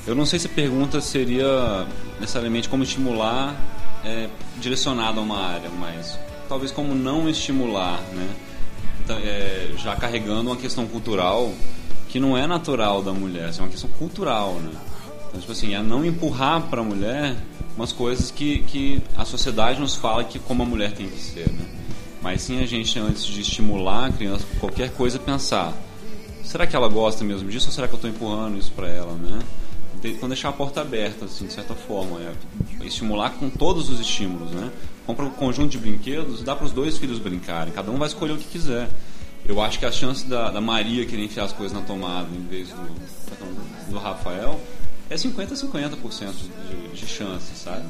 Eu 0.07 0.15
não 0.15 0.27
sei 0.27 0.39
se 0.39 0.47
a 0.47 0.51
pergunta 0.51 1.01
seria 1.01 1.87
necessariamente 2.21 2.69
como 2.69 2.83
estimular 2.83 3.57
é, 4.05 4.29
direcionado 4.59 5.21
a 5.21 5.23
uma 5.23 5.39
área, 5.39 5.71
mas 5.71 6.19
talvez 6.49 6.71
como 6.71 6.95
não 6.95 7.29
estimular, 7.29 8.01
né? 8.13 8.29
Então, 9.03 9.19
é, 9.19 9.73
já 9.77 9.95
carregando 9.97 10.51
uma 10.51 10.57
questão 10.57 10.87
cultural 10.87 11.53
que 12.09 12.21
não 12.21 12.37
é 12.37 12.47
natural 12.47 13.03
da 13.03 13.13
mulher, 13.13 13.49
assim, 13.49 13.61
é 13.61 13.63
uma 13.65 13.71
questão 13.71 13.91
cultural, 13.99 14.55
né? 14.55 14.73
Então, 15.29 15.41
tipo 15.41 15.53
assim, 15.53 15.75
é 15.75 15.83
não 15.83 16.05
empurrar 16.05 16.63
para 16.63 16.81
a 16.81 16.85
mulher 16.85 17.37
umas 17.77 17.93
coisas 17.93 18.31
que, 18.31 18.61
que 18.61 19.03
a 19.17 19.25
sociedade 19.25 19.81
nos 19.81 19.97
fala 19.97 20.23
que 20.25 20.39
como 20.39 20.63
a 20.63 20.67
mulher 20.67 20.93
tem 20.93 21.09
que 21.09 21.21
ser, 21.21 21.51
né? 21.51 21.67
Mas 22.23 22.43
sim 22.43 22.63
a 22.63 22.67
gente, 22.67 22.99
antes 22.99 23.27
de 23.27 23.41
estimular 23.41 24.07
a 24.07 24.13
criança 24.13 24.47
qualquer 24.59 24.91
coisa, 24.93 25.19
pensar: 25.19 25.75
será 26.43 26.67
que 26.67 26.75
ela 26.75 26.89
gosta 26.89 27.23
mesmo 27.25 27.51
disso 27.51 27.67
ou 27.67 27.73
será 27.73 27.87
que 27.87 27.95
eu 27.95 27.99
estou 27.99 28.09
empurrando 28.09 28.59
isso 28.59 28.73
para 28.73 28.89
ela, 28.89 29.13
né? 29.13 29.41
Então 30.03 30.29
deixar 30.29 30.51
a 30.51 30.53
porta 30.53 30.81
aberta, 30.81 31.25
assim, 31.25 31.47
de 31.47 31.53
certa 31.53 31.75
forma, 31.75 32.21
é 32.21 32.87
estimular 32.87 33.31
com 33.31 33.49
todos 33.49 33.89
os 33.89 34.01
estímulos, 34.01 34.51
né? 34.51 34.71
Compra 35.07 35.25
um 35.25 35.31
conjunto 35.31 35.71
de 35.71 35.79
brinquedos, 35.79 36.43
dá 36.43 36.57
para 36.57 36.67
os 36.67 36.73
dois 36.73 36.99
filhos 36.99 37.19
brincarem, 37.19 37.73
cada 37.73 37.91
um 37.91 37.99
vai 37.99 38.09
escolher 38.09 38.33
o 38.33 38.39
que 38.39 38.45
quiser. 38.45 38.89
Eu 39.47 39.61
acho 39.61 39.79
que 39.79 39.85
a 39.85 39.93
chance 39.93 40.27
da, 40.27 40.51
da 40.51 40.61
Maria 40.61 41.05
querer 41.05 41.25
enfiar 41.25 41.45
as 41.45 41.53
coisas 41.53 41.77
na 41.77 41.85
tomada 41.85 42.29
em 42.35 42.47
vez 42.47 42.71
do, 42.71 43.91
do 43.91 43.99
Rafael 43.99 44.59
é 45.11 45.17
50-50% 45.17 46.33
de, 46.69 47.01
de 47.01 47.07
chance, 47.07 47.55
sabe? 47.55 47.85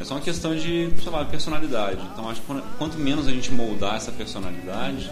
É 0.00 0.04
só 0.04 0.14
uma 0.14 0.20
questão 0.20 0.56
de, 0.56 0.90
sei 1.02 1.12
lá, 1.12 1.24
personalidade. 1.24 2.00
Então 2.12 2.28
acho 2.28 2.40
que 2.40 2.62
quanto 2.78 2.98
menos 2.98 3.28
a 3.28 3.30
gente 3.30 3.52
moldar 3.52 3.96
essa 3.96 4.10
personalidade, 4.10 5.10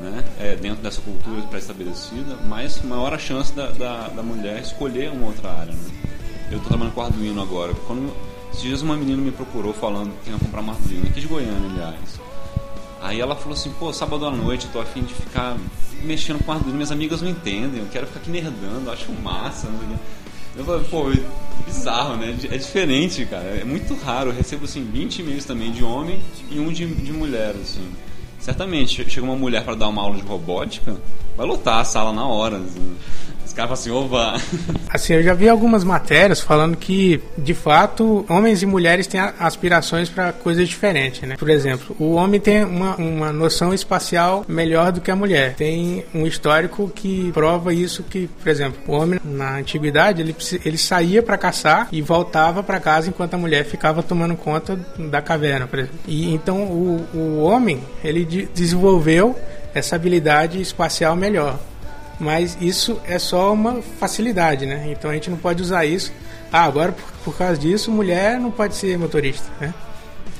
né, 0.00 0.24
é, 0.38 0.56
dentro 0.56 0.82
dessa 0.82 1.00
cultura 1.00 1.42
pré-estabelecida, 1.42 2.36
mais 2.46 2.80
maior 2.82 3.12
a 3.12 3.18
chance 3.18 3.52
da, 3.52 3.70
da, 3.70 4.08
da, 4.08 4.22
mulher 4.22 4.60
escolher 4.60 5.10
uma 5.10 5.26
outra 5.26 5.50
área. 5.50 5.72
Né? 5.72 5.90
Eu 6.50 6.56
estou 6.58 6.68
trabalhando 6.68 6.94
com 6.94 7.02
Arduino 7.02 7.42
agora. 7.42 7.74
Quando 7.86 8.14
esses 8.50 8.62
dias 8.62 8.82
uma 8.82 8.96
menina 8.96 9.20
me 9.20 9.32
procurou 9.32 9.72
falando 9.72 10.12
que 10.24 10.30
ia 10.30 10.38
comprar 10.38 10.60
uma 10.60 10.72
Arduino, 10.72 11.06
aqui 11.06 11.20
de 11.20 11.26
Goiânia, 11.26 11.70
aliás. 11.70 12.20
Aí 13.00 13.20
ela 13.20 13.36
falou 13.36 13.54
assim, 13.54 13.70
pô, 13.78 13.92
sábado 13.92 14.26
à 14.26 14.30
noite 14.30 14.66
eu 14.66 14.72
tô 14.72 14.80
afim 14.80 15.02
de 15.02 15.14
ficar 15.14 15.56
mexendo 16.02 16.42
com 16.44 16.52
Arduino, 16.52 16.74
minhas 16.74 16.92
amigas 16.92 17.20
não 17.20 17.28
entendem, 17.28 17.80
eu 17.80 17.88
quero 17.90 18.06
ficar 18.06 18.20
aqui 18.20 18.30
nerdando, 18.30 18.90
acho 18.90 19.12
massa. 19.12 19.68
Eu 20.56 20.64
falei, 20.64 20.84
pô, 20.90 21.04
bizarro, 21.64 22.16
né? 22.16 22.36
É 22.50 22.56
diferente, 22.56 23.24
cara. 23.26 23.44
É 23.44 23.64
muito 23.64 23.94
raro. 23.94 24.30
Eu 24.30 24.34
recebo 24.34 24.64
assim 24.64 24.82
20 24.84 25.20
e-mails 25.20 25.44
também 25.44 25.70
de 25.70 25.84
homem 25.84 26.20
e 26.50 26.58
um 26.58 26.72
de, 26.72 26.86
de 26.86 27.12
mulher, 27.12 27.54
assim. 27.62 27.88
Certamente, 28.38 29.08
chega 29.08 29.26
uma 29.26 29.36
mulher 29.36 29.64
para 29.64 29.74
dar 29.74 29.88
uma 29.88 30.02
aula 30.02 30.16
de 30.16 30.22
robótica, 30.22 30.96
vai 31.36 31.46
lotar 31.46 31.80
a 31.80 31.84
sala 31.84 32.12
na 32.12 32.26
hora. 32.26 32.56
Assim. 32.56 32.96
Os 33.48 33.54
caras 33.54 33.70
falam 33.70 33.72
assim, 33.72 33.90
oba. 33.90 34.40
Assim, 34.90 35.14
eu 35.14 35.22
já 35.22 35.34
vi 35.34 35.48
algumas 35.48 35.84
matérias 35.84 36.40
falando 36.40 36.76
que, 36.76 37.20
de 37.36 37.52
fato, 37.54 38.24
homens 38.28 38.62
e 38.62 38.66
mulheres 38.66 39.06
têm 39.06 39.20
aspirações 39.20 40.08
para 40.08 40.32
coisas 40.32 40.68
diferentes, 40.68 41.22
né? 41.28 41.36
Por 41.36 41.50
exemplo, 41.50 41.94
o 41.98 42.12
homem 42.14 42.40
tem 42.40 42.64
uma, 42.64 42.96
uma 42.96 43.32
noção 43.32 43.74
espacial 43.74 44.44
melhor 44.48 44.92
do 44.92 45.00
que 45.00 45.10
a 45.10 45.16
mulher. 45.16 45.54
Tem 45.54 46.04
um 46.14 46.26
histórico 46.26 46.90
que 46.94 47.30
prova 47.32 47.72
isso 47.72 48.02
que, 48.02 48.28
por 48.28 48.48
exemplo, 48.48 48.80
o 48.86 48.92
homem 48.92 49.20
na 49.24 49.56
antiguidade, 49.56 50.22
ele, 50.22 50.34
ele 50.64 50.78
saía 50.78 51.22
para 51.22 51.36
caçar 51.36 51.88
e 51.90 52.00
voltava 52.00 52.62
para 52.62 52.80
casa 52.80 53.08
enquanto 53.08 53.34
a 53.34 53.38
mulher 53.38 53.64
ficava 53.64 54.02
tomando 54.02 54.36
conta 54.36 54.78
da 54.98 55.20
caverna, 55.20 55.66
por 55.66 55.80
exemplo. 55.80 55.98
E 56.06 56.34
então 56.34 56.62
o, 56.64 57.06
o 57.14 57.40
homem, 57.40 57.82
ele 58.04 58.24
de, 58.24 58.46
desenvolveu 58.54 59.36
essa 59.74 59.96
habilidade 59.96 60.60
espacial 60.60 61.14
melhor 61.14 61.58
mas 62.18 62.56
isso 62.60 63.00
é 63.06 63.18
só 63.18 63.52
uma 63.52 63.80
facilidade, 64.00 64.66
né? 64.66 64.88
Então 64.90 65.10
a 65.10 65.14
gente 65.14 65.30
não 65.30 65.36
pode 65.36 65.62
usar 65.62 65.84
isso. 65.84 66.12
Ah, 66.52 66.64
agora 66.64 66.92
por, 66.92 67.12
por 67.24 67.36
causa 67.36 67.56
disso, 67.56 67.90
mulher 67.90 68.40
não 68.40 68.50
pode 68.50 68.74
ser 68.74 68.98
motorista, 68.98 69.46
né? 69.60 69.72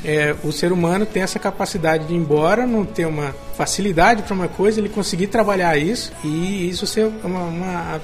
É, 0.05 0.35
o 0.45 0.53
ser 0.53 0.72
humano 0.72 1.05
tem 1.05 1.22
essa 1.22 1.39
capacidade 1.41 2.07
de, 2.07 2.14
embora 2.14 2.66
não 2.66 2.85
ter 2.85 3.05
uma 3.05 3.35
facilidade 3.57 4.22
para 4.22 4.33
uma 4.33 4.47
coisa, 4.47 4.79
ele 4.79 4.89
conseguir 4.89 5.26
trabalhar 5.26 5.76
isso 5.76 6.12
e 6.22 6.68
isso 6.68 6.87
ser 6.87 7.11
uma, 7.24 7.41
uma 7.41 8.01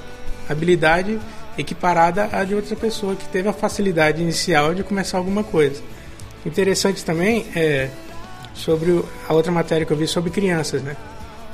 habilidade 0.49 1.17
equiparada 1.57 2.29
à 2.33 2.43
de 2.43 2.53
outra 2.53 2.75
pessoa 2.75 3.15
que 3.15 3.25
teve 3.29 3.47
a 3.47 3.53
facilidade 3.53 4.21
inicial 4.21 4.75
de 4.75 4.83
começar 4.83 5.17
alguma 5.17 5.43
coisa. 5.43 5.81
Interessante 6.45 7.03
também 7.03 7.45
é 7.55 7.89
sobre 8.53 9.01
a 9.27 9.33
outra 9.33 9.51
matéria 9.51 9.85
que 9.85 9.93
eu 9.93 9.97
vi 9.97 10.05
sobre 10.05 10.29
crianças, 10.31 10.81
né? 10.81 10.97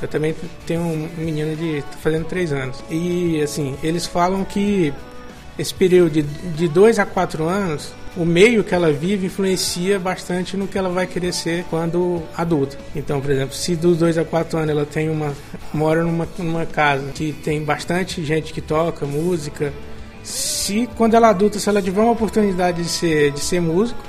Eu 0.02 0.08
também 0.08 0.36
tenho 0.66 0.82
um 0.82 1.10
menino 1.18 1.56
de 1.56 1.82
tá 1.84 1.97
fazendo 2.02 2.26
três 2.26 2.52
anos. 2.52 2.84
E 2.89 3.41
assim, 3.41 3.76
eles 3.84 4.06
falam 4.06 4.43
que 4.43 4.93
esse 5.58 5.74
período 5.74 6.22
de 6.22 6.68
2 6.68 6.97
a 6.99 7.06
4 7.06 7.43
anos, 7.47 7.93
o 8.18 8.26
meio 8.26 8.64
que 8.64 8.74
ela 8.74 8.91
vive 8.91 9.28
influencia 9.28 9.99
bastante 9.99 10.58
no 10.58 10.68
que 10.68 10.78
ela 10.78 10.89
vai 10.89 11.06
querer 11.06 11.34
ser 11.34 11.66
quando 11.70 12.22
adulta. 12.36 12.78
Então, 12.95 13.22
por 13.22 13.30
exemplo, 13.30 13.54
se 13.54 13.76
dos 13.76 13.97
2 13.97 14.18
a 14.18 14.26
4 14.26 14.58
anos 14.58 14.70
ela 14.70 14.86
tem 14.86 15.10
uma 15.10 15.34
mora 15.74 16.04
numa, 16.04 16.28
numa 16.38 16.66
casa 16.66 17.12
que 17.14 17.32
tem 17.32 17.64
bastante 17.64 18.24
gente 18.24 18.54
que 18.54 18.62
toca 18.62 19.06
música, 19.06 19.72
se 20.24 20.89
quando 20.97 21.14
ela 21.14 21.30
adulta, 21.30 21.60
se 21.60 21.70
ela 21.70 21.82
tiver 21.82 22.02
uma 22.02 22.12
oportunidade 22.12 22.82
de 22.82 22.89
ser 22.89 23.32
de 23.32 23.39
ser 23.39 23.60
músico, 23.60 23.99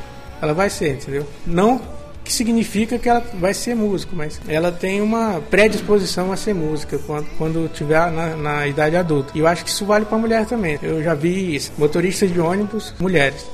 ela 0.41 0.55
vai 0.55 0.71
ser, 0.71 0.95
entendeu? 0.95 1.27
Não 1.47 1.81
que 2.25 2.33
significa 2.33 2.99
que 2.99 3.09
ela 3.09 3.21
vai 3.35 3.53
ser 3.53 3.75
músico, 3.75 4.15
mas 4.15 4.41
ela 4.47 4.71
tem 4.71 5.01
uma 5.01 5.41
predisposição 5.51 6.33
a 6.33 6.37
ser 6.37 6.55
música 6.55 6.99
quando, 6.99 7.27
quando 7.37 7.69
tiver 7.73 8.11
na, 8.11 8.37
na 8.37 8.67
idade 8.67 8.97
adulta. 8.97 9.33
E 9.35 9.41
eu 9.41 9.47
acho 9.47 9.65
que 9.65 9.71
isso 9.71 9.85
vale 9.85 10.05
para 10.05 10.19
mulher 10.19 10.47
também. 10.47 10.79
Eu 10.83 11.03
já 11.03 11.15
vi 11.15 11.61
motoristas 11.77 12.33
de 12.33 12.41
ônibus 12.41 12.95
mulheres. 13.01 13.45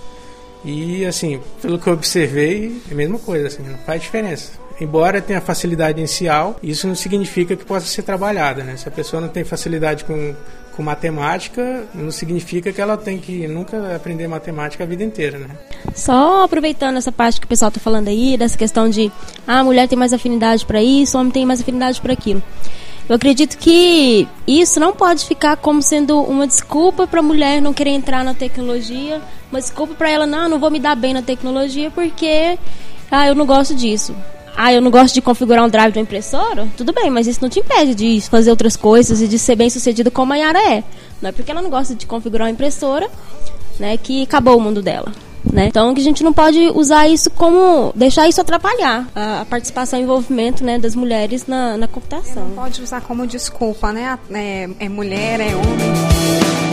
E 0.64 1.04
assim, 1.06 1.40
pelo 1.62 1.78
que 1.78 1.86
eu 1.86 1.92
observei, 1.92 2.80
é 2.90 2.92
a 2.92 2.96
mesma 2.96 3.18
coisa, 3.18 3.46
assim, 3.46 3.62
não 3.62 3.78
faz 3.78 4.02
diferença. 4.02 4.52
Embora 4.80 5.20
tenha 5.20 5.40
facilidade 5.40 5.98
inicial, 5.98 6.56
isso 6.62 6.86
não 6.86 6.94
significa 6.94 7.56
que 7.56 7.64
possa 7.64 7.86
ser 7.86 8.02
trabalhada, 8.02 8.62
né? 8.62 8.76
Se 8.76 8.88
a 8.88 8.90
pessoa 8.90 9.20
não 9.20 9.28
tem 9.28 9.44
facilidade 9.44 10.04
com 10.04 10.34
com 10.78 10.82
matemática 10.84 11.88
não 11.92 12.08
significa 12.08 12.72
que 12.72 12.80
ela 12.80 12.96
tem 12.96 13.18
que 13.18 13.48
nunca 13.48 13.96
aprender 13.96 14.28
matemática 14.28 14.84
a 14.84 14.86
vida 14.86 15.02
inteira, 15.02 15.36
né? 15.36 15.48
Só 15.92 16.44
aproveitando 16.44 16.98
essa 16.98 17.10
parte 17.10 17.40
que 17.40 17.46
o 17.46 17.48
pessoal 17.48 17.68
está 17.68 17.80
falando 17.80 18.06
aí, 18.06 18.36
dessa 18.36 18.56
questão 18.56 18.88
de 18.88 19.10
ah, 19.44 19.58
a 19.58 19.64
mulher 19.64 19.88
tem 19.88 19.98
mais 19.98 20.12
afinidade 20.12 20.64
para 20.64 20.80
isso, 20.80 21.16
o 21.16 21.20
homem 21.20 21.32
tem 21.32 21.44
mais 21.44 21.60
afinidade 21.60 22.00
para 22.00 22.12
aquilo. 22.12 22.40
Eu 23.08 23.16
acredito 23.16 23.58
que 23.58 24.28
isso 24.46 24.78
não 24.78 24.92
pode 24.92 25.26
ficar 25.26 25.56
como 25.56 25.82
sendo 25.82 26.20
uma 26.22 26.46
desculpa 26.46 27.08
para 27.08 27.18
a 27.18 27.24
mulher 27.24 27.60
não 27.60 27.74
querer 27.74 27.90
entrar 27.90 28.22
na 28.22 28.32
tecnologia, 28.32 29.20
uma 29.50 29.60
desculpa 29.60 29.94
para 29.94 30.08
ela 30.08 30.28
não, 30.28 30.48
não 30.48 30.60
vou 30.60 30.70
me 30.70 30.78
dar 30.78 30.94
bem 30.94 31.12
na 31.12 31.22
tecnologia 31.22 31.90
porque 31.90 32.56
ah, 33.10 33.26
eu 33.26 33.34
não 33.34 33.46
gosto 33.46 33.74
disso 33.74 34.14
ah, 34.60 34.72
eu 34.72 34.82
não 34.82 34.90
gosto 34.90 35.14
de 35.14 35.22
configurar 35.22 35.64
um 35.64 35.68
drive 35.68 35.92
de 35.92 36.00
uma 36.00 36.02
impressora, 36.02 36.66
tudo 36.76 36.92
bem, 36.92 37.08
mas 37.10 37.28
isso 37.28 37.38
não 37.40 37.48
te 37.48 37.60
impede 37.60 37.94
de 37.94 38.20
fazer 38.22 38.50
outras 38.50 38.74
coisas 38.74 39.22
e 39.22 39.28
de 39.28 39.38
ser 39.38 39.54
bem 39.54 39.70
sucedido 39.70 40.10
como 40.10 40.32
a 40.32 40.36
Yara 40.36 40.58
é. 40.58 40.82
Não 41.22 41.28
é 41.28 41.32
porque 41.32 41.52
ela 41.52 41.62
não 41.62 41.70
gosta 41.70 41.94
de 41.94 42.04
configurar 42.08 42.48
uma 42.48 42.50
impressora, 42.50 43.08
né, 43.78 43.96
que 43.96 44.24
acabou 44.24 44.58
o 44.58 44.60
mundo 44.60 44.82
dela. 44.82 45.12
Né? 45.44 45.68
Então 45.68 45.94
que 45.94 46.00
a 46.00 46.04
gente 46.04 46.24
não 46.24 46.32
pode 46.32 46.58
usar 46.74 47.06
isso 47.06 47.30
como 47.30 47.92
deixar 47.94 48.28
isso 48.28 48.40
atrapalhar 48.40 49.06
a, 49.14 49.42
a 49.42 49.44
participação 49.44 49.96
e 50.00 50.02
envolvimento 50.02 50.64
né, 50.64 50.76
das 50.76 50.96
mulheres 50.96 51.46
na, 51.46 51.76
na 51.76 51.86
computação. 51.86 52.48
Não 52.48 52.56
pode 52.56 52.82
usar 52.82 53.00
como 53.00 53.28
desculpa, 53.28 53.92
né? 53.92 54.18
É, 54.32 54.68
é 54.80 54.88
mulher, 54.88 55.38
é 55.38 55.54
homem. 55.54 56.67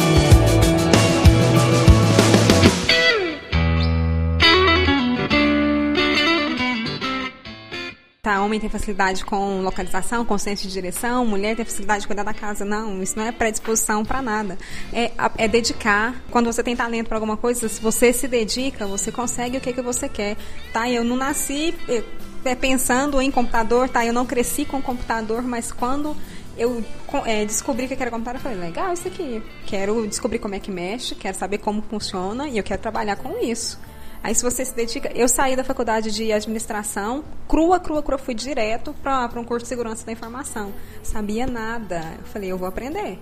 Tá, 8.26 8.41
homem 8.41 8.59
tem 8.59 8.67
facilidade 8.67 9.23
com 9.23 9.61
localização, 9.61 10.26
com 10.26 10.36
senso 10.36 10.63
de 10.63 10.73
direção, 10.73 11.23
mulher 11.28 11.55
tem 11.55 11.63
facilidade 11.63 12.01
de 12.01 12.07
cuidar 12.07 12.23
da 12.23 12.34
casa. 12.34 12.65
Não, 12.65 13.03
isso 13.03 13.15
não 13.15 13.23
é 13.23 13.32
predisposição 13.32 14.03
para 14.03 14.19
nada. 14.19 14.57
É, 14.91 15.11
é 15.38 15.47
dedicar. 15.47 16.15
Quando 16.32 16.47
você 16.47 16.63
tem 16.63 16.76
talento 16.76 17.07
para 17.07 17.17
alguma 17.17 17.38
coisa, 17.38 17.69
se 17.69 17.80
você 17.80 18.11
se 18.11 18.28
dedica, 18.28 18.88
você 18.88 19.11
consegue 19.11 19.57
o 19.57 19.61
que, 19.61 19.71
que 19.71 19.82
você 19.82 20.09
quer. 20.09 20.38
Tá? 20.73 20.89
Eu 20.89 21.03
não 21.03 21.15
nasci 21.15 21.76
eh, 21.88 22.03
eh, 22.43 22.55
pensando 22.55 23.21
em 23.21 23.30
computador, 23.30 23.89
tá? 23.89 24.03
Eu 24.03 24.13
não 24.13 24.26
cresci 24.26 24.65
com 24.65 24.82
computador, 24.82 25.43
mas 25.43 25.71
quando 25.71 26.17
eu 26.57 26.84
eh, 27.26 27.45
descobri 27.45 27.88
que 27.88 27.93
eu 27.93 27.97
quero 27.97 28.09
computador, 28.09 28.39
eu 28.39 28.43
falei, 28.43 28.57
legal 28.57 28.91
isso 28.91 29.07
aqui. 29.07 29.43
Quero 29.67 30.07
descobrir 30.07 30.39
como 30.39 30.55
é 30.55 30.59
que 30.59 30.71
mexe, 30.71 31.13
quero 31.13 31.38
saber 31.38 31.59
como 31.59 31.84
funciona 31.84 32.47
e 32.47 32.57
eu 32.57 32.63
quero 32.63 32.82
trabalhar 32.82 33.17
com 33.17 33.38
isso. 33.39 33.80
Aí 34.26 34.34
se 34.34 34.41
você 34.41 34.65
se 34.65 34.76
dedica, 34.76 35.11
eu 35.13 35.30
saí 35.30 35.55
da 35.55 35.63
faculdade 35.63 36.09
de 36.09 36.34
administração, 36.34 37.23
crua, 37.47 37.80
crua, 37.80 38.01
crua, 38.01 38.17
fui 38.17 38.34
direto 38.34 38.91
para 39.03 39.30
um 39.39 39.43
curso 39.43 39.65
de 39.65 39.69
segurança 39.69 40.03
da 40.03 40.11
informação. 40.11 40.73
Sabia 41.03 41.45
nada. 41.45 42.01
Eu 42.17 42.26
falei, 42.26 42.51
eu 42.51 42.57
vou 42.57 42.67
aprender. 42.67 43.19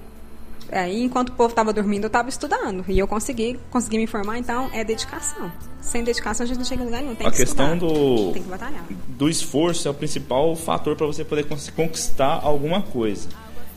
Aí, 0.72 1.04
enquanto 1.04 1.28
o 1.28 1.32
povo 1.34 1.50
estava 1.50 1.74
dormindo, 1.74 2.06
eu 2.06 2.08
estava 2.08 2.30
estudando. 2.30 2.86
E 2.88 2.98
eu 2.98 3.06
consegui, 3.06 3.60
consegui 3.70 3.98
me 3.98 4.06
informar, 4.06 4.38
então 4.38 4.70
é 4.72 4.82
dedicação. 4.86 5.52
Sem 5.82 6.06
dedicação 6.06 6.46
a 6.46 6.48
gente 6.48 6.60
não 6.60 6.64
chega 6.64 6.82
em 6.82 6.86
lugar 6.86 7.02
nenhum. 7.02 7.16
Tem 7.16 7.28
a 7.28 7.32
que 7.32 7.36
questão 7.36 7.74
estudar, 7.74 7.94
do, 7.94 8.32
Tem 8.32 8.44
que 8.44 8.50
batalhar. 8.50 8.86
do 9.06 9.28
esforço 9.28 9.86
é 9.90 9.92
o 9.92 9.94
principal 9.94 10.56
fator 10.56 10.96
para 10.96 11.06
você 11.06 11.26
poder 11.26 11.46
conquistar 11.76 12.40
alguma 12.42 12.82
coisa. 12.82 13.28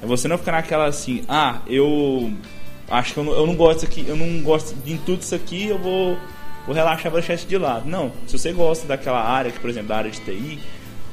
É 0.01 0.07
você 0.07 0.29
não 0.29 0.39
ficar 0.39 0.53
naquela 0.53 0.87
assim, 0.87 1.25
ah, 1.29 1.59
eu 1.67 2.33
acho 2.89 3.15
que 3.15 3.19
eu 3.19 3.25
não, 3.25 3.33
eu 3.33 3.49
não 3.49 3.57
gosto 3.57 3.85
aqui, 3.85 4.05
eu 4.07 4.15
não 4.15 4.41
gosto 4.45 4.77
de 4.77 4.97
tudo 4.99 5.23
isso 5.23 5.35
aqui, 5.35 5.67
eu 5.67 5.79
vou, 5.79 6.17
vou 6.67 6.75
relaxar, 6.75 7.11
vou 7.11 7.21
deixar 7.21 7.37
de 7.47 7.59
lado. 7.59 7.89
Não, 7.89 8.13
se 8.27 8.37
você 8.39 8.53
gosta 8.53 8.87
daquela 8.87 9.23
área, 9.23 9.51
que, 9.51 9.61
por 9.61 9.71
exemplo, 9.71 9.89
da 9.89 9.97
área 9.99 10.11
de 10.11 10.21
TI, 10.21 10.59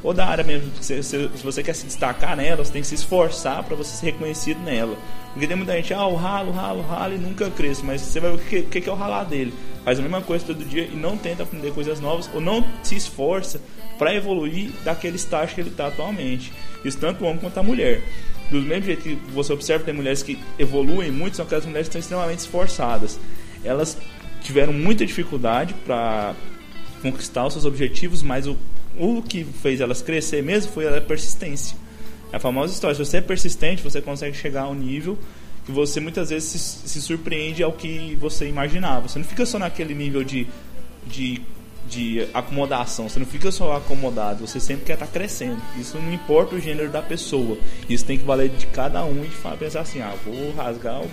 ou 0.02 0.14
da 0.14 0.26
área 0.26 0.44
mesmo, 0.44 0.70
que 0.72 0.84
você- 0.86 1.02
se, 1.02 1.30
se 1.34 1.44
você 1.44 1.64
quer 1.64 1.74
se 1.74 1.86
destacar 1.86 2.36
nela, 2.36 2.58
você 2.64 2.74
tem 2.74 2.82
que 2.82 2.88
se 2.88 2.96
esforçar 2.96 3.64
para 3.64 3.76
você 3.76 3.96
ser 3.96 4.08
reconhecido 4.08 4.60
nela. 4.62 4.98
Porque 5.32 5.48
tem 5.48 5.56
muita 5.56 5.74
gente, 5.74 5.94
ah, 5.94 6.06
o 6.06 6.16
ralo, 6.16 6.52
ralo, 6.52 6.82
ralo 6.82 7.16
e 7.16 7.18
nunca 7.18 7.50
cresce, 7.50 7.84
mas 7.86 8.02
você 8.02 8.20
vai 8.20 8.32
ver 8.32 8.36
o 8.36 8.40
que, 8.40 8.62
que 8.64 8.82
que 8.82 8.90
é 8.90 8.92
o 8.92 8.96
ralar 8.96 9.24
dele. 9.24 9.54
Faz 9.86 9.98
a 10.00 10.02
mesma 10.02 10.22
coisa 10.22 10.46
todo 10.46 10.64
dia 10.66 10.84
e 10.92 10.96
não 10.96 11.18
tenta 11.18 11.44
aprender 11.44 11.72
coisas 11.72 12.00
novas, 12.02 12.30
ou 12.34 12.42
não 12.42 12.66
se 12.84 12.96
esforça 12.96 13.62
para 13.98 14.14
evoluir 14.14 14.72
daquele 14.84 15.16
estágio 15.16 15.56
que 15.56 15.62
ele 15.62 15.70
está 15.70 15.88
atualmente. 15.88 16.52
Isso 16.84 16.98
tanto 16.98 17.24
o 17.24 17.28
homem 17.28 17.40
quanto 17.40 17.58
a 17.58 17.64
mulher. 17.64 18.02
Do 18.52 18.62
mesmo 18.62 18.86
jeito 18.86 19.02
que 19.04 19.16
você 19.32 19.54
observa, 19.54 19.86
tem 19.86 19.94
mulheres 19.94 20.22
que 20.22 20.38
evoluem 20.60 21.12
muito, 21.12 21.38
são 21.38 21.46
aquelas 21.46 21.66
mulheres 21.66 21.88
que 21.88 21.98
estão 21.98 22.00
extremamente 22.02 22.40
esforçadas. 22.40 23.18
Elas 23.64 23.98
tiveram 24.44 24.74
muita 24.74 25.06
dificuldade 25.06 25.74
para 25.86 26.36
conquistar 27.02 27.46
os 27.48 27.54
seus 27.54 27.66
objetivos, 27.66 28.22
mas 28.22 28.48
o, 28.48 28.58
o 28.98 29.22
que 29.22 29.44
fez 29.44 29.82
elas 29.82 30.02
crescer 30.02 30.44
mesmo 30.44 30.72
foi 30.72 30.88
a 30.96 31.02
persistência. 31.02 31.76
É 32.32 32.38
a 32.38 32.40
famosa 32.40 32.74
história, 32.74 32.96
se 32.96 33.04
você 33.06 33.18
é 33.18 33.22
persistente, 33.22 33.84
você 33.84 34.02
consegue 34.02 34.36
chegar 34.36 34.64
a 34.64 34.70
um 34.70 34.76
nível 34.76 35.18
que 35.66 35.72
você 35.72 36.00
muitas 36.00 36.30
vezes 36.30 36.50
se, 36.50 36.90
se 36.90 37.02
surpreende 37.02 37.64
ao 37.64 37.72
que 37.72 38.18
você 38.20 38.48
imaginava. 38.48 39.08
Você 39.08 39.18
não 39.20 39.26
fica 39.26 39.46
só 39.46 39.58
naquele 39.58 39.94
nível 39.94 40.24
de, 40.24 40.46
de, 41.08 41.42
de 41.88 42.28
acomodação, 42.34 43.08
você 43.08 43.18
não 43.20 43.26
fica 43.26 43.50
só 43.52 43.78
acomodado, 43.78 44.46
você 44.46 44.60
sempre 44.60 44.84
quer 44.86 44.94
estar 44.94 45.08
crescendo. 45.08 45.62
Isso 45.80 45.98
não 45.98 46.12
importa 46.14 46.56
o 46.56 46.60
gênero 46.60 46.90
da 46.90 47.02
pessoa. 47.02 47.58
Isso 47.88 48.04
tem 48.04 48.18
que 48.18 48.26
valer 48.26 48.50
de 48.50 48.66
cada 48.68 49.06
um 49.06 49.24
e 49.24 49.58
pensar 49.58 49.82
assim, 49.82 50.02
ah, 50.02 50.14
vou 50.26 50.52
rasgar 50.54 51.02
o- 51.02 51.10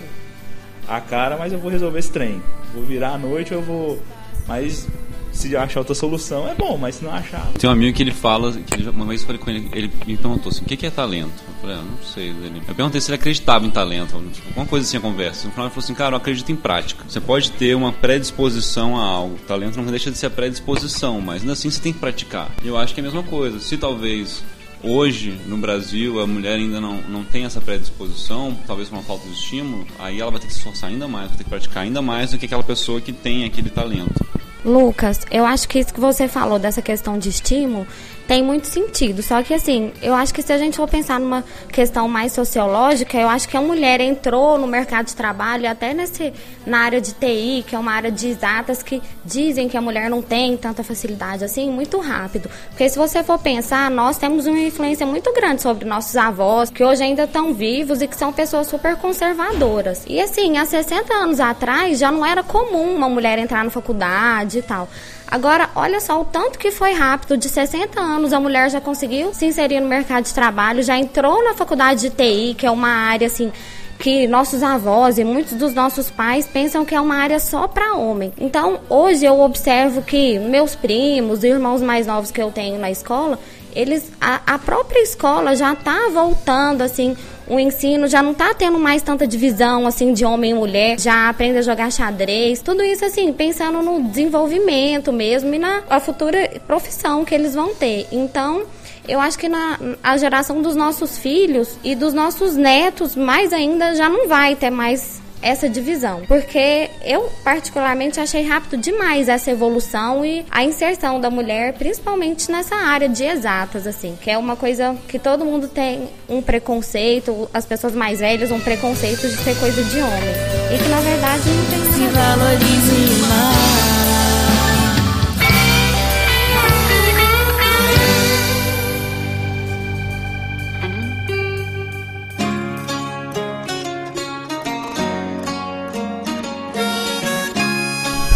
a 0.87 0.99
cara, 0.99 1.37
mas 1.37 1.53
eu 1.53 1.59
vou 1.59 1.71
resolver 1.71 1.99
esse 1.99 2.11
trem. 2.11 2.41
Vou 2.73 2.83
virar 2.83 3.13
à 3.13 3.17
noite, 3.17 3.51
eu 3.51 3.61
vou. 3.61 4.01
Mas 4.47 4.87
se 5.31 5.55
achar 5.55 5.79
outra 5.79 5.95
solução 5.95 6.47
é 6.47 6.53
bom, 6.53 6.77
mas 6.77 6.95
se 6.95 7.05
não 7.05 7.11
achar. 7.11 7.45
Tem 7.57 7.69
um 7.69 7.73
amigo 7.73 7.95
que 7.95 8.03
ele 8.03 8.11
fala, 8.11 8.51
que 8.51 8.73
ele, 8.73 8.89
uma 8.89 9.05
vez 9.05 9.21
eu 9.21 9.27
falei 9.27 9.41
com 9.41 9.49
ele, 9.49 9.69
ele 9.73 9.91
me 10.05 10.17
perguntou 10.17 10.49
assim, 10.49 10.61
o 10.63 10.65
que 10.65 10.85
é 10.85 10.89
talento? 10.89 11.31
Eu 11.47 11.53
falei, 11.61 11.75
ah, 11.77 11.83
não 11.83 11.97
sei. 12.03 12.29
Ele, 12.29 12.61
eu 12.67 12.75
perguntei 12.75 12.99
se 12.99 13.09
ele 13.09 13.15
acreditava 13.15 13.65
em 13.65 13.71
talento, 13.71 14.21
tipo, 14.31 14.47
alguma 14.49 14.65
coisa 14.65 14.85
assim 14.85 14.97
a 14.97 15.01
conversa. 15.01 15.47
No 15.47 15.53
final 15.53 15.67
ele 15.67 15.73
falou 15.73 15.83
assim, 15.83 15.93
cara, 15.93 16.13
eu 16.13 16.17
acredito 16.17 16.51
em 16.51 16.55
prática. 16.55 17.03
Você 17.07 17.21
pode 17.21 17.51
ter 17.51 17.75
uma 17.75 17.91
predisposição 17.91 18.97
a 18.97 19.03
algo. 19.03 19.37
Talento 19.47 19.77
não 19.77 19.85
deixa 19.85 20.11
de 20.11 20.17
ser 20.17 20.27
a 20.27 20.29
predisposição, 20.29 21.21
mas 21.21 21.41
ainda 21.41 21.53
assim 21.53 21.69
você 21.69 21.81
tem 21.81 21.93
que 21.93 21.99
praticar. 21.99 22.51
Eu 22.63 22.77
acho 22.77 22.93
que 22.93 22.99
é 22.99 23.03
a 23.03 23.05
mesma 23.05 23.23
coisa. 23.23 23.59
Se 23.59 23.77
talvez 23.77 24.43
hoje 24.83 25.39
no 25.45 25.57
Brasil 25.57 26.19
a 26.19 26.27
mulher 26.27 26.55
ainda 26.55 26.79
não, 26.79 27.01
não 27.01 27.23
tem 27.23 27.45
essa 27.45 27.61
predisposição, 27.61 28.57
talvez 28.65 28.89
por 28.89 28.95
uma 28.95 29.03
falta 29.03 29.27
de 29.27 29.33
estímulo, 29.33 29.85
aí 29.99 30.19
ela 30.19 30.31
vai 30.31 30.39
ter 30.39 30.47
que 30.47 30.53
se 30.53 30.59
esforçar 30.59 30.89
ainda 30.89 31.07
mais, 31.07 31.29
vai 31.29 31.37
ter 31.37 31.43
que 31.43 31.49
praticar 31.49 31.83
ainda 31.83 32.01
mais 32.01 32.31
do 32.31 32.37
que 32.37 32.45
aquela 32.45 32.63
pessoa 32.63 32.99
que 33.01 33.11
tem 33.11 33.45
aquele 33.45 33.69
talento. 33.69 34.25
Lucas, 34.63 35.21
eu 35.31 35.43
acho 35.43 35.67
que 35.67 35.79
isso 35.79 35.93
que 35.93 35.99
você 35.99 36.27
falou 36.27 36.59
dessa 36.59 36.81
questão 36.81 37.17
de 37.17 37.29
estímulo 37.29 37.87
tem 38.31 38.41
muito 38.41 38.65
sentido. 38.65 39.21
Só 39.21 39.43
que 39.43 39.53
assim, 39.53 39.91
eu 40.01 40.13
acho 40.13 40.33
que 40.33 40.41
se 40.41 40.53
a 40.53 40.57
gente 40.57 40.77
for 40.77 40.87
pensar 40.87 41.19
numa 41.19 41.43
questão 41.69 42.07
mais 42.07 42.31
sociológica, 42.31 43.17
eu 43.17 43.27
acho 43.27 43.45
que 43.49 43.57
a 43.57 43.61
mulher 43.61 43.99
entrou 43.99 44.57
no 44.57 44.65
mercado 44.67 45.07
de 45.07 45.15
trabalho 45.17 45.69
até 45.69 45.93
nesse 45.93 46.31
na 46.65 46.79
área 46.79 47.01
de 47.01 47.11
TI, 47.11 47.65
que 47.67 47.75
é 47.75 47.79
uma 47.79 47.91
área 47.91 48.09
de 48.09 48.29
exatas 48.29 48.81
que 48.81 49.01
dizem 49.25 49.67
que 49.67 49.75
a 49.75 49.81
mulher 49.81 50.09
não 50.09 50.21
tem 50.21 50.55
tanta 50.55 50.81
facilidade 50.81 51.43
assim, 51.43 51.69
muito 51.69 51.99
rápido. 51.99 52.49
Porque 52.69 52.87
se 52.87 52.97
você 52.97 53.21
for 53.21 53.37
pensar, 53.37 53.91
nós 53.91 54.17
temos 54.17 54.45
uma 54.45 54.59
influência 54.59 55.05
muito 55.05 55.33
grande 55.33 55.61
sobre 55.61 55.83
nossos 55.83 56.15
avós, 56.15 56.69
que 56.69 56.81
hoje 56.81 57.03
ainda 57.03 57.23
estão 57.23 57.53
vivos 57.53 58.01
e 58.01 58.07
que 58.07 58.15
são 58.15 58.31
pessoas 58.31 58.67
super 58.67 58.95
conservadoras. 58.95 60.05
E 60.07 60.21
assim, 60.21 60.57
há 60.57 60.65
60 60.65 61.13
anos 61.13 61.41
atrás 61.41 61.99
já 61.99 62.09
não 62.09 62.25
era 62.25 62.43
comum 62.43 62.95
uma 62.95 63.09
mulher 63.09 63.37
entrar 63.39 63.65
na 63.65 63.69
faculdade 63.69 64.59
e 64.59 64.61
tal. 64.61 64.87
Agora, 65.31 65.69
olha 65.75 66.01
só 66.01 66.19
o 66.19 66.25
tanto 66.25 66.59
que 66.59 66.71
foi 66.71 66.91
rápido. 66.91 67.37
De 67.37 67.47
60 67.47 67.99
anos, 67.99 68.33
a 68.33 68.39
mulher 68.39 68.69
já 68.69 68.81
conseguiu 68.81 69.33
se 69.33 69.45
inserir 69.45 69.79
no 69.79 69.87
mercado 69.87 70.25
de 70.25 70.33
trabalho, 70.33 70.83
já 70.83 70.97
entrou 70.97 71.41
na 71.41 71.53
faculdade 71.53 72.01
de 72.01 72.09
TI, 72.09 72.53
que 72.53 72.65
é 72.65 72.71
uma 72.71 72.89
área 72.89 73.27
assim 73.27 73.49
que 73.97 74.27
nossos 74.27 74.63
avós 74.63 75.19
e 75.19 75.23
muitos 75.23 75.53
dos 75.53 75.75
nossos 75.75 76.09
pais 76.09 76.47
pensam 76.47 76.83
que 76.83 76.95
é 76.95 76.99
uma 76.99 77.15
área 77.17 77.39
só 77.39 77.67
para 77.67 77.93
homem. 77.93 78.33
Então, 78.39 78.79
hoje 78.89 79.23
eu 79.23 79.39
observo 79.39 80.01
que 80.01 80.39
meus 80.39 80.75
primos, 80.75 81.43
irmãos 81.43 81.81
mais 81.81 82.07
novos 82.07 82.31
que 82.31 82.41
eu 82.41 82.51
tenho 82.51 82.79
na 82.79 82.89
escola, 82.89 83.37
eles 83.75 84.11
a, 84.19 84.41
a 84.45 84.59
própria 84.59 85.01
escola 85.01 85.55
já 85.55 85.73
está 85.73 86.09
voltando 86.11 86.81
assim 86.81 87.15
o 87.51 87.59
ensino 87.59 88.07
já 88.07 88.23
não 88.23 88.33
tá 88.33 88.53
tendo 88.53 88.79
mais 88.79 89.01
tanta 89.01 89.27
divisão 89.27 89.85
assim 89.85 90.13
de 90.13 90.23
homem 90.23 90.51
e 90.51 90.53
mulher, 90.53 90.97
já 90.97 91.27
aprende 91.27 91.57
a 91.57 91.61
jogar 91.61 91.91
xadrez, 91.91 92.61
tudo 92.61 92.81
isso 92.81 93.03
assim, 93.03 93.33
pensando 93.33 93.81
no 93.81 94.03
desenvolvimento 94.03 95.11
mesmo 95.11 95.53
e 95.53 95.59
na 95.59 95.81
futura 95.99 96.49
profissão 96.65 97.25
que 97.25 97.35
eles 97.35 97.53
vão 97.53 97.75
ter. 97.75 98.07
Então, 98.09 98.63
eu 99.05 99.19
acho 99.19 99.37
que 99.37 99.49
na 99.49 99.77
a 100.01 100.15
geração 100.15 100.61
dos 100.61 100.77
nossos 100.77 101.17
filhos 101.17 101.77
e 101.83 101.93
dos 101.93 102.13
nossos 102.13 102.55
netos, 102.55 103.17
mais 103.17 103.51
ainda, 103.51 103.95
já 103.95 104.07
não 104.07 104.29
vai 104.29 104.55
ter 104.55 104.69
mais 104.69 105.21
essa 105.41 105.69
divisão, 105.69 106.21
porque 106.27 106.89
eu 107.03 107.31
particularmente 107.43 108.19
achei 108.19 108.43
rápido 108.43 108.77
demais 108.77 109.27
essa 109.27 109.51
evolução 109.51 110.25
e 110.25 110.45
a 110.49 110.63
inserção 110.63 111.19
da 111.19 111.29
mulher, 111.29 111.73
principalmente 111.73 112.51
nessa 112.51 112.75
área 112.75 113.09
de 113.09 113.23
exatas, 113.23 113.87
assim, 113.87 114.17
que 114.21 114.29
é 114.29 114.37
uma 114.37 114.55
coisa 114.55 114.95
que 115.07 115.19
todo 115.19 115.45
mundo 115.45 115.67
tem 115.67 116.09
um 116.29 116.41
preconceito, 116.41 117.49
as 117.53 117.65
pessoas 117.65 117.93
mais 117.93 118.19
velhas 118.19 118.51
um 118.51 118.59
preconceito 118.59 119.21
de 119.21 119.35
ser 119.37 119.55
coisa 119.57 119.83
de 119.83 119.99
homem 119.99 120.33
e 120.73 120.77
que 120.77 120.89
na 120.89 120.99
verdade 120.99 121.49
não 121.49 121.65
tem 121.65 121.81
Se 121.91 122.07
valorize 122.07 123.27
mais. 123.27 123.90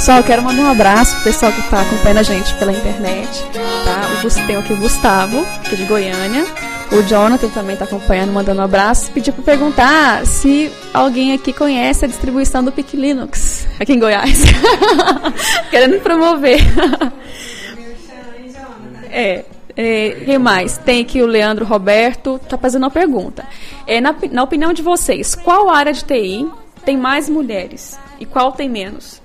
Pessoal, 0.05 0.23
quero 0.23 0.43
mandar 0.43 0.61
um 0.61 0.69
abraço 0.69 1.15
pro 1.15 1.23
pessoal 1.23 1.51
que 1.51 1.61
está 1.61 1.81
acompanhando 1.81 2.19
a 2.19 2.21
gente 2.21 2.53
pela 2.59 2.71
internet, 2.71 3.43
tá? 3.51 4.07
O 4.23 4.45
tem 4.45 4.55
aqui 4.55 4.71
o 4.71 4.77
Gustavo, 4.77 5.43
que 5.67 5.73
é 5.73 5.77
de 5.77 5.85
Goiânia. 5.85 6.45
O 6.91 7.01
Jonathan 7.01 7.49
também 7.49 7.73
está 7.73 7.85
acompanhando, 7.85 8.31
mandando 8.31 8.61
um 8.61 8.63
abraço. 8.63 9.11
Pediu 9.11 9.33
para 9.33 9.43
perguntar 9.43 10.23
se 10.27 10.71
alguém 10.93 11.33
aqui 11.33 11.51
conhece 11.51 12.05
a 12.05 12.07
distribuição 12.07 12.63
do 12.63 12.71
PIC 12.71 12.95
Linux 12.95 13.67
aqui 13.79 13.93
em 13.93 13.99
Goiás. 13.99 14.43
Querendo 15.71 15.99
promover. 16.01 16.59
é. 19.09 19.43
É, 19.75 20.21
quem 20.23 20.37
mais? 20.37 20.77
Tem 20.77 21.01
aqui 21.01 21.19
o 21.23 21.25
Leandro 21.25 21.65
Roberto, 21.65 22.39
tá 22.47 22.59
fazendo 22.59 22.83
uma 22.83 22.91
pergunta. 22.91 23.43
É, 23.87 23.99
na, 23.99 24.13
na 24.31 24.43
opinião 24.43 24.71
de 24.71 24.83
vocês, 24.83 25.33
qual 25.33 25.67
área 25.67 25.91
de 25.91 26.03
TI 26.03 26.47
tem 26.85 26.95
mais 26.95 27.27
mulheres 27.27 27.97
e 28.19 28.25
qual 28.27 28.51
tem 28.51 28.69
menos? 28.69 29.24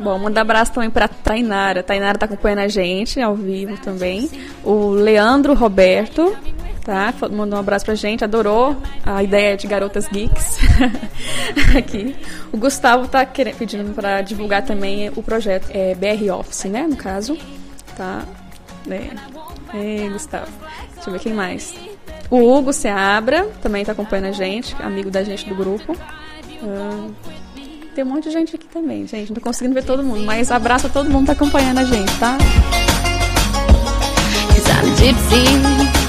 Bom, 0.00 0.18
mandar 0.18 0.40
abraço 0.40 0.72
também 0.72 0.88
pra 0.88 1.06
Tainara. 1.06 1.82
Tainara 1.82 2.16
tá 2.16 2.24
acompanhando 2.24 2.60
a 2.60 2.68
gente 2.68 3.20
ao 3.20 3.34
vivo 3.34 3.76
também. 3.76 4.30
O 4.64 4.88
Leandro 4.88 5.52
Roberto, 5.52 6.34
tá? 6.82 7.12
Mandou 7.30 7.58
um 7.58 7.60
abraço 7.60 7.84
pra 7.84 7.94
gente, 7.94 8.24
adorou 8.24 8.76
a 9.04 9.22
ideia 9.22 9.58
de 9.58 9.66
garotas 9.66 10.08
geeks 10.08 10.58
aqui. 11.76 12.16
O 12.50 12.56
Gustavo 12.56 13.08
tá 13.08 13.26
querendo, 13.26 13.56
pedindo 13.56 13.94
pra 13.94 14.22
divulgar 14.22 14.62
também 14.62 15.10
o 15.14 15.22
projeto 15.22 15.68
é, 15.70 15.94
BR 15.94 16.32
Office, 16.32 16.64
né? 16.64 16.86
No 16.88 16.96
caso, 16.96 17.36
tá? 17.94 18.22
É. 18.90 19.10
É, 19.76 20.08
Gustavo. 20.08 20.50
Deixa 20.94 21.10
eu 21.10 21.12
ver 21.12 21.20
quem 21.20 21.34
mais. 21.34 21.74
O 22.30 22.38
Hugo 22.38 22.72
Seabra 22.72 23.44
também 23.60 23.84
tá 23.84 23.92
acompanhando 23.92 24.28
a 24.28 24.32
gente, 24.32 24.74
amigo 24.80 25.10
da 25.10 25.22
gente 25.22 25.46
do 25.46 25.54
grupo. 25.54 25.94
Ah, 26.62 27.08
tem 28.00 28.06
um 28.06 28.14
monte 28.14 28.24
de 28.24 28.30
gente 28.30 28.56
aqui 28.56 28.66
também, 28.66 29.06
gente. 29.06 29.30
Não 29.30 29.40
conseguindo 29.42 29.74
ver 29.74 29.84
todo 29.84 30.02
mundo, 30.02 30.24
mas 30.24 30.50
abraço 30.50 30.86
a 30.86 30.90
todo 30.90 31.10
mundo 31.10 31.20
que 31.20 31.26
tá 31.26 31.32
acompanhando 31.32 31.78
a 31.78 31.84
gente, 31.84 32.10
tá? 32.18 32.38
Cause 34.48 34.70
I'm 34.70 34.96
gypsy. 34.96 35.99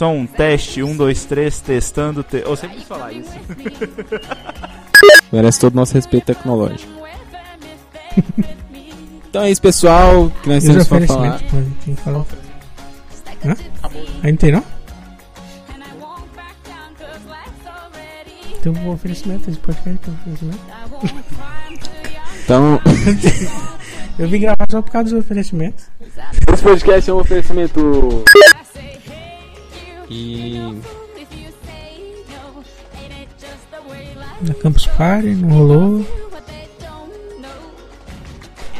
Som, 0.00 0.24
teste, 0.24 0.82
um, 0.82 0.96
dois, 0.96 1.26
três, 1.26 1.60
testando. 1.60 2.22
Te... 2.22 2.38
Eu 2.38 2.56
sempre 2.56 2.78
quis 2.78 2.88
falar 2.88 3.12
isso. 3.12 3.32
Merece 5.30 5.60
todo 5.60 5.74
o 5.74 5.76
nosso 5.76 5.92
respeito 5.92 6.24
tecnológico. 6.24 6.90
então 9.28 9.42
é 9.42 9.50
isso, 9.50 9.60
pessoal. 9.60 10.32
Que 10.42 10.48
nós 10.48 10.64
os 10.64 10.70
temos 10.70 10.88
pra 10.88 11.06
falar. 11.06 11.40
quem 11.84 11.94
falou? 11.96 12.26
Hã? 13.44 13.54
Ainda 14.22 14.38
tem 14.38 14.52
não? 14.52 14.64
Tem 18.62 18.72
um 18.72 18.90
oferecimento, 18.90 19.50
esse 19.50 19.58
podcast 19.58 19.98
tem 19.98 20.14
um 20.14 20.16
oferecimento. 20.16 20.60
Então. 22.42 22.80
Eu 24.18 24.28
vim 24.28 24.40
gravar 24.40 24.66
só 24.70 24.80
por 24.80 24.90
causa 24.90 25.10
dos 25.10 25.20
oferecimentos. 25.20 25.84
Esse 26.52 26.62
podcast 26.62 27.10
é 27.10 27.12
um 27.12 27.18
oferecimento. 27.18 28.24
E. 30.10 30.58
Na 34.42 34.54
Campus 34.54 34.86
Party, 34.86 35.28
não 35.34 35.48
rolou. 35.50 36.06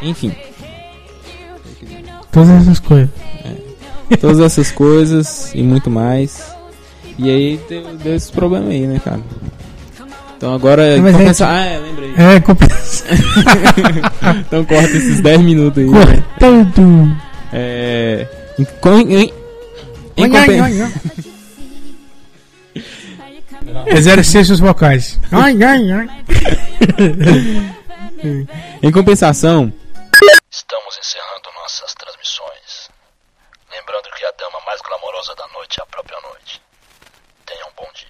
Enfim. 0.03 0.33
Todas 2.33 2.49
essas 2.62 2.78
coisas. 2.81 3.11
É. 4.11 4.16
Todas 4.16 4.41
essas 4.41 4.70
coisas 4.70 5.53
e 5.55 5.62
muito 5.62 5.91
mais. 5.91 6.55
E 7.18 7.28
aí 7.28 7.61
deu, 7.68 7.85
deu 7.97 8.14
esse 8.16 8.33
problema 8.33 8.70
aí, 8.70 8.87
né, 8.87 9.01
cara? 9.05 9.20
Então 10.37 10.55
agora. 10.55 10.97
Não, 10.97 11.03
mas 11.03 11.16
compensa... 11.16 11.45
é- 11.45 11.49
Ah, 11.49 11.66
é, 11.66 11.78
lembrei. 11.78 12.14
É, 12.16 12.41
compensa. 12.41 13.05
então 14.41 14.64
corta 14.64 14.97
esses 14.97 15.20
10 15.20 15.41
minutos 15.43 15.83
aí. 15.83 15.91
Cortando. 15.91 17.16
É. 17.53 18.26
Em, 20.27 20.31
compen- 20.31 20.62
oi, 20.62 20.83
oi, 20.83 20.83
oi. 20.83 20.93
Exercícios 23.87 24.61
vocais. 24.61 25.18
Ai, 25.33 25.62
ai, 25.62 25.93
ai. 25.93 26.09
em 28.83 28.91
compensação, 28.93 29.73
Estamos 30.51 30.99
encerrando 30.99 31.49
nossas 31.62 31.95
transmissões. 31.95 32.91
Lembrando 33.71 34.11
que 34.16 34.25
a 34.25 34.31
dama 34.33 34.59
mais 34.66 34.81
glamourosa 34.83 35.35
da 35.37 35.47
noite 35.49 35.79
é 35.81 35.83
a 35.83 35.87
própria 35.87 36.18
noite. 36.21 36.61
Tenha 37.47 37.64
um 37.66 37.71
bom 37.77 37.89
dia. 37.95 38.09